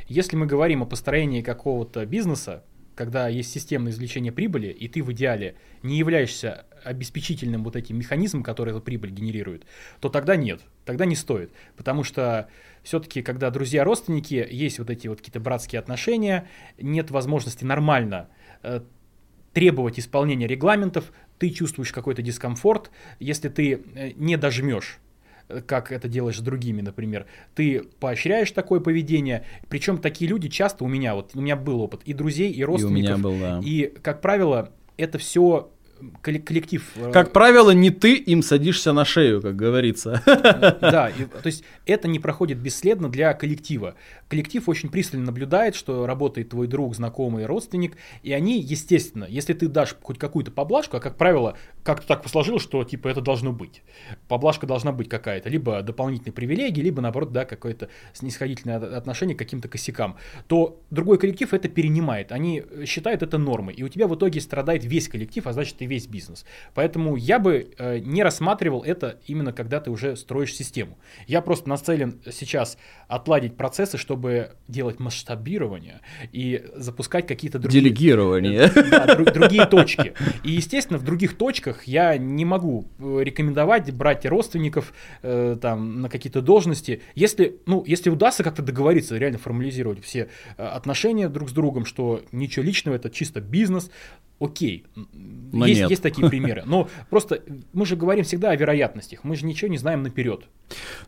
[0.07, 2.63] Если мы говорим о построении какого-то бизнеса,
[2.97, 8.41] когда есть системное извлечение прибыли, и ты в идеале не являешься обеспечительным вот этим механизмом,
[8.41, 9.65] который эту прибыль генерирует,
[9.99, 11.51] то тогда нет, тогда не стоит.
[11.75, 12.49] Потому что
[12.81, 16.47] все-таки, когда друзья-родственники, есть вот эти вот какие-то братские отношения,
[16.79, 18.29] нет возможности нормально
[18.63, 18.81] э,
[19.53, 24.99] требовать исполнения регламентов, ты чувствуешь какой-то дискомфорт, если ты э, не дожмешь
[25.49, 27.25] э, как это делаешь с другими, например.
[27.55, 29.45] Ты поощряешь такое поведение.
[29.69, 32.63] Причем такие люди часто у меня, вот у меня был опыт и друзей, и И
[32.63, 33.17] у родственников.
[33.17, 33.61] меня был, да.
[33.63, 35.71] И, как правило, это все
[36.21, 36.83] коллектив.
[36.95, 40.21] э, Как правило, не ты им садишься на шею, как говорится.
[40.25, 43.95] Да, и, то есть это не проходит бесследно для коллектива.
[44.29, 49.67] Коллектив очень пристально наблюдает, что работает твой друг, знакомый, родственник, и они, естественно, если ты
[49.67, 53.81] дашь хоть какую-то поблажку, а как правило, как-то так сложилось, что типа это должно быть.
[54.27, 59.39] Поблажка должна быть какая-то, либо дополнительные привилегии, либо наоборот, да, какое-то снисходительное от- отношение к
[59.39, 60.17] каким-то косякам,
[60.47, 62.31] то другой коллектив это перенимает.
[62.31, 65.85] Они считают это нормой, и у тебя в итоге страдает весь коллектив, а значит, ты
[65.87, 66.45] весь бизнес.
[66.73, 70.97] Поэтому я бы э, не рассматривал это именно когда ты уже строишь систему.
[71.25, 72.77] Я просто нацелен сейчас
[73.07, 76.01] отладить процессы, чтобы делать масштабирование
[76.31, 77.81] и запускать какие-то другие...
[77.83, 78.71] Делегирование.
[78.91, 80.13] Да, дру- другие точки.
[80.43, 86.09] И, естественно, в других точках я не могу э, рекомендовать брать родственников э, там на
[86.09, 87.01] какие-то должности.
[87.15, 92.21] Если, ну, если удастся как-то договориться, реально формализировать все э, отношения друг с другом, что
[92.31, 93.89] ничего личного, это чисто бизнес,
[94.39, 94.85] окей.
[95.51, 95.89] Но есть, нет.
[95.89, 96.63] есть такие примеры.
[96.65, 97.41] Но просто
[97.73, 99.23] мы же говорим всегда о вероятностях.
[99.23, 100.45] Мы же ничего не знаем наперед.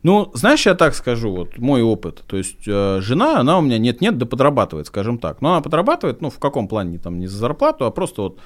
[0.03, 2.23] Ну, знаешь, я так скажу, вот мой опыт.
[2.27, 5.41] То есть э, жена, она у меня нет-нет, да подрабатывает, скажем так.
[5.41, 8.39] Но она подрабатывает, ну, в каком плане, там, не за зарплату, а просто вот,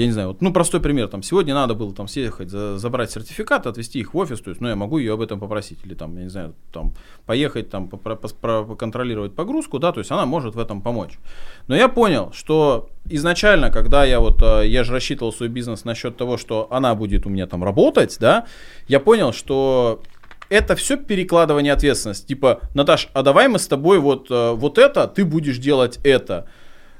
[0.00, 3.10] я не знаю, вот, ну, простой пример, там, сегодня надо было там съехать, за- забрать
[3.10, 5.94] сертификат, отвезти их в офис, то есть, ну, я могу ее об этом попросить, или
[5.94, 6.92] там, я не знаю, там,
[7.24, 11.18] поехать, там, попро- пос- про- поконтролировать погрузку, да, то есть, она может в этом помочь.
[11.66, 16.16] Но я понял, что изначально, когда я вот, э, я же рассчитывал свой бизнес насчет
[16.16, 18.44] того, что она будет у меня там работать, да,
[18.88, 20.02] я понял, что
[20.48, 22.26] это все перекладывание ответственности.
[22.26, 26.48] Типа, Наташ, а давай мы с тобой вот, э, вот это, ты будешь делать это.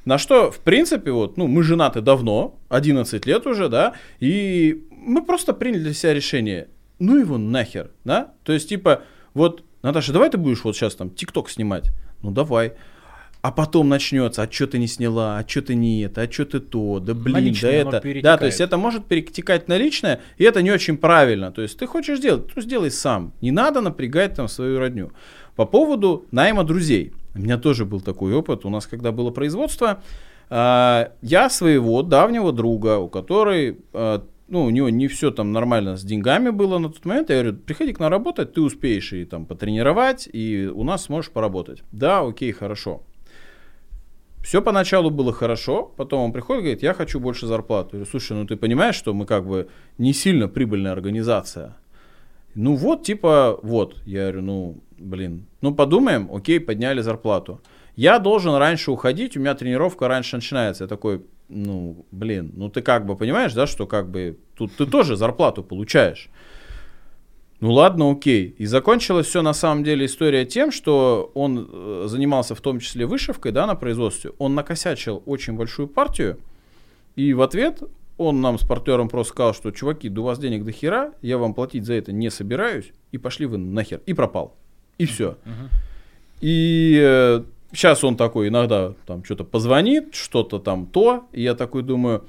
[0.07, 5.23] На что, в принципе, вот, ну, мы женаты давно, 11 лет уже, да, и мы
[5.23, 6.69] просто приняли для себя решение,
[7.01, 9.03] ну его нахер, да, то есть, типа,
[9.35, 11.91] вот, Наташа, давай ты будешь вот сейчас там ТикТок снимать,
[12.23, 12.75] ну давай,
[13.43, 16.45] а потом начнется, а что ты не сняла, а что ты не это, а что
[16.45, 18.03] ты то, да блин, да это.
[18.23, 21.53] Да, то есть это может перетекать на личное, и это не очень правильно.
[21.53, 23.33] То есть ты хочешь сделать, то сделай сам.
[23.41, 25.13] Не надо напрягать там свою родню.
[25.55, 27.13] По поводу найма друзей.
[27.37, 28.65] У меня тоже был такой опыт.
[28.65, 30.03] У нас, когда было производство,
[30.49, 35.97] а, я своего давнего друга, у которой, а, ну, у него не все там нормально
[35.97, 39.25] с деньгами было на тот момент, я говорю, приходи к нам работать, ты успеешь и
[39.25, 41.83] там потренировать, и у нас сможешь поработать.
[41.93, 43.03] Да, окей, хорошо.
[44.43, 47.89] Все поначалу было хорошо, потом он приходит и говорит, я хочу больше зарплаты.
[47.89, 49.69] Я говорю, слушай, ну ты понимаешь, что мы как бы
[49.99, 51.77] не сильно прибыльная организация.
[52.57, 54.03] Ну вот, типа, вот.
[54.07, 57.61] Я говорю, ну, блин, ну подумаем, окей, подняли зарплату.
[57.97, 60.85] Я должен раньше уходить, у меня тренировка раньше начинается.
[60.85, 64.87] Я такой, ну, блин, ну ты как бы понимаешь, да, что как бы тут ты
[64.87, 66.31] тоже зарплату получаешь.
[67.61, 68.55] Ну ладно, окей.
[68.59, 73.07] И закончилось все на самом деле история тем, что он э, занимался в том числе
[73.07, 74.33] вышивкой, да, на производстве.
[74.39, 76.39] Он накосячил очень большую партию,
[77.17, 77.83] и в ответ
[78.19, 81.55] он нам с партнером просто сказал, что чуваки, у вас денег до хера, я вам
[81.55, 84.01] платить за это не собираюсь, и пошли вы нахер.
[84.07, 84.57] И пропал.
[84.99, 85.37] И все.
[86.41, 92.25] И сейчас он такой иногда там что-то позвонит, что-то там то, и я такой думаю,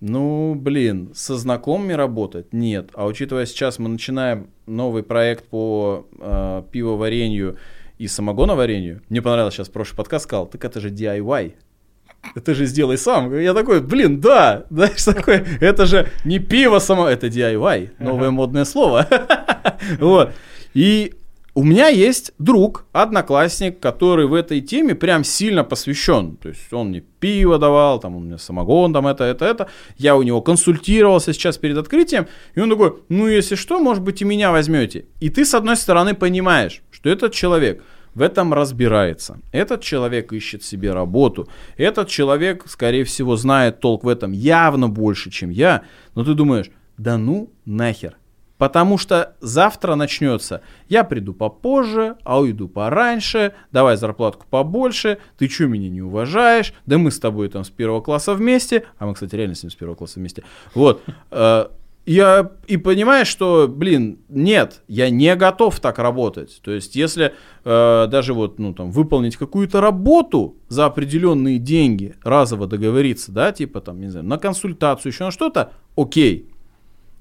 [0.00, 2.52] ну, блин, со знакомыми работать?
[2.52, 2.90] Нет.
[2.94, 7.56] А учитывая сейчас мы начинаем новый проект по э, пивоварению
[7.96, 11.54] и самогоноварению, мне понравилось сейчас прошлый подкаст сказал, так это же DIY.
[12.34, 13.38] Это же сделай сам.
[13.38, 18.64] Я такой, блин, да, знаешь, такой, это же не пиво само, это DIY, новое модное
[18.64, 19.06] слово.
[19.98, 20.32] Вот.
[20.72, 21.12] И
[21.56, 26.36] у меня есть друг, одноклассник, который в этой теме прям сильно посвящен.
[26.36, 29.68] То есть он мне пиво давал, там он мне самогон, там это, это, это.
[29.96, 32.26] Я у него консультировался сейчас перед открытием.
[32.56, 35.06] И он такой, ну если что, может быть и меня возьмете.
[35.20, 37.82] И ты с одной стороны понимаешь, что этот человек
[38.14, 39.40] в этом разбирается.
[39.52, 41.48] Этот человек ищет себе работу.
[41.76, 45.82] Этот человек, скорее всего, знает толк в этом явно больше, чем я.
[46.14, 48.16] Но ты думаешь, да ну нахер.
[48.56, 55.66] Потому что завтра начнется, я приду попозже, а уйду пораньше, давай зарплатку побольше, ты что
[55.66, 59.34] меня не уважаешь, да мы с тобой там с первого класса вместе, а мы, кстати,
[59.34, 61.66] реально с ним с первого класса вместе, вот, э,
[62.06, 66.60] я и понимаю, что, блин, нет, я не готов так работать.
[66.62, 67.32] То есть, если
[67.64, 73.80] э, даже вот, ну, там, выполнить какую-то работу за определенные деньги, разово договориться, да, типа,
[73.80, 76.50] там, не знаю, на консультацию, еще на что-то, окей.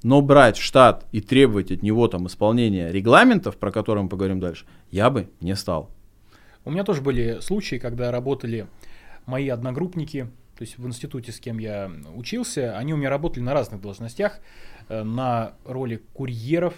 [0.04, 4.66] Но брать штат и требовать от него там исполнения регламентов, про которые мы поговорим дальше,
[4.92, 5.90] я бы не стал.
[6.66, 8.68] У меня тоже были случаи, когда работали
[9.26, 10.28] мои одногруппники,
[10.64, 14.40] то есть в институте, с кем я учился, они у меня работали на разных должностях,
[14.88, 16.74] э, на роли курьеров,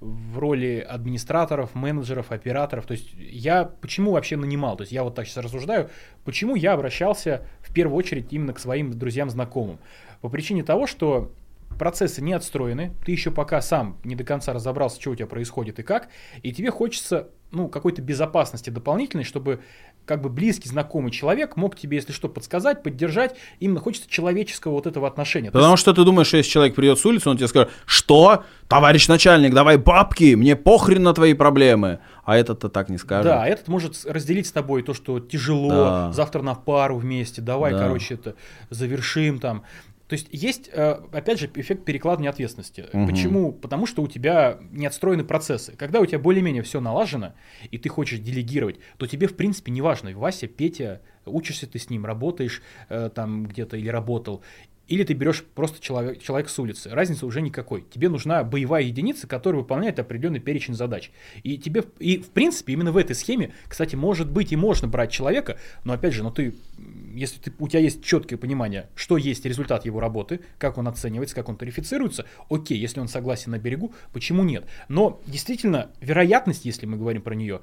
[0.00, 2.86] в роли администраторов, менеджеров, операторов.
[2.86, 4.76] То есть я почему вообще нанимал?
[4.76, 5.90] То есть я вот так сейчас рассуждаю,
[6.24, 9.78] почему я обращался в первую очередь именно к своим друзьям, знакомым?
[10.22, 11.30] По причине того, что
[11.78, 15.78] процессы не отстроены, ты еще пока сам не до конца разобрался, что у тебя происходит
[15.78, 16.08] и как,
[16.42, 19.60] и тебе хочется ну, какой-то безопасности дополнительной, чтобы
[20.04, 23.36] как бы близкий, знакомый человек мог тебе, если что, подсказать, поддержать.
[23.58, 25.48] Именно хочется человеческого вот этого отношения.
[25.48, 27.70] То Потому есть- что ты думаешь, что если человек придет с улицы, он тебе скажет,
[27.86, 32.00] что, товарищ начальник, давай бабки, мне похрен на твои проблемы.
[32.24, 33.24] А этот-то так не скажет.
[33.24, 36.12] Да, этот может разделить с тобой то, что тяжело, Да.
[36.12, 37.78] завтра на пару вместе, давай, Да.
[37.84, 38.34] короче, это
[38.68, 39.62] завершим там.
[40.08, 42.86] То есть есть, э, опять же, эффект перекладывания ответственности.
[42.92, 43.06] Мгм.
[43.06, 43.52] Почему?
[43.52, 45.74] Потому что у тебя не отстроены процессы.
[45.76, 47.34] Когда у тебя более-менее все налажено,
[47.70, 51.90] и ты хочешь делегировать, то тебе, в принципе, не важно, Вася, Петя, учишься ты с
[51.90, 54.42] ним, работаешь э, там где-то или работал,
[54.88, 56.88] или ты берешь просто человек, человека с улицы.
[56.88, 57.84] Разницы уже никакой.
[57.90, 61.10] Тебе нужна боевая единица, которая выполняет определенный перечень задач.
[61.42, 65.12] И тебе, и в принципе, именно в этой схеме, кстати, может быть и можно брать
[65.12, 69.16] человека, но опять же, но ты, м, если ты, у тебя есть четкое понимание, что
[69.16, 73.58] есть результат его работы, как он оценивается, как он тарифицируется, окей, если он согласен на
[73.58, 74.66] берегу, почему нет?
[74.88, 77.60] Но действительно, вероятность, если мы говорим про нее,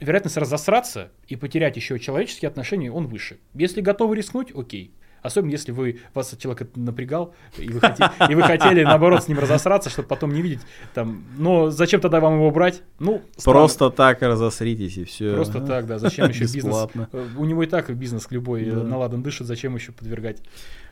[0.00, 3.38] вероятность разосраться и потерять еще человеческие отношения, он выше.
[3.54, 4.92] Если готовы рискнуть, окей.
[5.24, 9.38] Особенно если вы, вас человек напрягал, и вы, хоте- и вы хотели, наоборот, с ним
[9.38, 10.60] разосраться, чтобы потом не видеть.
[10.92, 12.82] Там, но зачем тогда вам его брать?
[12.98, 13.58] Ну, странно.
[13.60, 15.34] Просто так разосритесь и все.
[15.34, 15.98] Просто так, да.
[15.98, 16.76] Зачем еще бизнес?
[17.12, 18.82] Э, У него и так бизнес любой э, Да.
[18.84, 20.42] наладан дышит, зачем еще подвергать?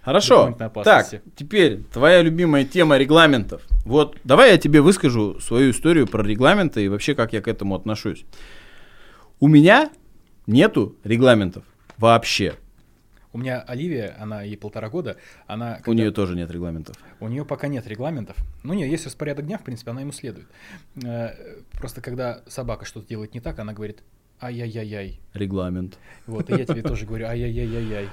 [0.00, 0.56] Хорошо.
[0.82, 1.06] Так,
[1.36, 3.60] теперь твоя любимая тема регламентов.
[3.84, 7.74] Вот давай я тебе выскажу свою историю про регламенты и вообще как я к этому
[7.74, 8.24] отношусь.
[9.40, 9.90] У меня
[10.46, 11.64] нету регламентов
[11.98, 12.54] вообще.
[13.32, 15.78] У меня Оливия, она ей полтора года, она...
[15.80, 16.96] У когда- нее тоже нет регламентов.
[17.20, 18.36] У нее пока нет регламентов.
[18.62, 20.46] Ну, не, есть распорядок дня, в принципе, она ему следует.
[21.02, 21.30] Э,
[21.72, 24.02] Просто когда собака что-то делает не так, она говорит
[24.40, 25.18] ай-яй-яй-яй.
[25.34, 25.98] Регламент.
[26.26, 28.08] Вот, и я тебе тоже говорю ай-яй-яй-яй-яй.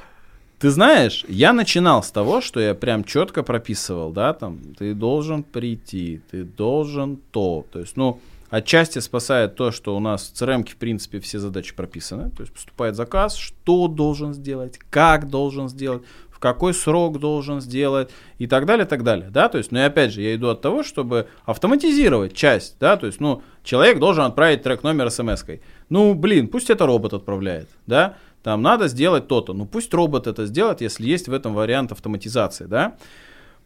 [0.59, 5.43] Ты знаешь, я начинал с того, что я прям четко прописывал, да, там, ты должен
[5.43, 7.65] прийти, ты должен то.
[7.71, 8.19] То есть, ну,
[8.49, 12.31] отчасти спасает то, что у нас в CRM, в принципе, все задачи прописаны.
[12.31, 16.03] То есть, поступает заказ, что должен сделать, как должен сделать,
[16.39, 19.81] в какой срок должен сделать и так далее, так далее, да, то есть, ну и
[19.81, 24.23] опять же, я иду от того, чтобы автоматизировать часть, да, то есть, ну, человек должен
[24.23, 29.53] отправить трек номер смс-кой, ну, блин, пусть это робот отправляет, да, там надо сделать то-то,
[29.53, 32.95] ну, пусть робот это сделает, если есть в этом вариант автоматизации, да.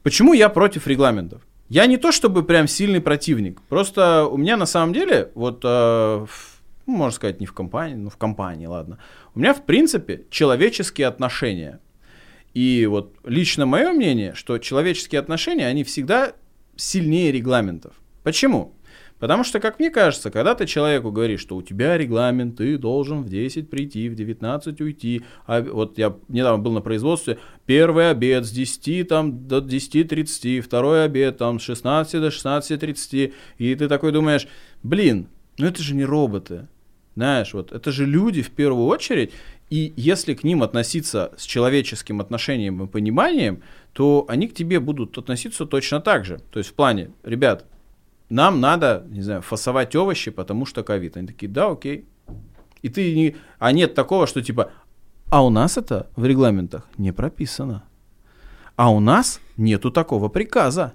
[0.01, 1.43] Почему я против регламентов?
[1.73, 5.67] Я не то чтобы прям сильный противник, просто у меня на самом деле, вот, э,
[5.67, 8.99] в- ну, можно сказать, не в компании, ну, в компании, ладно,
[9.33, 11.79] у меня, в принципе, человеческие отношения.
[12.53, 16.33] И вот лично мое мнение, что человеческие отношения, они всегда
[16.75, 17.95] сильнее регламентов.
[18.21, 18.75] Почему?
[19.23, 23.23] Потому что, как мне кажется, когда ты человеку говоришь, что у тебя регламент, ты должен
[23.23, 25.21] в 10 прийти, в 19 уйти.
[25.47, 31.05] А вот я недавно был на производстве, первый обед с 10 там, до 10.30, второй
[31.05, 33.33] обед там, с 16 до 16.30.
[33.59, 34.45] И ты такой думаешь,
[34.83, 36.67] блин, ну это же не роботы.
[37.15, 39.31] Знаешь, вот это же люди в первую очередь,
[39.69, 43.63] и если к ним относиться с человеческим отношением и пониманием,
[43.93, 46.41] то они к тебе будут относиться точно так же.
[46.51, 47.67] То есть в плане, ребят,
[48.33, 51.17] нам надо, не знаю, фасовать овощи, потому что ковид.
[51.17, 52.05] Они такие, да, окей.
[52.81, 53.35] И ты не...
[53.59, 54.71] А нет такого, что типа,
[55.29, 57.83] а у нас это в регламентах не прописано.
[58.75, 60.93] А у нас нету такого приказа.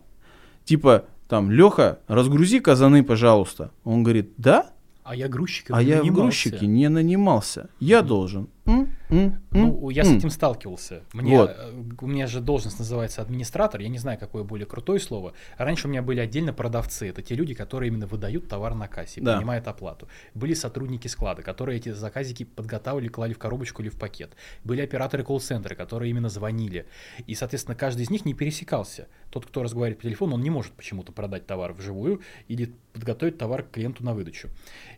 [0.65, 3.71] Типа, там, Леха, разгрузи казаны, пожалуйста.
[3.85, 4.71] Он говорит, да,
[5.05, 7.71] А я грузчиком а я в грузчике не нанимался.
[7.79, 8.49] Я должен.
[8.69, 11.03] Ну, я с этим сталкивался.
[11.13, 11.51] Мне, Вот.
[11.51, 13.81] э, у меня же должность называется администратор.
[13.81, 15.33] Я не знаю, какое более крутое слово.
[15.57, 17.09] Раньше у меня были отдельно продавцы.
[17.09, 19.37] Это те люди, которые именно выдают товар на кассе, Да.
[19.37, 20.09] принимают оплату.
[20.35, 24.33] Были сотрудники склада, которые эти заказики подготавливали, клали в коробочку или в пакет.
[24.65, 26.87] Были операторы колл-центра, которые именно звонили.
[27.27, 29.09] И, соответственно, каждый из них не пересекался.
[29.31, 33.63] Тот, кто разговаривает по телефону, он не может почему-то продать товар вживую или подготовить товар
[33.63, 34.49] к клиенту на выдачу.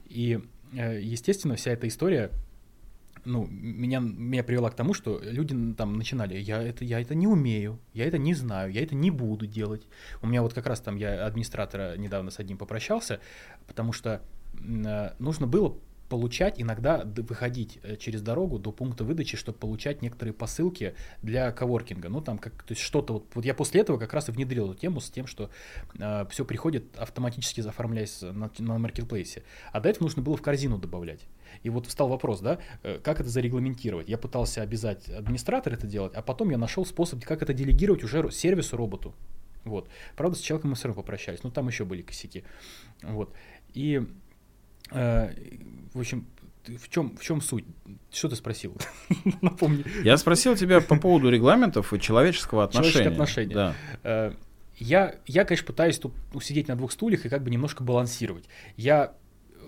[0.08, 0.40] И,
[0.72, 2.30] э, естественно, вся эта история
[3.24, 7.26] ну, меня, меня привела к тому, что люди там начинали, я это, я это не
[7.26, 9.86] умею, я это не знаю, я это не буду делать.
[10.22, 13.20] У меня вот как раз там я администратора недавно с одним попрощался,
[13.66, 14.22] потому что
[14.54, 15.78] э, нужно было
[16.10, 22.10] получать, иногда выходить э, через дорогу до пункта выдачи, чтобы получать некоторые посылки для коворкинга.
[22.10, 24.70] Ну, там как, то есть что-то вот, вот я после этого как раз и внедрил
[24.70, 25.50] эту тему с тем, что
[26.30, 29.44] все приходит автоматически оформляясь на, на маркетплейсе.
[29.72, 31.20] А до этого нужно было в корзину добавлять.
[31.62, 34.08] И вот встал вопрос, да, э, как это зарегламентировать?
[34.08, 38.30] Я пытался обязать администратора это делать, а потом я нашел способ, как это делегировать уже
[38.30, 39.14] сервису роботу.
[39.64, 39.88] Вот.
[40.16, 42.44] Правда, с человеком мы все равно попрощались, но там еще были косяки.
[43.02, 43.32] Вот.
[43.74, 44.04] И, э,
[44.92, 46.26] в общем,
[46.66, 47.64] в чем, в чем суть?
[48.12, 48.76] Что ты спросил?
[49.40, 49.84] Напомни.
[50.04, 52.92] Я спросил тебя по поводу регламентов и человеческого отношения.
[52.92, 53.54] Человеческое отношение.
[53.54, 53.74] Да.
[54.02, 54.32] Э,
[54.78, 58.44] Я, я, конечно, пытаюсь тут усидеть на двух стульях и как бы немножко балансировать.
[58.76, 59.12] Я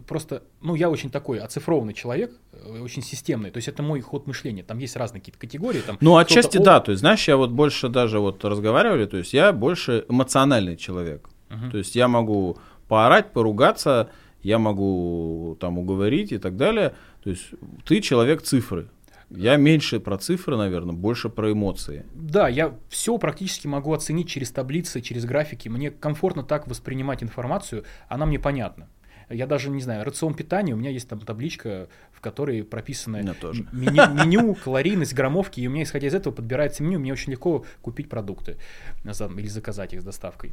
[0.06, 3.50] просто, ну, я очень такой оцифрованный человек, э, очень системный.
[3.50, 4.62] То есть это мой ход мышления.
[4.62, 5.80] Там есть разные какие-то категории.
[5.80, 6.80] Там Ну, отчасти да.
[6.80, 11.28] То есть, знаешь, я вот больше даже вот разговаривали, то есть я больше эмоциональный человек.
[11.48, 11.70] Мгм.
[11.70, 12.58] То есть я могу
[12.88, 14.10] поорать, поругаться,
[14.42, 16.94] я могу там уговорить и так далее.
[17.22, 17.50] То есть
[17.84, 18.88] ты человек цифры.
[19.30, 22.04] Я меньше про цифры, наверное, больше про эмоции.
[22.12, 25.70] Да, я все практически могу оценить через таблицы, через графики.
[25.70, 28.88] Мне комфортно так воспринимать информацию, она мне понятна.
[29.32, 33.66] Я даже не знаю, рацион питания, у меня есть там табличка, в которой прописаны тоже.
[33.72, 37.64] меню, меню, калорийность, граммовки, и у меня, исходя из этого, подбирается меню, мне очень легко
[37.80, 38.56] купить продукты
[39.04, 40.52] или заказать их с доставкой.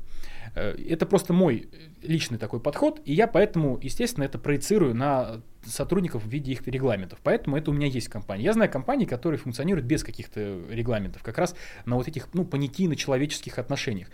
[0.55, 1.69] Э, это просто мой
[2.01, 7.19] личный такой подход, и я поэтому, естественно, это проецирую на сотрудников в виде их регламентов.
[7.23, 8.43] Поэтому это у меня есть компания.
[8.43, 13.59] Я знаю компании, которые функционируют без каких-то регламентов, как раз на вот этих, ну, понятийно-человеческих
[13.59, 14.07] отношениях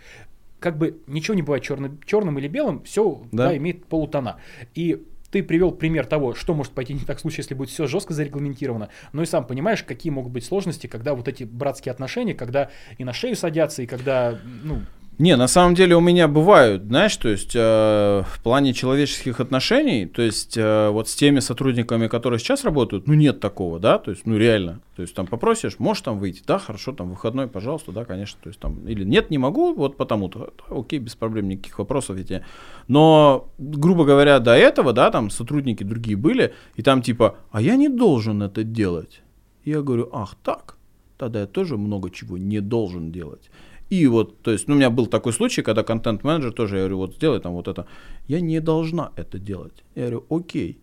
[0.60, 3.48] как бы ничего не бывает черным, черным или белым, все да.
[3.48, 4.38] Да, имеет полутона.
[4.74, 7.86] И ты привел пример того, что может пойти не так в случае, если будет все
[7.86, 12.34] жестко зарегламентировано, но и сам понимаешь, какие могут быть сложности, когда вот эти братские отношения,
[12.34, 14.82] когда и на шею садятся, и когда, ну,
[15.18, 20.04] не, на самом деле у меня бывают, знаешь, то есть э, в плане человеческих отношений,
[20.04, 24.10] то есть э, вот с теми сотрудниками, которые сейчас работают, ну нет такого, да, то
[24.10, 27.92] есть ну реально, то есть там попросишь, можешь там выйти, да, хорошо, там выходной, пожалуйста,
[27.92, 31.48] да, конечно, то есть там или нет, не могу, вот потому-то, да, окей, без проблем,
[31.48, 32.44] никаких вопросов эти,
[32.86, 37.76] но грубо говоря, до этого, да, там сотрудники другие были, и там типа, а я
[37.76, 39.22] не должен это делать,
[39.64, 40.76] я говорю, ах так,
[41.16, 43.50] тогда я тоже много чего не должен делать.
[43.88, 46.98] И вот, то есть, ну, у меня был такой случай, когда контент-менеджер тоже, я говорю,
[46.98, 47.86] вот сделай там вот это.
[48.26, 49.84] Я не должна это делать.
[49.94, 50.78] Я говорю, окей,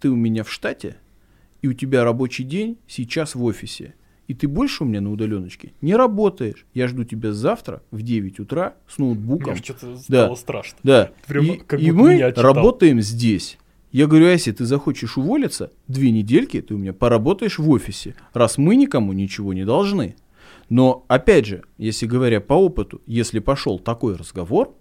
[0.00, 0.96] ты у меня в штате,
[1.62, 3.94] и у тебя рабочий день сейчас в офисе.
[4.26, 6.64] И ты больше у меня на удаленочке не работаешь.
[6.72, 9.54] Я жду тебя завтра в 9 утра с ноутбуком.
[9.54, 10.78] Мне что-то стало да, страшно.
[10.84, 11.10] Да.
[11.26, 13.58] Прям, и, и мы работаем здесь.
[13.90, 18.14] Я говорю, а если ты захочешь уволиться, две недельки ты у меня поработаешь в офисе,
[18.32, 20.14] раз мы никому ничего не должны.
[20.70, 24.72] Но, опять же, если говоря по опыту, если пошел такой разговор,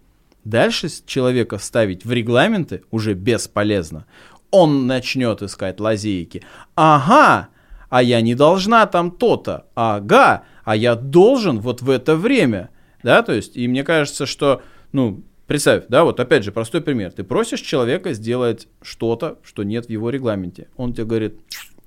[0.46, 4.06] дальше человека ставить в регламенты уже бесполезно.
[4.52, 6.44] Он начнет искать лазейки.
[6.76, 7.50] Ага,
[7.90, 9.66] а я не должна там то-то.
[9.74, 12.70] Ага, а я должен вот в это время.
[13.02, 14.62] Да, то есть, и мне кажется, что,
[14.92, 17.12] ну, представь, да, вот опять же, простой пример.
[17.12, 20.68] Ты просишь человека сделать что-то, что нет в его регламенте.
[20.78, 21.40] Он тебе говорит,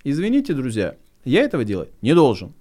[0.02, 2.54] извините, друзья, я этого делать не должен.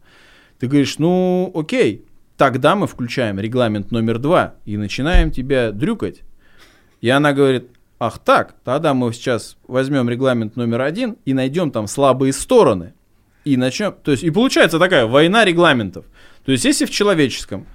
[0.62, 2.06] Ты говоришь, ну окей,
[2.38, 6.22] тогда мы включаем регламент номер два и начинаем тебя дрюкать.
[7.02, 11.88] И она говорит, ах так, тогда мы сейчас возьмем регламент номер один и найдем там
[11.88, 12.94] слабые стороны.
[13.44, 16.06] И начнем, то есть, и получается такая война регламентов.
[16.46, 17.66] То есть, если в человеческом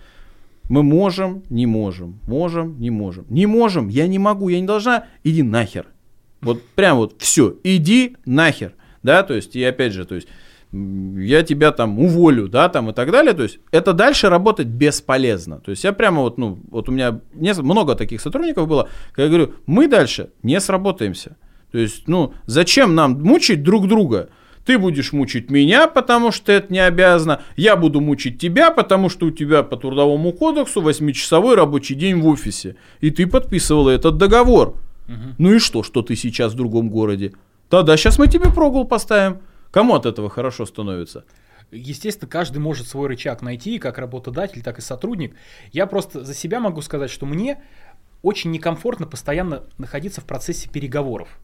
[0.69, 3.27] мы можем, не можем, можем, не можем.
[3.29, 5.87] Не можем, я не могу, я не должна, иди нахер.
[6.41, 8.75] Вот прям вот все, иди нахер.
[9.03, 10.29] Да, то есть, и опять же, то есть,
[11.19, 13.33] я тебя там уволю, да, там и так далее.
[13.33, 15.61] То есть это дальше работать бесполезно.
[15.61, 19.29] То есть я прямо вот, ну, вот у меня много таких сотрудников было, когда я
[19.29, 21.37] говорю, мы дальше не сработаемся.
[21.73, 24.31] То есть, ну, зачем нам мучить друг друга?
[24.65, 27.41] Ты будешь мучить меня, потому что это не обязано.
[27.57, 32.27] Я буду мучить тебя, потому что у тебя по трудовому кодексу 8-часовой рабочий день в
[32.27, 32.75] офисе.
[33.01, 34.75] И ты подписывала этот договор.
[35.09, 35.35] Угу.
[35.39, 37.33] Ну и что, что ты сейчас в другом городе?
[37.69, 39.39] Тогда сейчас мы тебе прогул поставим.
[39.71, 41.25] Кому от этого хорошо становится?
[41.71, 45.35] Естественно, каждый может свой рычаг найти, как работодатель, так и сотрудник.
[45.73, 47.63] Я просто за себя могу сказать, что мне
[48.23, 51.39] очень некомфортно постоянно находиться в процессе переговоров.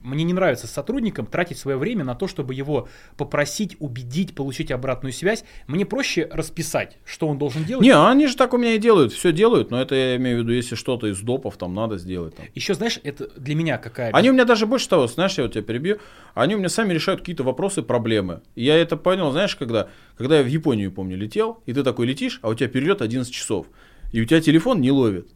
[0.00, 4.70] Мне не нравится с сотрудником тратить свое время на то, чтобы его попросить, убедить, получить
[4.70, 5.44] обратную связь.
[5.66, 7.84] Мне проще расписать, что он должен делать.
[7.84, 10.40] Не, они же так у меня и делают, все делают, но это я имею в
[10.42, 12.36] виду, если что-то из допов там надо сделать.
[12.36, 12.46] Там.
[12.54, 15.52] Еще, знаешь, это для меня какая Они у меня даже больше того, знаешь, я вот
[15.52, 15.98] тебя перебью,
[16.34, 18.42] они у меня сами решают какие-то вопросы, проблемы.
[18.54, 22.38] Я это понял, знаешь, когда, когда я в Японию, помню, летел, и ты такой летишь,
[22.42, 23.66] а у тебя перелет 11 часов,
[24.12, 25.28] и у тебя телефон не ловит.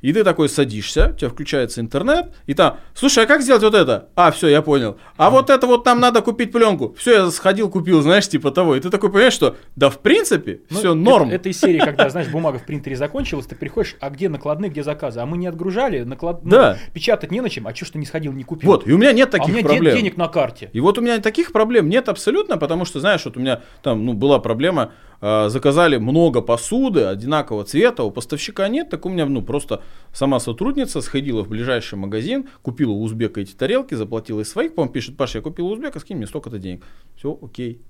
[0.00, 3.74] И ты такой садишься, у тебя включается интернет, и там, слушай, а как сделать вот
[3.74, 4.08] это?
[4.14, 4.98] А, все, я понял.
[5.16, 6.94] А вот это вот там надо купить пленку.
[6.98, 8.76] Все, я сходил, купил, знаешь, типа того.
[8.76, 11.28] И ты такой понимаешь, что да, в принципе, ну, все норм.
[11.28, 14.70] Это, это из серии, когда, знаешь, бумага в принтере закончилась, ты приходишь, а где накладные,
[14.70, 15.20] где заказы?
[15.20, 16.44] А мы не отгружали, наклад...
[16.44, 16.78] Ну, да.
[16.80, 18.70] Ну, печатать не на чем, а что, что не сходил, не купил?
[18.70, 19.96] Вот, и у меня нет таких а у меня проблем.
[19.96, 20.70] денег на карте.
[20.72, 24.04] И вот у меня таких проблем нет абсолютно, потому что, знаешь, вот у меня там,
[24.04, 29.26] ну, была проблема, э, заказали много посуды одинакового цвета, у поставщика нет, так у меня,
[29.26, 29.82] ну, просто
[30.12, 34.92] сама сотрудница сходила в ближайший магазин, купила у узбека эти тарелки, заплатила из своих, по-моему,
[34.92, 36.84] пишет, Паша, я купила у узбека, скинь мне столько-то денег.
[37.16, 37.80] Все, окей.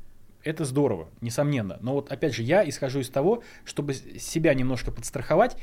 [0.42, 1.78] Это здорово, несомненно.
[1.82, 5.56] Но вот опять же, я исхожу из того, чтобы себя немножко подстраховать.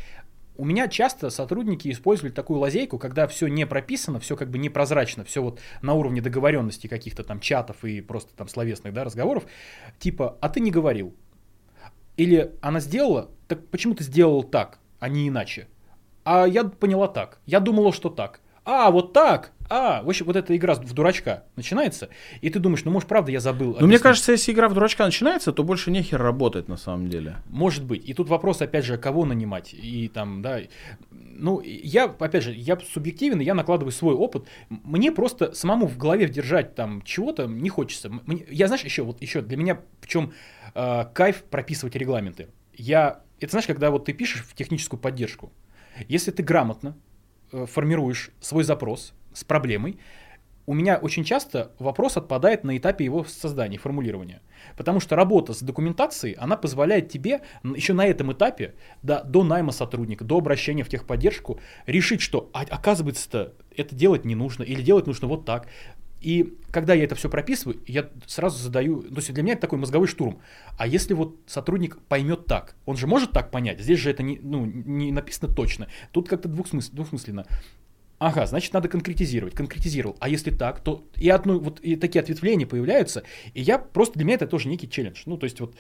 [0.56, 5.24] У меня часто сотрудники используют такую лазейку, когда все не прописано, все как бы непрозрачно,
[5.24, 9.46] все вот на уровне договоренности каких-то там чатов и просто там словесных да, разговоров.
[10.00, 11.16] Типа, а ты не говорил.
[12.18, 15.68] Или она сделала, так почему ты сделал так, а не иначе?
[16.24, 17.40] А я поняла так.
[17.46, 18.42] Я думала, что так.
[18.68, 22.10] А, вот так, а, в общем, вот эта игра в дурачка начинается,
[22.42, 23.78] и ты думаешь, ну, может, правда, я забыл.
[23.80, 27.38] Ну, мне кажется, если игра в дурачка начинается, то больше нехер работать на самом деле.
[27.48, 28.08] Может быть.
[28.08, 29.74] И тут вопрос, опять же, кого нанимать.
[29.74, 30.60] И там, да,
[31.12, 34.46] ну, я, опять же, я субъективен, я накладываю свой опыт.
[34.70, 38.10] Мне просто самому в голове держать там чего-то не хочется.
[38.10, 40.34] Мне, я, знаешь, еще, вот еще для меня в чем
[40.76, 42.50] э, кайф прописывать регламенты.
[42.74, 45.54] Я, это знаешь, когда вот ты пишешь в техническую поддержку,
[46.10, 46.98] если ты грамотно
[47.52, 50.00] формируешь свой запрос с проблемой,
[50.68, 54.42] у меня очень часто вопрос отпадает на этапе его создания, формулирования.
[54.76, 59.72] Потому что работа с документацией, она позволяет тебе еще на этом этапе, да, до найма
[59.72, 65.08] сотрудника, до обращения в техподдержку, решить, что а, оказывается-то это делать не нужно, или делать
[65.08, 65.68] нужно вот так.
[66.22, 69.80] И когда я это все прописываю, я сразу задаю, то есть для меня это такой
[69.80, 70.42] мозговой штурм.
[70.78, 74.40] А если вот сотрудник поймет так, он же может так понять, здесь же это не,
[74.40, 77.46] ну, не написано точно, тут как-то двухсмыс, двухсмысленно.
[78.20, 79.54] Ага, значит, надо конкретизировать.
[79.54, 80.18] Конкретизировал.
[80.20, 83.24] А если так, то и одно, вот и такие ответвления появляются.
[83.54, 85.22] И я просто для меня это тоже некий челлендж.
[85.28, 85.76] Ну, то есть вот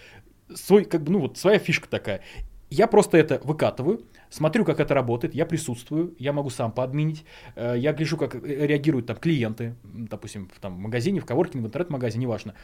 [0.53, 2.21] свой, как бы, ну, вот своя фишка такая.
[2.69, 7.23] Я просто это выкатываю, смотрю, как это работает, я присутствую, я могу сам поадминить,
[7.55, 12.23] э, я гляжу, как реагируют там клиенты, допустим, в, там, магазине, в коворкинге, в интернет-магазине,
[12.23, 12.55] неважно.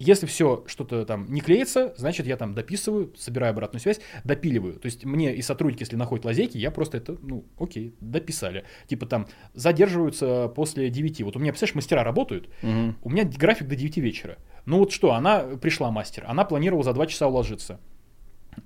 [0.00, 4.74] Если все что-то там не клеится, значит, я там дописываю, собираю обратную связь, допиливаю.
[4.74, 8.64] То есть мне и сотрудники, если находят лазейки, я просто это, ну, окей, дописали.
[8.88, 11.22] Типа там задерживаются после 9.
[11.22, 12.94] Вот у меня, представляешь, мастера работают, угу.
[13.02, 14.36] у меня график до 9 вечера.
[14.66, 17.78] Ну вот что, она пришла мастер, она планировала за 2 часа уложиться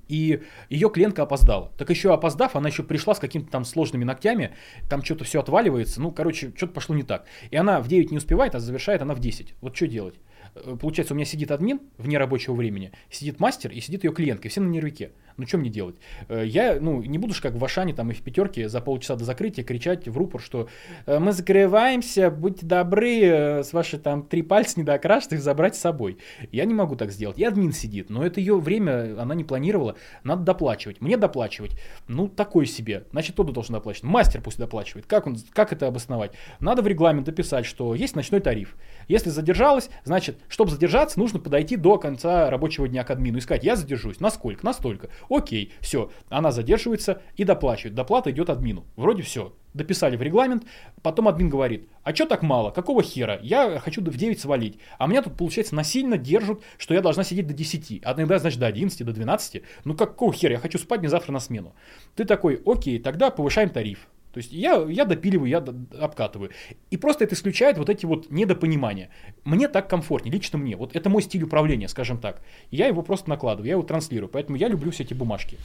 [0.09, 1.73] и ее клиентка опоздала.
[1.79, 4.55] Так еще опоздав, она еще пришла с какими-то там сложными ногтями,
[4.89, 7.27] там что-то все отваливается, ну, короче, что-то пошло не так.
[7.51, 9.55] И она в 9 не успевает, а завершает она в 10.
[9.61, 10.15] Вот что делать?
[10.55, 14.49] Э, получается, у меня сидит админ вне рабочего времени, сидит мастер и сидит ее клиентка,
[14.49, 15.13] и все на нервике.
[15.37, 15.97] Ну, что мне делать?
[16.29, 19.17] Э, я, ну, не буду же как в Ашане там и в пятерке за полчаса
[19.17, 20.69] до закрытия кричать в рупор, что
[21.07, 26.19] «Э, мы закрываемся, будьте добры, с вашей там три пальца недокрашены их забрать с собой.
[26.53, 27.39] Я не могу так сделать.
[27.39, 31.01] И админ сидит, но это ее время, она не планировала, надо доплачивать.
[31.01, 33.05] Мне доплачивать, ну, такой себе.
[33.13, 34.05] Значит, кто должен доплачивать?
[34.05, 35.07] Мастер пусть доплачивает.
[35.07, 36.33] Как, он, как это обосновать?
[36.61, 38.77] Надо в регламент дописать, что есть ночной тариф.
[39.09, 43.65] Если задержалась, значит, чтобы задержаться, нужно подойти до конца рабочего дня к админу и сказать,
[43.65, 45.09] я задержусь, насколько, настолько.
[45.29, 47.95] Окей, все, она задерживается и доплачивает.
[47.95, 48.85] Доплата идет админу.
[48.97, 50.65] Вроде все, дописали в регламент,
[51.03, 55.07] потом админ говорит, а что так мало, какого хера, я хочу в 9 свалить, а
[55.07, 58.67] меня тут, получается, насильно держат, что я должна сидеть до 10, а иногда, значит, до
[58.67, 61.75] 11, до 12, ну какого хера, я хочу спать мне завтра на смену.
[62.15, 65.65] Ты такой, окей, тогда повышаем тариф, то есть я, я допиливаю, я
[66.01, 66.53] обкатываю.
[66.93, 69.09] И просто это исключает вот эти вот недопонимания.
[69.43, 70.77] Мне так комфортнее, лично мне.
[70.77, 72.41] Вот это мой стиль управления, скажем так.
[72.71, 74.29] Я его просто накладываю, я его транслирую.
[74.29, 75.59] Поэтому я люблю все эти бумажки.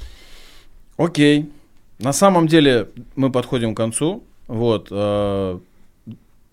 [0.97, 1.51] Окей.
[1.99, 4.23] На самом деле мы подходим к концу.
[4.47, 4.87] Вот.
[4.89, 5.59] Э,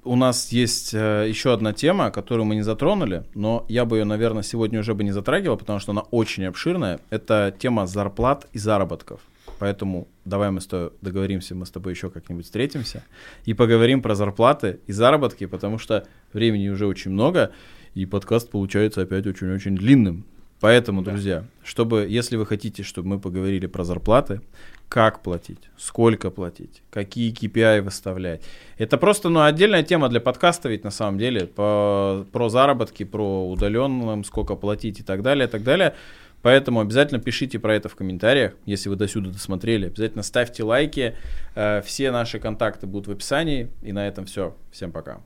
[0.04, 4.04] у нас есть э, еще одна тема, которую мы не затронули, но я бы ее,
[4.04, 7.00] наверное, сегодня уже бы не затрагивал, потому что она очень обширная.
[7.08, 9.20] Это тема зарплат и заработков.
[9.60, 13.04] Поэтому давай мы с тобой договоримся, мы с тобой еще как-нибудь встретимся
[13.44, 17.52] и поговорим про зарплаты и заработки, потому что времени уже очень много,
[17.92, 20.24] и подкаст получается опять очень-очень длинным.
[20.60, 21.10] Поэтому, да.
[21.10, 24.40] друзья, чтобы, если вы хотите, чтобы мы поговорили про зарплаты,
[24.88, 28.42] как платить, сколько платить, какие KPI выставлять.
[28.78, 33.46] Это просто ну, отдельная тема для подкаста, ведь на самом деле, по, про заработки, про
[33.46, 35.94] удаленным, сколько платить и так далее, и так далее.
[36.42, 39.86] Поэтому обязательно пишите про это в комментариях, если вы до сюда досмотрели.
[39.86, 41.16] Обязательно ставьте лайки.
[41.54, 43.70] Э, все наши контакты будут в описании.
[43.82, 44.56] И на этом все.
[44.70, 45.20] Всем пока.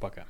[0.00, 0.26] Пока.